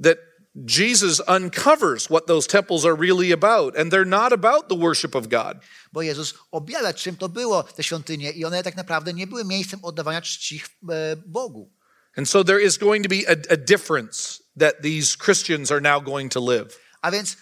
That 0.04 0.18
Jesus 0.56 1.22
uncovers 1.28 2.10
what 2.10 2.28
those 2.28 2.48
temples 2.48 2.86
are 2.86 2.96
really 2.96 3.32
about, 3.32 3.78
and 3.78 3.92
they're 3.92 4.06
not 4.06 4.34
about 4.34 4.68
the 4.68 4.76
worship 4.76 5.16
of 5.16 5.30
God. 5.30 5.60
Bo 5.94 6.02
Jezus 6.02 6.34
objawia, 6.52 6.94
czym 6.94 7.16
to 7.16 7.30
było 7.30 7.64
te 7.64 7.84
świątynie 7.84 8.32
i 8.32 8.46
one 8.46 8.64
tak 8.64 8.76
naprawdę 8.76 9.14
nie 9.14 9.28
były 9.28 9.46
miejscem 9.46 9.80
oddawania 9.84 10.22
czci 10.22 10.62
e, 10.90 11.16
Bogu. 11.16 11.72
And 12.16 12.30
so 12.30 12.44
there 12.44 12.60
is 12.60 12.78
going 12.78 13.04
to 13.04 13.10
be 13.10 13.28
a, 13.28 13.54
a 13.54 13.58
difference 13.58 14.44
that 14.60 14.82
these 14.82 15.16
Christians 15.16 15.72
are 15.72 15.82
now 15.82 16.02
going 16.02 16.32
to 16.32 16.40
live. 16.40 16.80
A 17.02 17.12
więc 17.12 17.38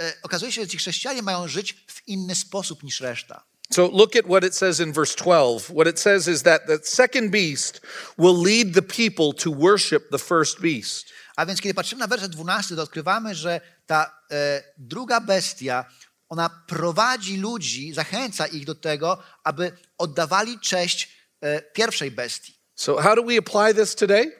e, 0.00 0.12
okazuje 0.22 0.52
się, 0.52 0.62
że 0.62 0.68
ci 0.68 0.78
chrześcijanie 0.78 1.22
mają 1.22 1.48
żyć 1.48 1.72
w 1.86 2.08
inny 2.08 2.34
sposób 2.34 2.82
niż 2.82 3.00
reszta. 3.00 3.44
So 3.72 3.86
look 3.86 4.16
at 4.16 4.26
what 4.26 4.44
it 4.44 4.54
says 4.54 4.80
in 4.80 4.92
verse 4.92 5.14
12. 5.14 5.70
What 5.74 5.86
it 5.86 5.98
says 5.98 6.26
is 6.26 6.42
that 6.42 6.66
the 6.66 6.78
second 6.82 7.30
beast 7.30 7.80
will 8.18 8.42
lead 8.42 8.74
the 8.74 8.82
people 8.82 9.32
to 9.32 9.50
worship 9.50 10.10
the 10.10 10.18
first 10.18 10.60
beast. 10.60 11.12
A 11.40 11.46
więc 11.46 11.60
kiedy 11.60 11.74
patrzymy 11.74 12.00
na 12.00 12.06
werset 12.06 12.32
12, 12.32 12.76
to 12.76 12.82
odkrywamy, 12.82 13.34
że 13.34 13.60
ta 13.86 14.20
e, 14.30 14.62
druga 14.78 15.20
bestia, 15.20 15.84
ona 16.28 16.50
prowadzi 16.66 17.36
ludzi, 17.36 17.92
zachęca 17.92 18.46
ich 18.46 18.64
do 18.64 18.74
tego, 18.74 19.22
aby 19.44 19.72
oddawali 19.98 20.58
cześć 20.58 21.12
e, 21.40 21.62
pierwszej 21.62 22.10
bestii. 22.10 22.54
So 22.74 23.02
how 23.02 23.16
do 23.16 23.22
we 23.22 23.38
apply 23.38 23.82
this 23.82 23.94
today? 23.94 24.32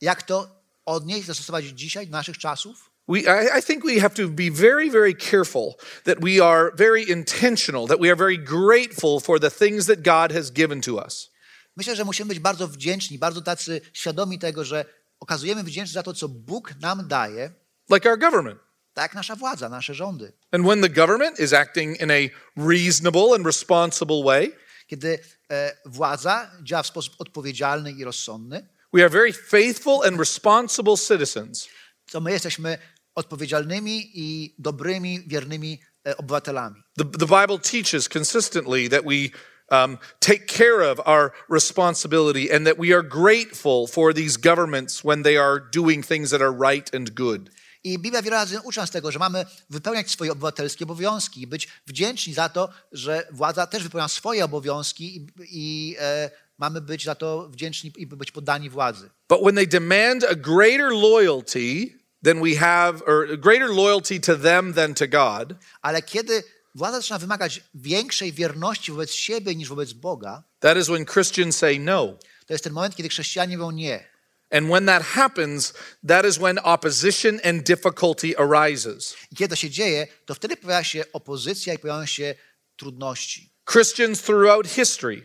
Jak 0.00 0.22
to 0.22 0.62
odnieść, 0.84 1.26
zastosować 1.26 1.64
dzisiaj, 1.64 2.06
do 2.06 2.12
naszych 2.12 2.38
czasów? 2.38 2.90
We, 3.08 3.18
I, 3.18 3.58
I 3.58 3.62
think 3.62 3.84
we 3.84 4.00
have 4.00 4.14
to 4.14 4.28
be 4.28 4.50
very, 4.50 4.90
very 4.90 5.14
careful 5.14 5.74
that 6.04 6.18
we 6.20 6.44
are 6.44 6.70
very 6.74 7.02
intentional, 7.02 7.86
that 7.86 8.00
we 8.00 8.08
are 8.08 8.16
very 8.16 8.38
grateful 8.38 9.20
for 9.20 9.40
the 9.40 9.50
things 9.50 9.86
that 9.86 10.02
God 10.02 10.32
has 10.32 10.50
given 10.52 10.80
to 10.80 10.94
us. 10.94 11.30
Myślę, 11.76 11.96
że 11.96 12.04
musimy 12.04 12.28
być 12.28 12.38
bardzo 12.38 12.68
wdzięczni, 12.68 13.18
bardzo 13.18 13.42
tacy 13.42 13.80
świadomi 13.92 14.38
tego, 14.38 14.64
że 14.64 14.99
okazujemy 15.20 15.64
wdzięczność 15.64 15.92
za 15.92 16.02
to, 16.02 16.14
co 16.14 16.28
Bóg 16.28 16.74
nam 16.80 17.08
daje, 17.08 17.50
Like 17.90 18.10
our 18.10 18.18
government. 18.18 18.60
tak 18.94 19.14
nasza 19.14 19.36
władza, 19.36 19.68
nasze 19.68 19.94
rządy. 19.94 20.32
And 20.52 20.64
when 20.66 20.80
the 20.82 20.88
government 20.88 21.40
is 21.40 21.52
acting 21.52 22.00
in 22.00 22.10
a 22.10 22.14
reasonable 22.56 23.34
and 23.34 23.46
responsible 23.46 24.22
way, 24.24 24.52
Kiedy 24.86 25.18
e, 25.50 25.76
władza 25.86 26.50
działa 26.62 26.82
w 26.82 26.86
sposób 26.86 27.14
odpowiedzialny 27.18 27.92
i 27.92 28.04
rozsądny, 28.04 28.68
we 28.92 29.00
are 29.00 29.10
very 29.10 29.32
faithful 29.32 30.00
and 30.06 30.18
responsible 30.18 30.96
citizens. 30.96 31.68
to 32.10 32.20
my 32.20 32.32
jesteśmy 32.32 32.78
odpowiedzialnymi 33.14 34.10
i 34.14 34.54
dobrymi, 34.58 35.20
wiernymi 35.26 35.80
e, 36.06 36.16
obywatelami. 36.16 36.82
The, 36.98 37.04
the 37.04 37.26
Bible 37.40 37.58
teaches 37.58 38.08
consistently 38.08 38.88
that 38.90 39.02
we 39.04 39.28
um, 39.70 39.98
take 40.18 40.46
care 40.46 40.80
of 40.80 41.00
our 41.06 41.32
responsibility 41.48 42.50
and 42.50 42.66
that 42.66 42.78
we 42.78 42.92
are 42.92 43.02
grateful 43.02 43.86
for 43.86 44.14
these 44.14 44.36
governments 44.36 45.04
when 45.04 45.22
they 45.22 45.36
are 45.36 45.60
doing 45.72 46.02
things 46.02 46.30
that 46.30 46.42
are 46.42 46.52
right 46.52 46.94
and 46.94 47.14
good. 47.14 47.50
I 47.84 47.98
Biblia 47.98 48.22
wiele 48.22 48.36
razy 48.36 48.60
uczy 48.60 48.80
nas 48.80 48.90
tego, 48.90 49.12
że 49.12 49.18
mamy 49.18 49.46
wypełniać 49.70 50.10
swoje 50.10 50.32
obywatelskie 50.32 50.84
obowiązki 50.84 51.42
i 51.42 51.46
być 51.46 51.68
wdzięczni 51.86 52.34
za 52.34 52.48
to, 52.48 52.68
że 52.92 53.26
władza 53.30 53.66
też 53.66 53.82
wypełnia 53.82 54.08
swoje 54.08 54.44
obowiązki 54.44 55.16
i, 55.16 55.26
i 55.50 55.96
e, 55.98 56.30
mamy 56.58 56.80
być 56.80 57.04
za 57.04 57.14
to 57.14 57.48
wdzięczni 57.48 57.92
i 57.96 58.06
być 58.06 58.32
poddani 58.32 58.70
władzy. 58.70 59.10
But 59.28 59.40
when 59.42 59.54
they 59.54 59.66
demand 59.66 60.24
a 60.24 60.34
greater 60.34 60.92
loyalty 60.92 61.98
than 62.24 62.40
we 62.42 62.56
have, 62.56 63.02
or 63.06 63.38
greater 63.38 63.68
loyalty 63.68 64.20
to 64.20 64.36
them 64.36 64.74
than 64.74 64.94
to 64.94 65.06
God, 65.06 65.54
Ale 65.82 66.02
kiedy 66.02 66.42
władza 66.74 66.96
zaczyna 66.96 67.18
wymagać 67.18 67.60
większej 67.74 68.32
wierności 68.32 68.92
wobec 68.92 69.12
siebie 69.12 69.54
niż 69.54 69.68
wobec 69.68 69.92
Boga, 69.92 70.42
that 70.60 70.78
is 70.78 70.86
when 70.86 71.06
Christians 71.06 71.56
say 71.56 71.78
no. 71.78 72.18
to 72.46 72.54
jest 72.54 72.64
ten 72.64 72.72
moment, 72.72 72.96
kiedy 72.96 73.08
chrześcijanie 73.08 73.58
mówią 73.58 73.70
nie. 73.70 74.10
And 74.50 74.66
when 74.66 74.86
that 74.86 75.02
happens, 75.02 75.72
that 76.08 76.26
is 76.26 76.38
when 76.38 76.58
opposition 76.58 77.40
and 77.44 77.62
difficulty 77.62 78.34
arises. 78.38 79.14
I 79.30 79.36
kiedy 79.36 79.48
to 79.48 79.56
się 79.56 79.70
dzieje, 79.70 80.06
to 80.26 80.34
wtedy 80.34 80.56
pojawia 80.56 80.84
się 80.84 81.04
opozycja 81.12 81.74
i 81.74 81.78
pojawiają 81.78 82.06
się 82.06 82.34
trudności. 82.76 83.52
Christians 83.72 84.22
throughout 84.22 84.68
history, 84.68 85.22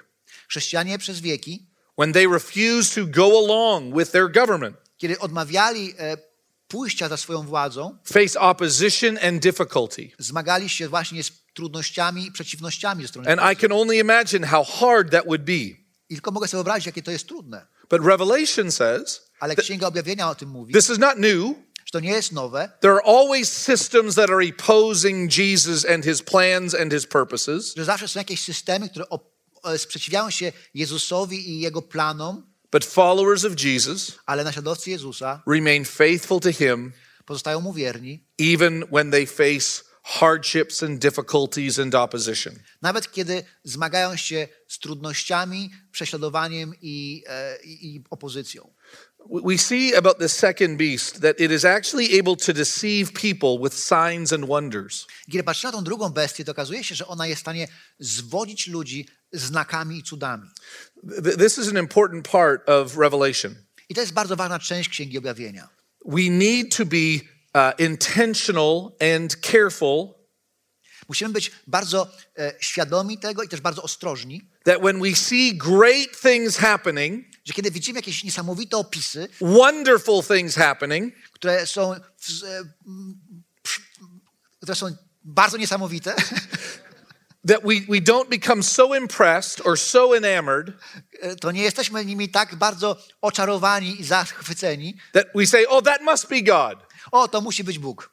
Chrześcijanie 0.48 0.98
przez 0.98 1.20
wieki, 1.20 1.68
when 1.98 2.14
they 2.14 2.28
refuse 2.28 2.96
to 2.96 3.08
go 3.08 3.26
along 3.26 3.98
with 3.98 4.12
their 4.12 4.32
government, 4.32 4.78
kiedy 4.98 5.20
odmawiali 5.20 5.94
e, 6.00 6.18
pójścia 6.68 7.10
za 7.10 7.18
swoją 7.18 7.42
władzą, 7.44 7.98
face 8.06 8.40
opposition 8.40 9.18
and 9.22 9.42
difficulty. 9.44 10.12
zmagali 10.20 10.70
się 10.70 10.90
właśnie 10.90 11.24
z 11.24 11.32
trudnościami 11.54 12.26
i 12.28 12.32
przeciwnościami 12.32 13.02
ze 13.02 13.08
strony 13.08 13.32
And 13.32 13.54
I 13.54 13.62
can 13.62 13.72
only 13.72 13.96
imagine 13.98 14.48
how 14.48 14.64
hard 14.64 15.12
that 15.12 15.26
would 15.26 15.44
be. 15.44 15.54
I 16.10 16.16
tylko 16.16 16.32
mogę 16.32 16.48
sobie 16.48 16.58
wyobrazić, 16.58 16.86
jakie 16.86 17.04
to 17.04 17.12
jest 17.12 17.28
trudne. 17.28 17.68
But 17.90 18.02
Revelation 18.06 18.72
says 18.72 19.22
Ale 19.40 19.56
Księga 19.56 19.88
Objawienia 19.88 20.30
o 20.30 20.36
tym 20.36 20.50
mówi, 20.50 20.74
this 20.74 20.90
is 20.90 20.98
not 21.00 21.18
new. 21.18 21.56
to 21.92 22.00
nie 22.00 22.10
jest 22.12 22.32
nowe, 22.32 22.70
There 22.82 22.94
are 22.94 23.02
always 23.06 23.52
systems 23.52 24.16
that 24.16 24.30
are 24.30 24.46
opposing 24.50 25.38
Jesus 25.38 25.86
and 25.86 26.06
his 26.06 26.22
plans 26.22 26.76
and 26.76 26.94
his 26.94 27.06
purposes. 27.08 27.74
że 27.76 27.86
zawsze 27.86 28.08
są 28.08 28.20
jakieś 28.20 28.44
systemy, 28.44 28.90
które 28.90 29.06
e, 29.64 29.78
sprzeciwiają 29.78 30.30
się 30.30 30.52
Jezusowi 30.74 31.50
i 31.50 31.60
Jego 31.60 31.82
planom, 31.82 32.55
But 32.76 32.86
followers 32.86 33.46
of 33.46 33.56
Jesus 33.56 34.20
ale 34.26 34.44
naśladowcy 34.44 34.92
Jezusa 34.92 35.42
remain 35.48 35.86
faithful 35.86 36.40
to 36.40 36.52
him 36.52 36.94
pozostają 37.26 37.62
Mu 37.62 37.74
wierni, 37.74 38.20
even 38.38 38.84
when 38.92 39.12
they 39.12 39.26
face 39.26 39.84
hardships 40.04 40.84
and 40.84 41.00
difficulties 41.00 41.80
and 41.80 41.96
opposition. 41.96 42.60
nawet 42.82 43.12
kiedy 43.12 43.44
zmagają 43.64 44.16
się 44.16 44.48
z 44.68 44.80
trudnościami, 44.80 45.72
prześladowaniem 45.92 46.74
i, 46.82 47.24
e, 47.28 47.58
i, 47.64 47.96
i 47.96 48.04
opozycją. 48.10 48.74
We- 49.30 49.58
see 49.58 49.96
about 49.96 50.20
the 50.20 50.30
second 50.30 50.78
beast 50.78 51.22
that 51.22 51.40
it 51.40 51.52
is 51.52 51.66
actually 51.66 52.20
able 52.20 52.36
to 52.36 52.54
deceive 52.54 53.12
people 53.14 53.58
with 53.64 53.74
signs 53.78 54.34
and 54.34 54.46
wonders. 54.46 55.08
Kiedy 55.32 55.44
patrzymy 55.44 55.72
na 55.72 55.78
tą 55.78 55.84
drugą 55.84 56.10
bestię, 56.10 56.46
to 56.46 56.52
okazuje 56.52 56.84
się, 56.84 56.96
że 56.96 57.08
ona 57.08 57.28
jest 57.28 57.40
w 57.40 57.44
stanie 57.44 57.68
zwodzić 58.00 58.68
ludzi 58.68 59.08
znakami 59.32 59.98
i 59.98 60.04
cudami. 60.04 60.50
Th- 61.24 61.38
This 61.38 61.58
is 61.58 61.68
an 61.68 61.78
important 61.78 62.28
part 62.30 62.70
of 62.70 62.98
Revelation. 62.98 63.56
I 63.90 63.96
to 63.96 64.02
jest 64.02 64.14
bardzo 64.14 64.36
ważna 64.36 64.60
część 64.60 64.90
Księgi 64.90 65.18
Objawienia. 65.18 65.70
We 66.06 66.30
need 66.30 66.76
to 66.78 66.86
be 66.86 66.98
uh, 67.54 67.80
intentional 67.80 68.92
and 69.16 69.36
careful 69.42 70.16
Musimy 71.10 71.30
być 71.34 71.52
bardzo 71.68 72.12
e, 72.38 72.54
świadomi 72.60 73.18
tego 73.18 73.44
i 73.44 73.48
też 73.48 73.62
bardzo 73.62 73.84
ostrożni, 73.84 74.42
that 74.64 74.82
when 74.82 75.02
we 75.02 75.16
see 75.16 75.54
great 75.58 76.22
things 76.22 76.58
happening, 76.58 77.26
że 77.46 77.54
kiedy 77.54 77.72
widzimy 77.72 78.00
jakieś 78.00 78.24
niesamowite 78.24 78.78
opisy, 78.78 79.28
wonderful 79.42 80.24
things 80.24 80.56
happening, 80.56 81.14
które 81.34 81.68
są, 81.68 81.94
e, 81.94 82.00
które 84.62 84.76
są 84.76 84.86
bardzo 85.24 85.58
niesamowite, 85.58 86.16
that 87.48 87.62
we, 87.64 87.82
we 87.90 88.02
don't 88.02 88.30
become 88.30 88.64
so 88.64 88.96
impressed 88.96 89.62
or 89.66 89.80
so 89.80 90.18
enamored 90.18 90.74
e, 91.22 91.36
to 91.36 91.52
nie 91.52 91.62
jesteśmy 91.64 92.06
nimi 92.06 92.30
tak 92.30 92.56
bardzo 92.56 92.98
oczarowani 93.22 94.02
i 94.02 94.04
zachwyceni. 94.04 94.98
that 95.14 95.28
we 95.36 95.46
say, 95.48 95.66
oh, 95.68 95.82
that 95.82 96.02
must 96.02 96.28
be 96.30 96.42
God. 96.42 96.80
O, 97.12 97.28
to 97.28 97.42
musi 97.42 97.64
być 97.64 97.80
Bóg. 97.80 98.10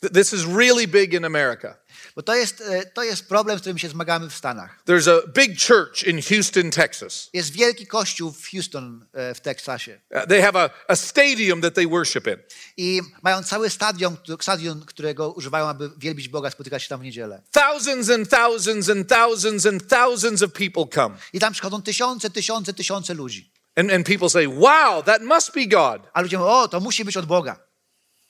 Th- 0.00 0.12
This 0.12 0.32
is 0.32 0.44
really 0.44 0.88
big 0.88 1.12
in 1.14 1.24
America. 1.24 1.76
Bo 2.16 2.22
to 2.22 2.34
jest, 2.34 2.60
e, 2.60 2.86
to 2.86 3.02
jest 3.02 3.28
problem, 3.28 3.58
z 3.58 3.60
którym 3.60 3.78
się 3.78 3.88
zmagamy 3.88 4.30
w 4.30 4.34
Stanach. 4.34 4.82
There's 4.86 5.10
a 5.10 5.26
big 5.28 5.62
church 5.66 6.04
in 6.04 6.22
Houston, 6.22 6.70
Texas. 6.70 7.30
Jest 7.32 7.52
wielki 7.52 7.86
kościół 7.86 8.32
w 8.32 8.50
Houston 8.50 9.06
e, 9.12 9.34
w 9.34 9.40
Teksasie. 9.40 10.00
Uh, 10.10 10.26
they 10.26 10.42
have 10.42 10.64
a, 10.64 10.70
a 10.88 10.96
stadium 10.96 11.60
that 11.60 11.74
they 11.74 11.86
worship 11.86 12.26
in. 12.26 12.36
I 12.76 13.00
mają 13.22 13.42
cały 13.42 13.70
stadion, 13.70 14.16
stadion, 14.40 14.84
którego 14.86 15.32
używają, 15.32 15.68
aby 15.68 15.90
wielbić 15.96 16.28
Boga, 16.28 16.50
spotykać 16.50 16.82
się 16.82 16.88
tam 16.88 17.00
w 17.00 17.02
niedzielę. 17.02 17.42
Thousands 17.50 18.10
and 18.10 18.28
thousands 18.28 18.88
and 18.88 19.08
thousands 19.08 19.66
and 19.66 19.88
thousands 19.88 20.42
of 20.42 20.52
people 20.52 20.84
come. 20.94 21.16
I 21.32 21.40
tam 21.40 21.52
przychodzą 21.52 21.82
tysiące, 21.82 22.30
tysiące, 22.30 22.74
tysiące 22.74 23.14
ludzi. 23.14 23.50
And, 23.76 23.92
and 23.92 24.06
people 24.06 24.30
say, 24.30 24.48
wow, 24.48 25.02
that 25.02 25.22
must 25.22 25.54
be 25.54 25.66
God. 25.66 26.02
A 26.12 26.20
ludzie 26.20 26.38
mówią, 26.38 26.50
o, 26.50 26.68
to 26.68 26.80
musi 26.80 27.04
być 27.04 27.16
od 27.16 27.26
Boga. 27.26 27.58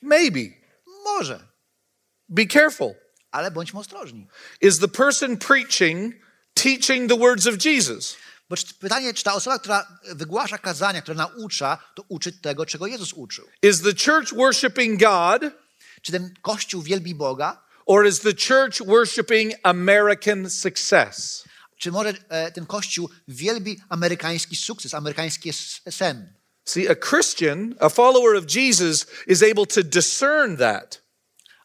Maybe. 0.03 0.41
Może, 1.05 1.41
Be 2.29 2.47
careful. 2.47 2.95
Ale 3.37 3.51
bądźmy 3.51 3.81
ostrożni. 3.81 4.27
Is 4.61 4.79
the 4.79 4.89
person 4.89 5.37
preaching 5.37 6.15
teaching 6.55 7.11
the 7.11 7.19
words 7.19 7.47
of 7.47 7.65
Jesus? 7.65 8.17
Bo 8.49 8.57
pytanie, 8.81 9.15
czy 9.15 9.25
ta 9.25 9.35
osoba, 9.35 9.59
która 9.59 9.99
wygłasza 10.13 10.59
kazania, 10.59 11.03
która 11.03 11.17
naucza, 11.17 11.79
to 11.95 12.05
uczy 12.09 12.33
tego, 12.33 12.67
czego 12.67 12.87
Jezus 12.87 13.13
uczył? 13.13 13.49
Is 13.63 13.81
the 13.83 13.93
church 14.05 14.35
worshiping 14.35 15.01
God 15.01 15.43
Czy 16.03 16.13
ten 16.13 16.35
kościół 16.43 16.83
wielbi 16.83 17.15
Boga? 17.15 17.63
or 17.87 18.07
is 18.07 18.21
the 18.21 18.33
church 18.33 18.87
worshiping 18.87 19.55
American 19.63 20.51
success? 20.51 21.45
Czy 21.79 21.93
może 21.93 22.15
e, 22.29 22.53
ten 22.53 22.67
kościół 22.67 23.11
wielbi 23.29 23.81
amerykański 23.89 24.57
sukces, 24.57 24.95
amerykański 24.95 25.53
sen? 25.91 26.33
See, 26.65 26.89
a 26.89 26.95
Christian, 26.95 27.75
a 27.81 27.89
follower 27.89 28.37
of 28.37 28.45
Jesus, 28.57 29.07
is 29.27 29.43
able 29.43 29.67
to 29.67 29.83
discern 29.83 30.57
that. 30.57 31.06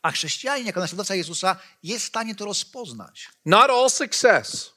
A 0.02 0.12
chrześcijanin, 0.12 0.66
jako 0.68 0.80
naśladowca 0.80 1.16
Jezusa, 1.16 1.56
jest 1.84 2.06
w 2.06 2.08
stanie 2.08 2.36
to 2.36 2.46
rozpoznać. 2.46 3.30
Not 3.46 3.70
all 3.70 3.90
success, 3.90 4.72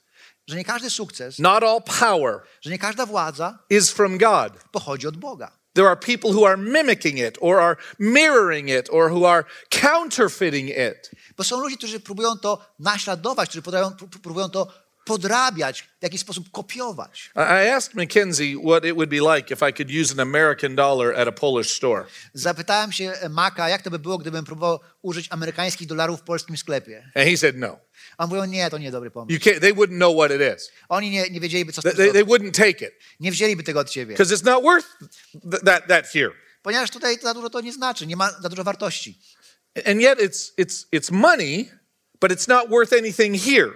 Że 0.49 0.57
nie 0.57 0.65
każdy 0.65 0.91
sukces, 0.91 1.39
not 1.39 1.63
all 1.63 1.83
power 2.01 2.41
że 2.61 2.71
nie 2.71 2.79
każda 2.79 3.07
władza 3.07 3.59
is 3.71 3.91
from 3.91 4.19
God. 4.19 4.53
pochodzi 4.73 5.07
od 5.07 5.17
Boga. 5.17 5.59
There 5.75 5.87
are 5.89 5.97
people 5.97 6.31
who 6.31 6.47
are 6.47 6.57
mimicking 6.57 7.19
it 7.19 7.39
or 7.41 7.61
are 7.61 7.77
mirroring 7.99 8.69
it 8.71 8.89
or 8.91 9.11
who 9.13 9.31
are 9.31 9.45
counterfeiting 9.71 10.69
it. 10.69 11.11
Bo 11.37 11.45
są 11.45 11.61
ludzie, 11.61 11.77
którzy 11.77 12.01
próbują 12.01 12.39
to 12.39 12.67
naśladować, 12.79 13.49
którzy 13.49 13.63
pró- 13.63 14.09
próbują 14.23 14.51
to 14.51 14.84
podrabiać, 15.05 15.83
w 15.83 16.03
jakiś 16.03 16.21
sposób 16.21 16.51
kopiować. 16.51 17.31
I 17.37 17.69
asked 17.69 17.95
Mackenzie 17.95 18.55
what 18.67 18.85
it 18.85 18.95
would 18.95 19.11
be 19.11 19.37
like 19.37 19.55
if 19.55 19.69
I 19.71 19.73
could 19.73 19.91
use 20.03 20.13
an 20.13 20.21
American 20.21 20.75
dollar 20.75 21.21
at 21.21 21.29
a 21.29 21.33
Polish 21.33 21.73
store. 21.77 22.05
Zapytałem 22.35 22.93
się 22.93 23.13
Maka, 23.31 23.69
jak 23.69 23.83
to 23.83 23.91
by 23.91 23.99
było, 23.99 24.19
gdybym 24.19 24.45
próbował 24.45 24.81
użyć 25.03 25.27
amerykańskich 25.31 25.89
dolarów 25.89 26.21
w 26.21 26.23
polskim 26.23 26.57
sklepie. 26.57 27.11
And 27.15 27.29
he 27.29 27.37
said, 27.37 27.57
no. 27.57 27.79
A 28.19 28.25
on 28.25 28.31
mówił, 28.31 28.45
nie, 28.45 28.71
to 28.71 28.79
nie 28.79 28.91
dobry 28.91 29.11
pomysł. 29.11 29.41
They 29.61 29.73
wouldn't 29.73 29.97
know 29.97 30.17
what 30.17 30.31
it 30.31 30.57
is. 30.57 30.71
Oni 30.89 31.11
nie, 31.11 31.31
nie 31.31 31.41
wiedzieliby, 31.41 31.73
co 31.73 31.81
z 31.81 31.85
They, 31.85 32.13
they, 32.13 32.25
wouldn't 32.25 32.51
take 32.51 32.87
it 32.87 32.95
Nie 33.21 33.33
wzięliby 33.33 33.63
tego 33.63 33.81
od 33.81 33.91
ciebie. 33.91 34.15
because 34.15 34.35
it's 34.37 34.45
not 34.45 34.63
worth 34.63 34.87
th- 35.51 35.63
that, 35.65 35.87
that 35.89 36.07
here. 36.07 36.31
Ponieważ 36.63 36.91
tutaj 36.91 37.19
za 37.23 37.35
dużo 37.35 37.51
to 37.51 37.61
nie 37.61 37.73
znaczy, 37.73 38.07
nie 38.07 38.17
ma 38.17 38.31
za 38.43 38.49
dużo 38.49 38.65
wartości. 38.65 39.19
And 39.87 40.01
yet 40.01 40.19
it's, 40.19 40.53
it's, 40.59 40.87
it's 40.93 41.13
money, 41.13 41.71
but 42.21 42.33
it's 42.33 42.49
not 42.49 42.69
worth 42.71 42.93
anything 42.93 43.37
here. 43.43 43.71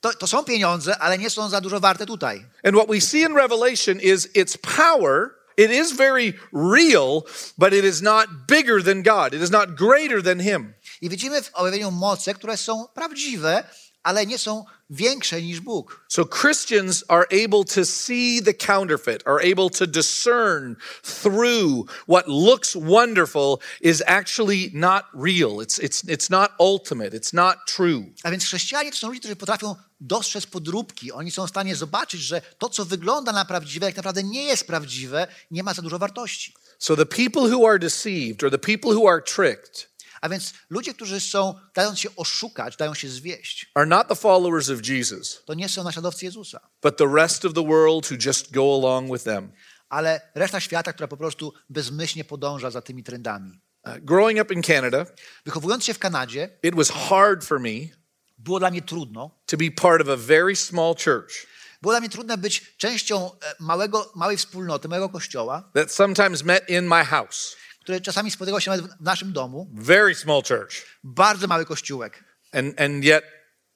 To, 0.00 0.14
to 0.14 0.26
są 0.26 0.44
pieniądze, 0.44 0.98
ale 0.98 1.18
nie 1.18 1.30
są 1.30 1.48
za 1.48 1.60
dużo 1.60 1.80
warte 1.80 2.06
tutaj. 2.06 2.46
And 2.64 2.76
what 2.76 2.88
we 2.88 3.00
see 3.00 3.20
in 3.20 3.34
Revelation 3.34 4.00
is 4.00 4.28
its 4.34 4.56
power. 4.56 5.38
It 5.56 5.70
is 5.70 5.92
very 5.92 6.34
real, 6.52 7.22
but 7.58 7.72
it 7.72 7.84
is 7.84 8.02
not 8.02 8.26
bigger 8.46 8.84
than 8.84 9.02
God. 9.02 9.34
It 9.34 9.42
is 9.42 9.50
not 9.50 9.74
greater 9.74 10.22
than 10.22 10.40
Him. 10.40 10.74
I 11.00 11.08
widzimy 11.08 11.42
w 11.42 11.54
objawieniu 11.54 11.90
moce, 11.90 12.34
które 12.34 12.56
są 12.56 12.88
prawdziwe, 12.94 13.64
ale 14.08 14.26
nie 14.26 14.38
są 14.38 14.64
większe 14.90 15.42
niż 15.42 15.60
Bóg. 15.60 16.04
So 16.08 16.24
Christians 16.24 17.04
are 17.08 17.26
able 17.44 17.64
to 17.64 17.84
see 17.84 18.42
the 18.42 18.54
counterfeit, 18.54 19.22
are 19.26 19.52
able 19.52 19.70
to 19.70 19.86
discern 19.86 20.76
through 21.22 21.90
what 22.06 22.26
looks 22.26 22.76
wonderful 22.76 23.58
is 23.80 24.02
actually 24.06 24.70
not 24.74 25.04
real. 25.14 25.60
It's, 25.60 25.78
it's, 25.78 26.04
it's 26.04 26.30
not 26.30 26.50
ultimate. 26.58 27.14
It's 27.14 27.34
not 27.34 27.56
true. 27.66 28.04
A 28.22 28.30
więc 28.30 28.44
chrześcijanie 28.44 28.90
to 28.90 28.96
są 28.96 29.08
ludzie, 29.08 29.20
którzy 29.20 29.36
potrafią 29.36 29.76
dostrzec 30.00 30.46
podróbki. 30.46 31.12
Oni 31.12 31.30
są 31.30 31.46
w 31.46 31.50
stanie 31.50 31.76
zobaczyć, 31.76 32.20
że 32.20 32.42
to, 32.58 32.68
co 32.68 32.84
wygląda 32.84 33.32
na 33.32 33.44
prawdziwe, 33.44 33.86
jak 33.86 33.96
naprawdę 33.96 34.22
nie 34.22 34.44
jest 34.44 34.66
prawdziwe, 34.66 35.26
nie 35.50 35.62
ma 35.62 35.74
za 35.74 35.82
dużo 35.82 35.98
wartości. 35.98 36.54
So 36.78 36.96
the 36.96 37.06
people 37.06 37.42
who 37.42 37.68
are 37.68 37.78
deceived 37.78 38.44
or 38.44 38.50
the 38.50 38.58
people 38.58 38.90
who 38.90 39.08
are 39.08 39.22
tricked 39.22 39.87
A 40.20 40.28
więc 40.28 40.54
ludzie, 40.70 40.94
którzy 40.94 41.20
są, 41.20 41.54
dając 41.74 41.98
się 41.98 42.08
oszukać, 42.16 42.76
dają 42.76 42.94
się 42.94 43.08
zwieść, 43.08 43.70
are 43.74 43.86
not 43.86 44.08
the 44.08 44.14
followers 44.16 44.70
of 44.70 44.88
Jesus, 44.88 45.42
to 45.46 45.54
nie 45.54 45.68
są 45.68 45.84
naśladowcy 45.84 46.24
Jezusa, 46.24 46.60
but 46.82 46.96
the 46.96 47.12
rest 47.14 47.44
of 47.44 47.54
the 47.54 47.66
world 47.66 48.10
who 48.10 48.16
just 48.26 48.52
go 48.52 48.62
along 48.74 49.12
with 49.12 49.24
them. 49.24 49.52
ale 49.88 50.20
reszta 50.34 50.60
świata, 50.60 50.92
która 50.92 51.08
po 51.08 51.16
prostu 51.16 51.52
bezmyślnie 51.70 52.24
podąża 52.24 52.70
za 52.70 52.82
tymi 52.82 53.02
trendami. 53.04 53.60
Uh, 53.86 53.98
growing 53.98 54.40
up 54.42 54.54
in 54.54 54.62
Canada, 54.62 55.06
Wychowując 55.44 55.84
się 55.84 55.94
w 55.94 55.98
Kanadzie, 55.98 56.58
it 56.62 56.74
was 56.74 56.90
hard 56.90 57.44
for 57.44 57.60
me 57.60 57.98
było 58.38 58.58
dla 58.58 58.70
mnie 58.70 58.82
trudno. 58.82 59.30
to 59.46 59.56
be 59.56 59.70
part 59.70 60.02
of 60.02 60.08
a 60.08 60.16
very 60.16 60.56
small 60.56 60.94
church 61.04 61.46
Było 61.82 61.92
dla 61.92 62.00
mnie 62.00 62.08
trudne 62.08 62.38
być 62.38 62.76
częścią 62.76 63.30
e, 63.32 63.54
małego, 63.60 64.12
małej 64.14 64.36
wspólnoty, 64.36 64.88
małego 64.88 65.08
kościoła, 65.08 65.70
that 65.74 65.92
sometimes 65.92 66.44
met 66.44 66.68
in 66.68 66.86
my 66.86 67.04
house. 67.04 67.56
Który 67.88 68.00
czasami 68.00 68.30
spotykał 68.30 68.60
się 68.60 68.70
nawet 68.70 68.86
w 68.86 69.00
naszym 69.00 69.32
domu. 69.32 69.70
Very 69.72 70.14
small 70.14 70.42
church. 70.42 70.72
Bardzo 71.04 71.46
mały 71.46 71.64
kościółek. 71.64 72.24
And, 72.52 72.80
and 72.80 73.04
yet, 73.04 73.24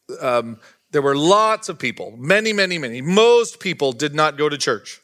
um, 0.09 0.57
there 0.91 1.03
were 1.03 1.15
lots 1.15 1.71
of 1.71 1.79
people, 1.79 2.07
many, 2.19 2.55
many, 2.55 2.79
many. 2.79 3.03
Most 3.03 3.59
people 3.59 3.93
did 3.93 4.15
not 4.15 4.37
go 4.37 4.51
to 4.51 4.57
church. 4.71 5.01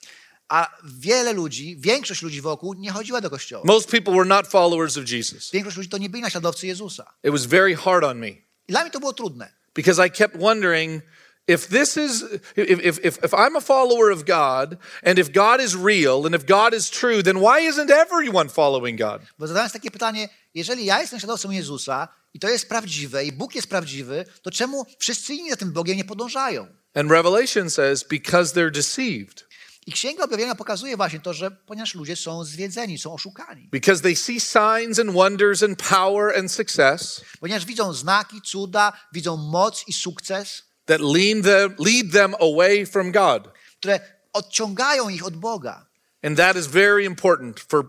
A 0.48 0.76
wiele 0.84 1.32
ludzi, 1.32 1.76
większość 1.78 2.22
ludzi 2.22 2.40
wokół 2.40 2.74
nie 2.74 2.90
chodziła 2.90 3.20
do 3.20 3.30
kościoła. 3.30 3.62
Most 3.66 3.90
people 3.90 4.12
were 4.14 4.24
not 4.24 4.46
followers 4.46 4.96
of 4.98 5.10
Jesus. 5.10 5.50
Większość 5.50 5.76
ludzi 5.76 5.88
to 5.88 5.98
nie 5.98 6.10
byli 6.10 6.22
naśladowcy 6.22 6.66
Jezusa. 6.66 7.14
It 7.24 7.32
was 7.32 7.46
very 7.46 7.74
hard 7.76 8.04
on 8.04 8.18
me 8.18 8.28
I 8.28 8.42
dla 8.68 8.82
mnie 8.82 8.90
to 8.90 9.00
było 9.00 9.12
trudne. 9.12 9.52
because 9.74 10.06
I 10.06 10.10
kept 10.10 10.36
wondering 10.36 11.02
if 11.48 11.68
this 11.68 11.96
is, 11.96 12.22
if, 12.56 12.80
if, 13.04 13.24
if, 13.24 13.34
I'm 13.34 13.56
a 13.56 13.60
follower 13.60 14.12
of 14.12 14.24
God 14.24 14.76
and 15.02 15.18
if 15.18 15.32
God 15.32 15.60
is 15.60 15.74
real 15.74 16.26
and 16.26 16.34
if 16.34 16.44
God 16.46 16.74
is 16.74 16.90
true, 16.90 17.22
then 17.22 17.40
why 17.40 17.68
isn't 17.68 17.90
everyone 17.90 18.48
following 18.48 18.98
God? 18.98 19.22
Bo 19.38 19.46
zadając 19.46 19.72
takie 19.72 19.90
pytanie, 19.90 20.28
jeżeli 20.54 20.84
ja 20.84 21.00
jestem 21.00 21.16
naśladowcą 21.16 21.50
Jezusa 21.50 22.08
i 22.34 22.38
to 22.38 22.48
jest 22.48 22.68
prawdziwe 22.68 23.24
i 23.24 23.32
Bóg 23.32 23.54
jest 23.54 23.68
prawdziwy, 23.68 24.24
to 24.42 24.50
czemu 24.50 24.86
wszyscy 24.98 25.34
inni 25.34 25.50
za 25.50 25.56
tym 25.56 25.72
Bogiem 25.72 25.96
nie 25.96 26.04
podążają? 26.04 26.66
And 26.94 27.10
Revelation 27.10 27.70
says, 27.70 28.04
because 28.04 28.54
they're 28.54 28.70
deceived, 28.70 29.48
I 29.86 29.92
Księga 29.92 30.24
Objawienia 30.24 30.54
pokazuje 30.54 30.96
właśnie 30.96 31.20
to, 31.20 31.34
że 31.34 31.50
ponieważ 31.50 31.94
ludzie 31.94 32.16
są 32.16 32.44
zwiedzeni, 32.44 32.98
są 32.98 33.14
oszukani. 33.14 33.68
because 33.72 34.02
they 34.02 34.16
see 34.16 34.40
signs 34.40 34.98
and 34.98 35.10
wonders 35.12 35.62
and 35.62 35.82
power 35.88 36.38
and 36.38 36.52
success 36.52 37.20
Ponieważ 37.40 37.64
widzą 37.64 37.92
znaki, 37.92 38.42
cuda, 38.42 38.92
widzą 39.12 39.36
moc 39.36 39.84
i 39.88 39.92
sukces, 39.92 40.62
that 40.88 41.00
lead 41.00 41.42
them, 41.44 41.74
lead 41.78 42.12
them 42.12 42.34
away 42.34 42.86
from 42.86 43.12
God. 43.12 43.48
które 43.80 44.00
odciągają 44.32 45.08
ich 45.08 45.26
od 45.26 45.36
Boga. 45.36 45.86
And 46.22 46.36
that 46.36 46.56
is 46.56 46.66
very 46.66 47.04
important 47.04 47.60
for 47.60 47.84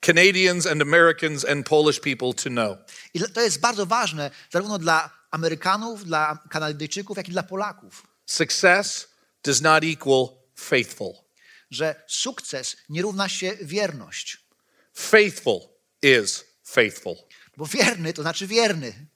Canadians 0.00 0.66
and 0.66 0.82
Americans 0.82 1.44
and 1.44 1.66
Polish 1.66 2.00
people 2.00 2.34
to 2.34 2.50
know. 2.50 2.78
I 3.14 3.20
to 3.20 3.40
jest 3.40 3.60
bardzo 3.60 3.86
ważne 3.86 4.30
zarówno 4.52 4.78
dla 4.78 5.10
Amerykanów, 5.30 6.04
dla 6.04 6.38
Kanadyjczyków, 6.50 7.16
jak 7.16 7.28
i 7.28 7.32
dla 7.32 7.42
Polaków, 7.42 8.02
Success 8.26 9.08
does 9.44 9.60
not 9.60 9.84
equal 9.84 10.28
faithful. 10.56 11.12
że 11.70 12.02
sukces 12.06 12.76
nie 12.88 13.02
równa 13.02 13.28
się 13.28 13.52
wierność. 13.62 14.38
Faithful 14.94 15.60
is 16.02 16.44
faithful. 16.64 17.16
Bo 17.56 17.66
wierny 17.66 18.12
to 18.12 18.22
znaczy 18.22 18.46
wierny. 18.46 19.06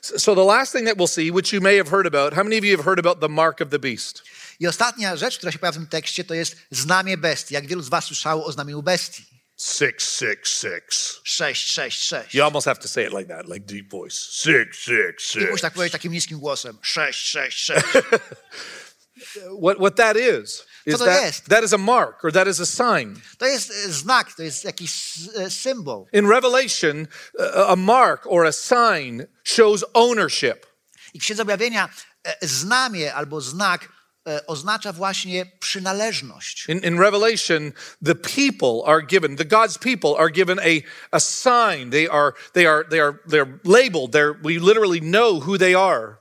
So, 0.00 0.34
the 0.34 0.44
last 0.44 0.72
thing 0.72 0.86
that 0.86 0.96
we'll 0.96 1.06
see, 1.06 1.30
which 1.30 1.52
you 1.52 1.60
may 1.60 1.76
have 1.76 1.88
heard 1.90 2.06
about, 2.06 2.34
how 2.34 2.42
many 2.42 2.58
of 2.58 2.64
you 2.64 2.76
have 2.76 2.84
heard 2.84 2.98
about 2.98 3.20
the 3.20 3.28
mark 3.28 3.60
of 3.60 3.70
the 3.70 3.78
beast? 3.78 4.22
I 4.60 4.66
ostatnia 4.66 5.16
rzecz, 5.16 5.38
która 5.38 5.52
się 5.52 5.58
pojawia 5.58 5.72
w 5.72 5.76
tym 5.76 5.86
tekście, 5.86 6.24
to 6.24 6.34
jest 6.34 6.56
znamie 6.70 7.16
bestii. 7.16 7.54
Jak 7.54 7.66
wielu 7.66 7.82
z 7.82 7.88
was 7.88 8.04
słyszało 8.04 8.44
o 8.44 8.52
znamieniu 8.52 8.82
bestii? 8.82 9.24
666. 9.56 11.20
666. 11.24 12.34
You 12.34 12.44
almost 12.44 12.66
have 12.66 12.80
to 12.80 12.88
say 12.88 13.04
it 13.04 13.12
like 13.12 13.28
that, 13.28 13.48
like 13.48 13.66
deep 13.66 13.90
voice. 13.90 14.16
666. 14.30 15.36
I 15.36 15.50
musisz 15.50 15.60
tak 15.60 15.74
powiedzieć 15.74 15.92
takim 15.92 16.12
niskim 16.12 16.38
głosem. 16.38 16.78
666. 16.82 18.04
What, 19.50 19.78
what 19.78 19.96
that 19.96 20.16
is, 20.16 20.64
is 20.86 20.98
to 20.98 21.04
that, 21.04 21.22
jest? 21.22 21.48
that 21.48 21.64
is 21.64 21.72
a 21.72 21.78
mark 21.78 22.24
or 22.24 22.32
that 22.32 22.46
is 22.46 22.60
a 22.60 22.66
sign. 22.66 23.20
To 23.38 23.46
jest 23.46 23.72
znak, 23.88 24.34
to 24.36 24.42
jest 24.42 24.64
jakiś 24.64 24.90
symbol. 25.48 26.06
In 26.12 26.26
Revelation, 26.26 27.08
a 27.68 27.76
mark 27.76 28.26
or 28.26 28.46
a 28.46 28.52
sign 28.52 29.26
shows 29.44 29.84
ownership. 29.94 30.66
I 31.14 31.18
w 31.18 31.22
Księdze 31.22 31.42
Objawienia 31.42 31.88
znamie 32.42 33.14
albo 33.14 33.40
znak 33.40 33.88
oznacza 34.46 34.92
właśnie 34.92 35.46
przynależność. 35.60 36.68
In, 36.68 36.78
in 36.78 36.98
Revelation, 36.98 37.72
the 38.04 38.14
people 38.14 38.82
are 38.86 39.02
given, 39.02 39.36
the 39.36 39.44
God's 39.44 39.78
people 39.78 40.16
are 40.18 40.30
given 40.30 40.58
a, 40.58 40.82
a 41.12 41.20
sign. 41.20 41.90
They 41.90 42.08
are, 42.08 42.32
they 42.52 42.66
are, 42.66 42.84
they 42.90 43.00
are, 43.00 43.18
they're 43.26 43.58
labeled. 43.64 44.12
They're, 44.12 44.34
we 44.42 44.58
literally 44.58 45.00
know 45.00 45.40
who 45.40 45.58
they 45.58 45.74
are. 45.74 46.18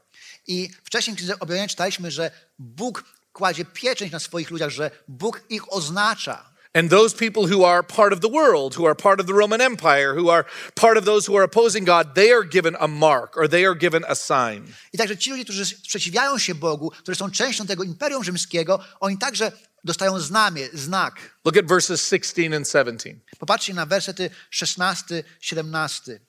I 0.47 0.69
wcześniej 0.83 1.15
w 1.15 1.17
Księdze 1.17 1.39
Objawienia 1.39 1.67
czytaliśmy, 1.67 2.11
że 2.11 2.31
Bóg 2.59 3.03
kładzie 3.33 3.65
pieczęć 3.65 4.11
na 4.11 4.19
swoich 4.19 4.49
ludziach, 4.51 4.69
że 4.69 4.91
Bóg 5.07 5.43
ich 5.49 5.73
oznacza. 5.73 6.57
And 6.73 6.91
those 6.91 7.15
people 7.15 7.47
who 7.47 7.65
are 7.65 7.83
part 7.83 8.13
of 8.13 8.19
the 8.19 8.29
world, 8.29 8.77
who 8.77 8.85
are 8.85 8.95
part 8.95 9.19
of 9.19 9.25
the 9.25 9.33
Roman 9.33 9.61
Empire, 9.61 10.13
who 10.13 10.29
are 10.29 10.45
part 10.75 10.97
of 10.97 11.05
those 11.05 11.31
who 11.31 11.37
are 11.37 11.45
opposing 11.45 11.85
God, 11.85 12.13
they 12.13 12.31
are 12.31 12.43
given 12.43 12.75
a 12.79 12.87
mark 12.87 13.37
or 13.37 13.49
they 13.49 13.65
are 13.65 13.75
given 13.75 14.05
a 14.07 14.15
sign. 14.15 14.73
I 14.93 14.97
także 14.97 15.17
ci 15.17 15.29
ludzie, 15.31 15.43
którzy 15.43 15.65
sprzeciwiają 15.65 16.37
się 16.37 16.55
Bogu, 16.55 16.91
którzy 16.91 17.15
są 17.15 17.31
częścią 17.31 17.67
tego 17.67 17.83
Imperium 17.83 18.23
Rzymskiego, 18.23 18.79
oni 18.99 19.17
także 19.17 19.51
dostają 19.83 20.19
znamie, 20.19 20.69
znak. 20.73 21.39
Look 21.45 21.57
at 21.57 21.67
verses 21.67 22.07
16 22.07 22.55
and 22.55 22.67
17. 22.67 23.15
Popatrzcie 23.39 23.73
na 23.73 23.85
wersety 23.85 24.29
16, 24.49 25.23
17. 25.41 26.19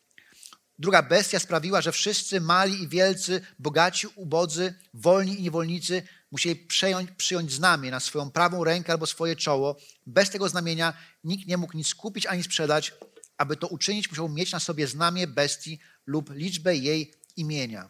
Druga 0.79 1.03
bestia 1.03 1.39
sprawiła, 1.39 1.81
że 1.81 1.93
wszyscy 1.93 2.41
mali 2.41 2.83
i 2.83 2.89
wielcy, 2.89 3.41
bogaci, 3.59 4.07
ubodzy, 4.15 4.75
wolni 4.95 5.39
i 5.39 5.43
niewolnicy 5.43 6.03
musieli 6.31 6.57
przejąć, 6.57 7.11
przyjąć 7.11 7.53
znamię 7.53 7.91
na 7.91 8.01
swoją 8.01 8.31
prawą 8.31 8.65
rękę 8.65 8.93
albo 8.93 9.07
swoje 9.07 9.37
czoło. 9.37 9.77
Bez 10.07 10.31
tego 10.31 10.49
znamienia 10.49 10.93
nikt 11.25 11.49
nie 11.49 11.57
mógł 11.57 11.77
nic 11.77 11.95
kupić 11.95 12.27
ani 12.27 12.43
sprzedać. 12.43 12.95
Aby 13.39 13.57
to 13.57 13.67
uczynić, 13.67 14.11
musiał 14.11 14.29
mieć 14.29 14.53
na 14.53 14.61
sobie 14.61 14.87
znamię 14.87 15.27
bestii 15.27 15.81
lub 16.07 16.31
liczbę 16.31 16.77
jej 16.77 17.15
imienia. 17.37 17.89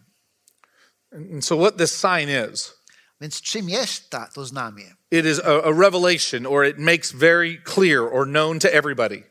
And 1.13 1.45
so, 1.45 1.57
what 1.57 1.77
this 1.77 1.93
sign 2.01 2.29
is, 2.53 2.75
Więc 3.21 3.41
czym 3.41 3.69
jest 3.69 4.11
ta, 4.11 4.27
to 4.27 4.47
znamie? 4.47 4.95
it 5.11 5.27
is 5.27 5.39
a, 5.39 5.63
a 5.65 5.73
revelation 5.73 6.47
or 6.47 6.67
it 6.67 6.79
makes 6.79 7.13
very 7.13 7.63
clear 7.75 8.01
or 8.01 8.27
known 8.27 8.59
to 8.59 8.69
everybody. 8.73 9.23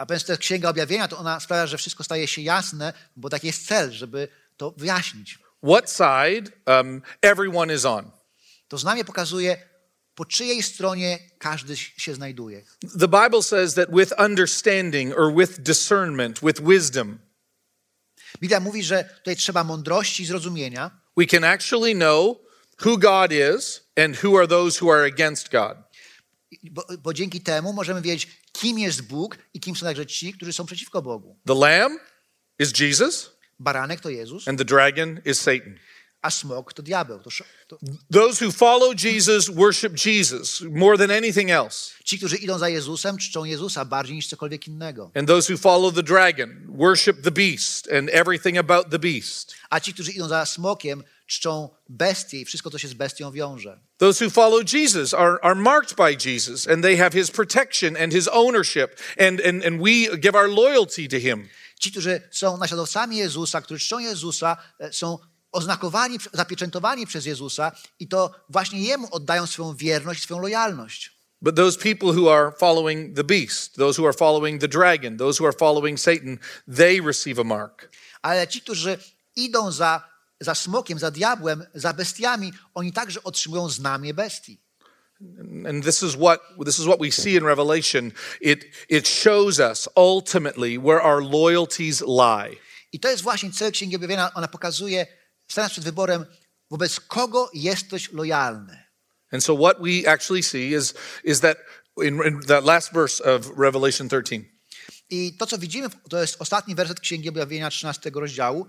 A 0.00 0.06
więc 0.06 0.24
to 0.24 0.32
jest 0.32 0.42
Księga 0.42 0.68
Objawienia, 0.68 1.08
to 1.08 1.18
ona 1.18 1.40
sprawia, 1.40 1.66
że 1.66 1.78
wszystko 1.78 2.04
staje 2.04 2.28
się 2.28 2.42
jasne, 2.42 2.92
bo 3.16 3.28
taki 3.28 3.46
jest 3.46 3.66
cel, 3.66 3.92
żeby 3.92 4.28
to 4.56 4.70
wyjaśnić. 4.70 5.38
What 5.62 5.90
side 5.90 6.52
um, 6.66 7.02
everyone 7.22 7.74
is 7.74 7.84
on. 7.84 8.10
To 8.68 8.78
znamie 8.78 9.04
pokazuje, 9.04 9.56
po 10.14 10.24
czyjej 10.24 10.62
stronie 10.62 11.18
każdy 11.38 11.76
się 11.76 12.14
znajduje. 12.14 12.62
The 12.98 13.08
Bible 13.08 13.42
says 13.42 13.74
that 13.74 13.88
with 13.92 14.12
understanding 14.18 15.18
or 15.18 15.34
with 15.34 15.60
discernment, 15.60 16.40
with 16.42 16.60
wisdom, 16.62 17.18
Biblia 18.40 18.60
mówi, 18.60 18.82
że 18.82 19.04
tutaj 19.04 19.36
trzeba 19.36 19.64
mądrości 19.64 20.22
i 20.22 20.26
zrozumienia, 20.26 20.90
we 21.16 21.26
can 21.26 21.44
actually 21.44 21.94
know 21.94 22.38
who 22.84 22.98
God 22.98 23.32
is 23.32 23.80
and 23.96 24.24
who 24.24 24.38
are 24.38 24.48
those 24.48 24.84
who 24.84 24.92
are 24.92 25.04
against 25.04 25.50
God. 25.50 25.89
Bo, 26.70 26.86
bo 27.02 27.14
dzięki 27.14 27.40
temu 27.40 27.72
możemy 27.72 28.02
wiedzieć, 28.02 28.28
kim 28.52 28.78
jest 28.78 29.02
Bóg 29.02 29.38
i 29.54 29.60
kim 29.60 29.76
są 29.76 29.86
także 29.86 30.06
ci, 30.06 30.32
którzy 30.32 30.52
są 30.52 30.66
przeciwko 30.66 31.02
Bogu. 31.02 31.38
The 31.46 31.54
lamb 31.54 32.00
is 32.58 32.80
Jesus 32.80 33.30
Baranek 33.58 34.00
to 34.00 34.10
Jezus, 34.10 34.48
and 34.48 34.58
the 34.58 34.64
dragon 34.64 35.20
is 35.24 35.40
Satan. 35.40 35.78
a 36.22 36.30
smok 36.30 36.72
to 36.72 36.82
diabeł. 36.82 37.18
To, 37.18 37.30
to 37.68 37.78
Those 38.10 38.44
who 38.44 38.52
follow 38.52 38.94
Jesus 38.94 39.48
worship 39.48 40.06
Jesus 40.06 40.60
more 40.60 40.98
than 40.98 41.10
anything 41.10 41.50
else. 41.50 41.94
ci, 42.04 42.18
którzy 42.18 42.36
idą 42.36 42.58
za 42.58 42.68
Jezusem, 42.68 43.18
czczą 43.18 43.44
Jezusa 43.44 43.84
bardziej 43.84 44.16
niż 44.16 44.28
cokolwiek 44.28 44.68
innego. 44.68 45.10
And 45.14 45.28
those 45.28 45.52
who 45.52 45.58
follow 45.58 45.94
the 45.94 46.02
dragon 46.02 46.66
worship 46.68 47.22
the 47.22 47.30
beast 47.30 47.92
and 47.92 48.10
everything 48.12 48.58
about 48.58 48.90
the 48.90 48.98
beast. 48.98 49.54
A 49.70 49.80
ci, 49.80 49.94
którzy 49.94 50.12
idą 50.12 50.28
za 50.28 50.46
smokiem, 50.46 51.02
czczą 51.30 51.68
bestię 51.88 52.40
i 52.40 52.44
wszystko, 52.44 52.70
co 52.70 52.78
się 52.78 52.88
z 52.88 52.94
bestią 52.94 53.32
wiąże. 53.32 53.80
Those 53.98 54.24
who 54.24 54.30
follow 54.30 54.72
Jesus 54.72 55.14
are, 55.14 55.38
are 55.42 55.54
marked 55.54 55.96
by 55.96 56.30
Jesus 56.30 56.68
and 56.68 56.82
they 56.82 56.96
have 56.96 57.12
his 57.12 57.30
protection 57.30 57.96
and 57.96 58.12
his 58.12 58.28
ownership, 58.28 59.00
and, 59.18 59.40
and, 59.40 59.64
and 59.64 59.80
we 59.82 60.18
give 60.18 60.34
our 60.34 60.48
loyalty 60.48 61.08
to 61.08 61.20
him. 61.20 61.48
Ci, 61.80 61.90
którzy 61.90 62.20
są 62.30 62.56
naśladowcami 62.56 63.16
Jezusa, 63.16 63.60
którzy 63.60 63.84
czczą 63.84 63.98
Jezusa, 63.98 64.56
e, 64.80 64.92
są 64.92 65.18
oznakowani, 65.52 66.18
zapieczętowani 66.32 67.06
przez 67.06 67.26
Jezusa 67.26 67.72
i 67.98 68.08
to 68.08 68.30
właśnie 68.48 68.80
Jemu 68.80 69.08
oddają 69.10 69.46
swoją 69.46 69.76
wierność, 69.76 70.22
swoją 70.22 70.40
lojalność. 70.40 71.20
But 71.42 71.56
those 71.56 71.78
people 71.78 72.12
who 72.12 72.34
are 72.34 72.52
following 72.52 73.16
the 73.16 73.24
beast, 73.24 73.76
those 73.76 74.02
who 74.02 74.08
are 74.08 74.16
following 74.16 74.60
the 74.60 74.68
dragon, 74.68 75.16
those 75.16 75.42
who 75.42 75.48
are 75.48 75.56
following 75.58 76.00
Satan, 76.00 76.38
they 76.76 77.00
receive 77.00 77.40
a 77.40 77.44
mark. 77.44 77.90
Ale 78.22 78.48
ci, 78.48 78.60
którzy 78.60 78.98
idą 79.36 79.72
za, 79.72 80.09
za 80.40 80.54
smokiem, 80.54 80.98
za 80.98 81.10
diabłem, 81.10 81.64
za 81.74 81.92
bestiami, 81.92 82.52
oni 82.74 82.92
także 82.92 83.22
otrzymują 83.22 83.68
znamię 83.68 84.14
bestii. 84.14 84.60
And 85.68 85.84
this 85.84 86.02
is 86.02 86.14
what 86.14 86.40
this 86.64 86.78
is 86.78 86.86
what 86.86 86.98
we 86.98 87.10
see 87.10 87.36
in 87.36 87.44
Revelation. 87.44 88.12
It 88.40 88.64
it 88.88 89.08
shows 89.08 89.58
us 89.58 89.88
ultimately 89.96 90.78
where 90.78 91.02
our 91.02 91.22
loyalties 91.22 92.00
lie. 92.00 92.56
I 92.92 93.00
to 93.00 93.08
jest 93.08 93.22
właśnie 93.22 93.50
cel 93.50 93.72
Księgi 93.72 93.96
Objawienia. 93.96 94.34
Ona 94.34 94.48
pokazuje, 94.48 95.06
stając 95.48 95.72
przed 95.72 95.84
wyborem, 95.84 96.26
wobec 96.70 97.00
kogo 97.00 97.50
jesteś 97.54 98.12
lojalny. 98.12 98.84
And 99.32 99.44
so 99.44 99.54
what 99.54 99.80
we 99.80 100.06
actually 100.06 100.42
see 100.42 100.74
is, 100.74 100.94
is 101.24 101.40
that 101.40 101.58
in, 102.02 102.20
in 102.26 102.40
that 102.46 102.64
last 102.64 102.92
verse 102.92 103.20
of 103.20 103.58
Revelation 103.58 104.08
13, 104.08 104.44
I 105.10 105.36
to, 105.38 105.46
co 105.46 105.58
widzimy, 105.58 105.88
to 106.08 106.20
jest 106.20 106.36
ostatni 106.38 106.74
werset 106.74 107.00
Księgi 107.00 107.28
Objawienia 107.28 107.70
13 107.70 108.10
rozdziału. 108.14 108.66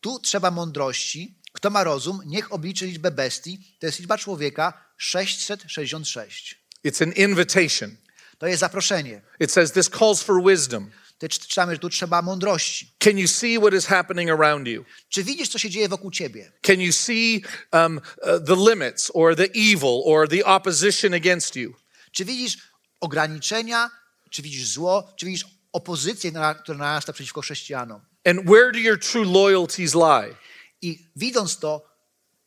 Tu 0.00 0.18
trzeba 0.18 0.50
mądrości. 0.50 1.38
Kto 1.52 1.70
ma 1.70 1.84
rozum, 1.84 2.20
niech 2.26 2.52
obliczy 2.52 2.86
liczbę 2.86 3.10
bestii. 3.10 3.76
To 3.78 3.86
jest 3.86 3.98
liczba 3.98 4.18
człowieka 4.18 4.84
666. 4.96 6.58
it's 6.84 7.02
an 7.02 7.12
invitation. 7.12 7.96
To 8.38 8.46
jest 8.46 8.60
zaproszenie. 8.60 9.22
It 9.40 9.52
says 9.52 9.72
this 9.72 9.90
calls 9.90 10.22
for 10.22 10.42
wisdom. 10.44 10.90
Czytamy, 11.28 11.72
że 11.72 11.78
tu 11.78 11.90
trzeba 11.90 12.22
mądrości. 12.22 12.94
Can 12.98 13.18
you 13.18 13.28
see 13.28 13.58
what 13.58 13.74
is 13.74 13.86
happening 13.86 14.30
around 14.30 14.68
you? 14.68 14.84
Czy 15.08 15.24
widzisz, 15.24 15.48
co 15.48 15.58
się 15.58 15.70
dzieje 15.70 15.88
wokół 15.88 16.10
ciebie? 16.10 16.52
Can 16.62 16.80
you 16.80 16.92
see 16.92 17.42
um, 17.72 17.96
uh, 17.96 18.46
the 18.46 18.56
limits 18.70 19.10
or 19.14 19.36
the 19.36 19.44
evil 19.44 20.02
or 20.04 20.28
the 20.28 20.44
opposition 20.44 21.14
against 21.14 21.56
you? 21.56 21.74
Czy 22.12 22.24
widzisz 22.24 22.58
ograniczenia? 23.00 23.90
Czy 24.30 24.42
widzisz 24.42 24.68
zło? 24.68 25.12
Czy 25.16 25.26
widzisz 25.26 25.46
opozycję, 25.72 26.32
która 26.62 26.78
narasta 26.78 27.12
przeciwko 27.12 27.40
chrześcijanom? 27.40 28.00
And 28.24 28.40
where 28.50 28.72
do 28.72 28.78
your 28.78 28.98
true 28.98 29.24
loyalties 29.24 29.94
lie? 29.94 30.34
I 30.82 30.98
widząc 31.16 31.58
to, 31.58 31.82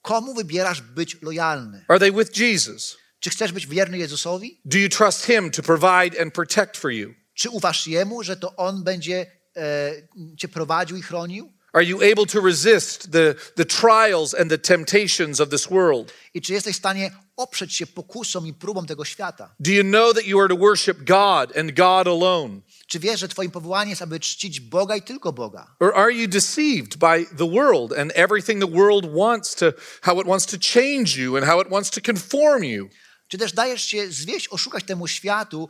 komu 0.02 0.34
wybierasz 0.34 0.82
być 0.82 1.22
lojalny? 1.22 1.86
Are 1.88 2.00
they 2.00 2.12
with 2.12 2.40
Jesus? 2.40 2.98
Czy 3.20 3.30
chcesz 3.30 3.52
być 3.52 3.68
wierny 3.68 3.98
Jezusowi? 3.98 4.62
Do 4.66 4.78
you 4.78 4.90
trust 4.90 5.26
Him 5.26 5.52
to 5.52 5.64
provide 5.64 6.22
and 6.22 6.34
protect 6.34 6.78
for 6.78 6.92
you? 6.92 7.14
Czy 7.34 7.50
ufasz 7.50 7.88
Jemu, 7.88 8.24
że 8.24 8.38
to 8.38 8.56
On 8.56 8.84
będzie 8.84 9.26
e, 9.58 9.92
cię 10.38 10.48
prowadził 10.48 10.98
i 10.98 11.02
chronił? 11.02 11.54
Are 11.74 11.86
you 11.86 12.02
able 12.02 12.26
to 12.26 12.42
resist 12.42 13.12
the, 13.12 13.36
the 13.56 13.66
trials 13.66 14.34
and 14.34 14.50
the 14.50 14.58
temptations 14.58 15.40
of 15.40 15.50
this 15.50 15.68
world? 15.68 16.14
I 16.34 16.42
czy 16.42 16.54
jesteś 16.54 16.76
w 16.76 16.80
stanie 16.80 17.12
oprzeć 17.36 17.76
się 17.76 17.88
pokusom 17.88 18.48
i 18.48 18.54
próbom 18.54 18.86
tego 18.86 19.06
świata? 19.06 19.56
Do 19.60 19.72
you 19.72 19.84
know 19.84 20.14
that 20.14 20.26
you 20.26 20.40
are 20.40 20.50
to 20.50 20.58
worship 20.58 20.98
God 21.04 21.58
and 21.58 21.72
God 21.72 22.08
alone? 22.08 22.62
Czy 22.92 23.00
wiesz, 23.00 23.20
że 23.20 23.28
twoim 23.28 23.52
powołaniem 23.52 23.90
jest, 23.90 24.02
aby 24.02 24.20
czcić 24.20 24.60
Boga 24.60 24.96
i 24.96 25.02
tylko 25.02 25.34
Boga? 25.34 25.76
Or 25.80 25.96
are 25.96 26.14
you 26.14 26.28
deceived 26.28 26.98
by 26.98 27.26
the 27.38 27.50
world 27.50 27.94
and 27.94 28.12
everything 28.16 28.62
the 28.62 28.72
world 28.72 29.06
wants 29.16 29.56
to, 29.56 29.74
how 30.02 30.22
it 30.22 30.28
wants 30.28 30.46
to 30.46 30.58
change 30.74 31.22
you 31.22 31.38
and 31.38 31.46
how 31.46 31.62
it 31.62 31.70
wants 31.70 31.90
to 31.90 32.02
conform 32.02 32.64
you? 32.64 32.90
Czy 33.28 33.38
też 33.38 33.54
dajesz 33.54 33.84
się 33.84 34.12
zwieść, 34.12 34.48
oszukać 34.48 34.84
temu 34.84 35.08
światu 35.08 35.70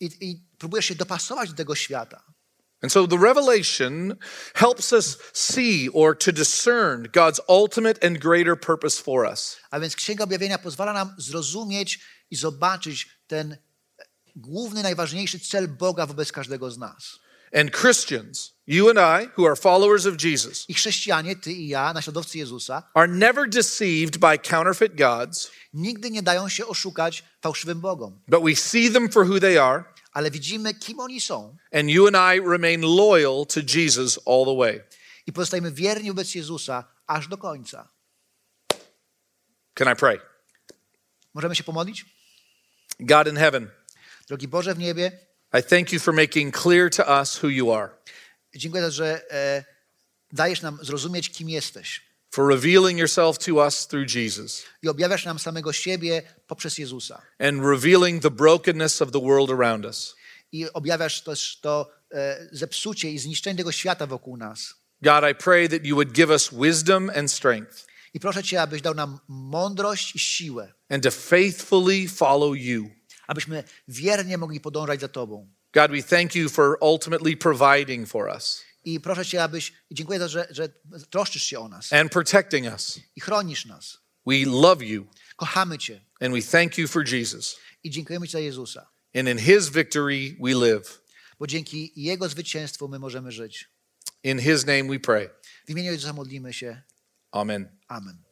i, 0.00 0.10
i 0.20 0.42
próbujesz 0.58 0.86
się 0.86 0.94
dopasować 0.94 1.50
do 1.50 1.56
tego 1.56 1.74
świata? 1.74 2.22
And 2.82 2.92
so 2.92 3.06
the 3.06 3.18
revelation 3.18 4.16
helps 4.54 4.92
us 4.92 5.18
see 5.32 5.90
or 5.94 6.18
to 6.18 6.32
discern 6.32 7.08
God's 7.12 7.40
ultimate 7.48 8.06
and 8.06 8.18
greater 8.18 8.60
purpose 8.60 9.02
for 9.02 9.26
us. 9.26 9.56
A 9.70 9.80
więc 9.80 9.96
Księga 9.96 10.24
Objawienia 10.24 10.58
pozwala 10.58 10.92
nam 10.92 11.14
zrozumieć 11.18 12.00
i 12.30 12.36
zobaczyć 12.36 13.08
ten 13.26 13.56
główny, 14.36 14.82
najważniejszy 14.82 15.40
cel 15.40 15.68
Boga 15.68 16.06
wobec 16.06 16.32
każdego 16.32 16.70
z 16.70 16.78
nas. 16.78 17.18
And 17.54 17.70
Christians, 17.70 18.54
you 18.66 18.88
and 18.90 18.98
I, 18.98 19.28
who 19.38 19.46
are 19.46 19.56
followers 19.56 20.06
of 20.06 20.24
Jesus, 20.24 20.64
I 20.68 20.74
chrześcijanie, 20.74 21.36
ty 21.36 21.52
i 21.52 21.68
ja, 21.68 21.92
naśladowcy 21.92 22.38
Jezusa, 22.38 22.82
are 22.94 23.08
never 23.12 23.48
deceived 23.48 24.18
by 24.18 24.38
counterfeit 24.38 24.94
gods, 24.96 25.50
nigdy 25.72 26.10
nie 26.10 26.22
dają 26.22 26.48
się 26.48 26.66
oszukać 26.66 27.24
fałszywym 27.40 27.80
Bogom. 27.80 28.20
but 28.28 28.42
we 28.44 28.56
see 28.56 28.90
them 28.92 29.08
for 29.10 29.26
who 29.26 29.40
they 29.40 29.62
are, 29.62 29.84
Ale 30.12 30.30
widzimy, 30.30 30.74
kim 30.74 31.00
oni 31.00 31.20
są 31.20 31.56
and 31.72 31.90
you 31.90 32.06
and 32.06 32.16
I 32.36 32.40
remain 32.50 32.80
loyal 32.80 33.46
to 33.46 33.60
Jesus 33.78 34.18
all 34.26 34.44
the 34.44 34.56
way. 34.58 34.80
i 35.26 35.32
pozostajemy 35.32 35.72
wierni 35.72 36.08
wobec 36.08 36.34
Jezusa 36.34 36.84
aż 37.06 37.28
do 37.28 37.38
końca. 37.38 37.88
Can 39.74 39.92
I 39.92 39.96
pray? 39.96 40.18
Możemy 41.34 41.54
się 41.56 41.64
pomodlić? 41.64 42.06
God 43.00 43.28
in 43.28 43.36
heaven, 43.36 43.70
Drogi 44.32 44.48
Boże 44.48 44.74
w 44.74 44.78
niebie, 44.78 45.12
I 45.58 45.62
thank 45.62 45.92
you 45.92 46.00
for 46.00 46.14
making 46.14 46.58
clear 46.62 46.90
to 46.90 47.20
us 47.20 47.42
who 47.42 47.48
you 47.48 47.72
are, 47.72 47.88
dziękuję, 48.56 48.90
że 48.90 49.32
e, 49.32 49.64
dajesz 50.32 50.62
nam 50.62 50.78
zrozumieć, 50.82 51.30
kim 51.30 51.48
jesteś. 51.48 52.00
for 52.30 52.48
revealing 52.48 52.98
yourself 52.98 53.38
to 53.38 53.54
us 53.54 53.86
through 53.86 54.14
Jesus, 54.14 54.64
I 54.82 54.88
objawiasz 54.88 55.24
nam 55.24 55.38
samego 55.38 55.72
siebie 55.72 56.22
poprzez 56.46 56.78
Jezusa. 56.78 57.22
and 57.38 57.64
revealing 57.64 58.22
the 58.22 58.30
brokenness 58.30 59.02
of 59.02 59.10
the 59.10 59.20
world 59.20 59.50
around 59.50 59.84
us. 59.84 60.16
I 60.52 60.72
objawiasz 60.72 61.22
też 61.22 61.60
to 61.60 61.90
e, 62.12 62.48
zepsucie 62.52 63.10
i 63.10 63.18
zniszczenie 63.18 63.56
tego 63.56 63.72
świata 63.72 64.06
wokół 64.06 64.36
nas. 64.36 64.74
God, 65.02 65.24
I 65.32 65.34
pray 65.34 65.68
that 65.68 65.84
you 65.84 65.94
would 65.96 66.12
give 66.12 66.30
us 66.30 66.50
wisdom 66.52 67.10
and 67.16 67.32
strength, 67.32 67.86
I 68.14 68.20
proszę 68.20 68.42
Cię, 68.42 68.62
abyś 68.62 68.82
dał 68.82 68.94
nam 68.94 69.18
mądrość 69.28 70.16
i 70.16 70.18
siłę, 70.18 70.72
and 70.88 71.04
to 71.04 71.10
faithfully 71.10 72.08
follow 72.08 72.56
you. 72.56 73.01
Abyśmy 73.26 73.64
wiernie 73.88 74.38
mogli 74.38 74.60
podążać 74.60 75.00
za 75.00 75.08
Tobą. 75.08 75.50
God, 75.74 75.90
we 75.90 76.02
thank 76.02 76.34
you 76.34 76.48
for 76.48 76.78
ultimately 76.80 77.36
providing 77.36 78.08
for 78.08 78.28
us 78.28 78.62
I 78.84 79.00
proszę 79.00 79.26
Cię, 79.26 79.42
abyś, 79.42 79.72
i 79.90 79.94
dziękuję, 79.94 80.18
za, 80.18 80.28
że, 80.28 80.46
że 80.50 80.68
troszczysz 81.10 81.42
się 81.42 81.58
o 81.60 81.68
nas 81.68 81.92
and 81.92 82.12
protecting 82.12 82.66
us. 82.72 83.00
i 83.16 83.20
chronisz 83.20 83.66
nas. 83.66 83.98
We 84.26 84.34
love 84.46 84.84
you, 84.84 85.06
Kochamy 85.36 85.78
Cię 85.78 86.00
and 86.20 86.34
we 86.34 86.42
thank 86.42 86.78
you 86.78 86.88
for 86.88 87.12
Jesus. 87.12 87.56
i 87.82 87.90
dziękujemy 87.90 88.26
Ci 88.26 88.32
za 88.32 88.40
Jezusa, 88.40 88.86
And 89.14 89.28
in 89.28 89.38
his 89.38 89.68
victory 89.70 90.36
we 90.40 90.50
live. 90.54 91.02
bo 91.38 91.46
dzięki 91.46 91.92
Jego 91.96 92.28
zwycięstwu 92.28 92.88
my 92.88 92.98
możemy 92.98 93.32
żyć. 93.32 93.68
In 94.24 94.38
his 94.38 94.66
name 94.66 94.84
we 94.84 94.98
pray. 95.00 95.30
W 95.66 95.70
imieniu 95.70 95.92
Jezusa 95.92 96.12
modlimy 96.12 96.52
się. 96.52 96.82
Amen. 97.30 97.78
Amen. 97.88 98.31